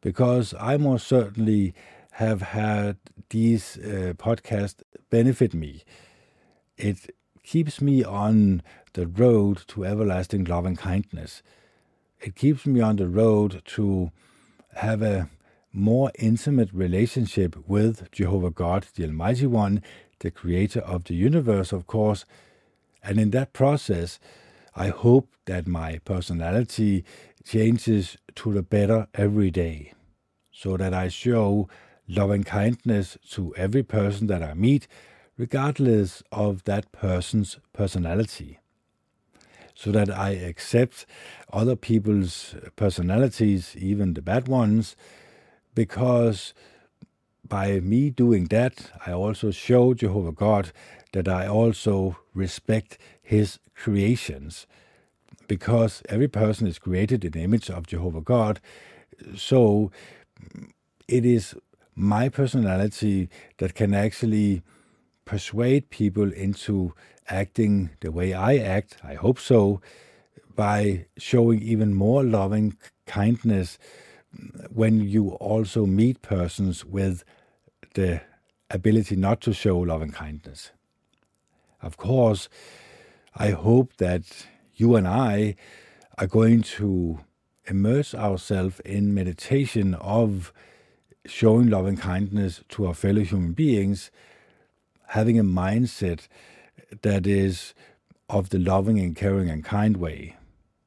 Because 0.00 0.54
I 0.58 0.76
most 0.76 1.06
certainly 1.06 1.74
have 2.12 2.42
had 2.42 2.96
these 3.30 3.78
uh, 3.78 4.14
podcasts 4.16 4.82
benefit 5.08 5.54
me. 5.54 5.82
It 6.82 7.14
keeps 7.42 7.82
me 7.82 8.02
on 8.02 8.62
the 8.94 9.06
road 9.06 9.64
to 9.68 9.84
everlasting 9.84 10.44
love 10.44 10.64
and 10.64 10.78
kindness. 10.78 11.42
It 12.18 12.34
keeps 12.34 12.64
me 12.66 12.80
on 12.80 12.96
the 12.96 13.06
road 13.06 13.62
to 13.76 14.10
have 14.76 15.02
a 15.02 15.28
more 15.74 16.10
intimate 16.18 16.72
relationship 16.72 17.54
with 17.68 18.10
Jehovah 18.12 18.50
God, 18.50 18.86
the 18.94 19.04
Almighty 19.04 19.46
One, 19.46 19.82
the 20.20 20.30
creator 20.30 20.80
of 20.80 21.04
the 21.04 21.14
universe, 21.14 21.70
of 21.70 21.86
course. 21.86 22.24
And 23.02 23.20
in 23.20 23.30
that 23.32 23.52
process, 23.52 24.18
I 24.74 24.88
hope 24.88 25.28
that 25.44 25.66
my 25.66 25.98
personality 25.98 27.04
changes 27.44 28.16
to 28.36 28.54
the 28.54 28.62
better 28.62 29.06
every 29.12 29.50
day, 29.50 29.92
so 30.50 30.78
that 30.78 30.94
I 30.94 31.08
show 31.08 31.68
loving 32.08 32.44
kindness 32.44 33.18
to 33.32 33.54
every 33.56 33.82
person 33.82 34.28
that 34.28 34.42
I 34.42 34.54
meet, 34.54 34.88
regardless 35.40 36.22
of 36.30 36.64
that 36.64 36.92
person's 36.92 37.58
personality. 37.72 38.58
So 39.74 39.90
that 39.90 40.10
I 40.10 40.32
accept 40.32 41.06
other 41.50 41.76
people's 41.76 42.54
personalities, 42.76 43.74
even 43.78 44.12
the 44.12 44.20
bad 44.20 44.48
ones, 44.48 44.96
because 45.74 46.52
by 47.48 47.80
me 47.80 48.10
doing 48.10 48.44
that, 48.56 48.90
I 49.06 49.12
also 49.12 49.50
show 49.50 49.94
Jehovah 49.94 50.32
God 50.32 50.72
that 51.12 51.26
I 51.26 51.46
also 51.48 52.18
respect 52.34 52.98
his 53.22 53.58
creations. 53.74 54.66
Because 55.48 56.02
every 56.10 56.28
person 56.28 56.66
is 56.66 56.78
created 56.78 57.24
in 57.24 57.32
the 57.32 57.42
image 57.42 57.70
of 57.70 57.86
Jehovah 57.86 58.20
God. 58.20 58.60
So 59.34 59.90
it 61.08 61.24
is 61.24 61.54
my 61.94 62.28
personality 62.28 63.30
that 63.56 63.74
can 63.74 63.94
actually 63.94 64.62
persuade 65.30 65.88
people 65.90 66.32
into 66.32 66.92
acting 67.28 67.90
the 68.00 68.10
way 68.10 68.34
I 68.34 68.56
act, 68.56 68.96
I 69.04 69.14
hope 69.14 69.38
so, 69.38 69.80
by 70.56 71.06
showing 71.16 71.62
even 71.62 71.94
more 71.94 72.24
loving 72.24 72.76
kindness 73.06 73.78
when 74.70 75.08
you 75.08 75.30
also 75.34 75.86
meet 75.86 76.20
persons 76.20 76.84
with 76.84 77.22
the 77.94 78.22
ability 78.70 79.14
not 79.14 79.40
to 79.42 79.52
show 79.52 79.78
loving 79.78 80.10
kindness. 80.10 80.72
Of 81.80 81.96
course, 81.96 82.48
I 83.36 83.50
hope 83.50 83.98
that 83.98 84.24
you 84.74 84.96
and 84.96 85.06
I 85.06 85.54
are 86.18 86.26
going 86.26 86.62
to 86.78 87.20
immerse 87.66 88.16
ourselves 88.16 88.80
in 88.80 89.14
meditation 89.14 89.94
of 89.94 90.52
showing 91.24 91.70
loving 91.70 91.98
kindness 91.98 92.64
to 92.70 92.88
our 92.88 92.94
fellow 92.94 93.22
human 93.22 93.52
beings, 93.52 94.10
having 95.10 95.38
a 95.38 95.44
mindset 95.44 96.28
that 97.02 97.26
is 97.26 97.74
of 98.28 98.50
the 98.50 98.58
loving 98.58 98.98
and 99.00 99.16
caring 99.16 99.50
and 99.50 99.64
kind 99.64 99.96
way, 99.96 100.36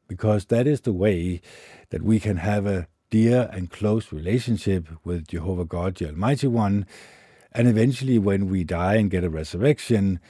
because 0.08 0.46
that 0.46 0.66
is 0.66 0.82
the 0.82 0.94
way 0.94 1.42
that 1.90 2.02
we 2.02 2.20
can 2.20 2.38
have 2.38 2.66
a 2.66 2.88
dear 3.10 3.50
and 3.52 3.70
close 3.70 4.14
relationship 4.14 4.88
with 5.04 5.28
Jehovah 5.28 5.66
God, 5.66 5.96
the 5.96 6.08
Almighty 6.08 6.48
One. 6.48 6.86
And 7.52 7.68
eventually, 7.68 8.18
when 8.18 8.50
we 8.50 8.64
die 8.64 8.96
and 8.96 9.12
get 9.12 9.26
a 9.26 9.30
resurrection, 9.30 10.22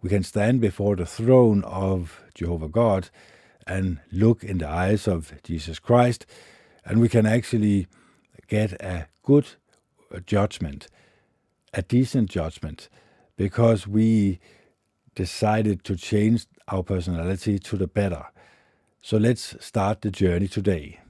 we 0.00 0.08
can 0.08 0.22
stand 0.22 0.62
before 0.62 0.96
the 0.96 1.06
throne 1.06 1.62
of 1.64 2.22
Jehovah 2.34 2.68
God 2.68 3.10
and 3.66 4.00
look 4.10 4.42
in 4.42 4.58
the 4.58 4.68
eyes 4.68 5.06
of 5.06 5.34
Jesus 5.44 5.78
Christ, 5.78 6.24
and 6.86 7.00
we 7.00 7.08
can 7.08 7.26
actually 7.26 7.86
get 8.48 8.72
a 8.80 9.08
good 9.22 9.46
judgment, 10.26 10.88
a 11.74 11.82
decent 11.82 12.30
judgment, 12.30 12.88
because 13.36 13.86
we 13.86 14.38
decided 15.14 15.84
to 15.84 15.96
change 15.96 16.46
our 16.68 16.82
personality 16.82 17.58
to 17.58 17.76
the 17.76 17.86
better. 17.86 18.26
So 19.02 19.16
let's 19.16 19.56
start 19.64 20.02
the 20.02 20.10
journey 20.10 20.48
today. 20.48 21.00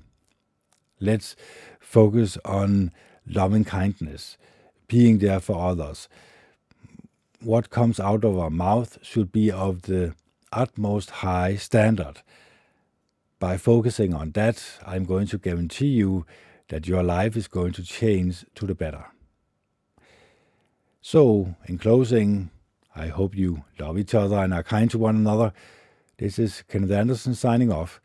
Let's 1.01 1.37
focus 1.79 2.39
on 2.45 2.93
loving 3.27 3.65
kindness, 3.65 4.37
being 4.89 5.19
there 5.19 5.41
for 5.41 5.57
others. 5.71 6.09
What 7.41 7.71
comes 7.71 8.01
out 8.01 8.25
of 8.25 8.39
our 8.39 8.51
mouth 8.51 8.99
should 9.03 9.33
be 9.33 9.51
of 9.51 9.83
the 9.83 10.15
utmost 10.53 11.11
high 11.11 11.57
standard. 11.57 12.23
By 13.39 13.57
focusing 13.57 14.15
on 14.15 14.31
that, 14.33 14.63
I'm 14.87 15.05
going 15.05 15.27
to 15.29 15.39
guarantee 15.39 15.89
you 15.89 16.25
that 16.69 16.87
your 16.87 17.03
life 17.03 17.37
is 17.37 17.49
going 17.49 17.73
to 17.73 17.83
change 17.83 18.47
to 18.55 18.67
the 18.67 18.75
better. 18.75 19.12
So, 21.05 21.57
in 21.67 21.79
closing, 21.79 22.51
I 22.95 23.09
hope 23.09 23.35
you 23.35 23.65
love 23.81 23.99
each 23.99 24.15
other 24.15 24.37
and 24.37 24.55
are 24.55 24.63
kind 24.63 24.89
to 24.93 24.99
one 24.99 25.17
another. 25.17 25.53
This 26.19 26.39
is 26.39 26.63
Kenneth 26.69 26.93
Anderson 26.93 27.35
signing 27.35 27.73
off. 27.73 28.01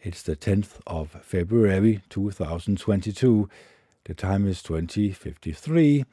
It's 0.00 0.22
the 0.22 0.36
10th 0.36 0.80
of 0.86 1.10
February 1.22 2.00
2022. 2.08 3.46
The 4.04 4.14
time 4.14 4.48
is 4.48 4.62
2053 4.62 6.06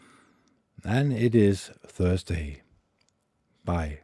and 0.83 1.13
it 1.13 1.33
is 1.33 1.71
Thursday. 1.87 2.61
Bye. 3.63 3.99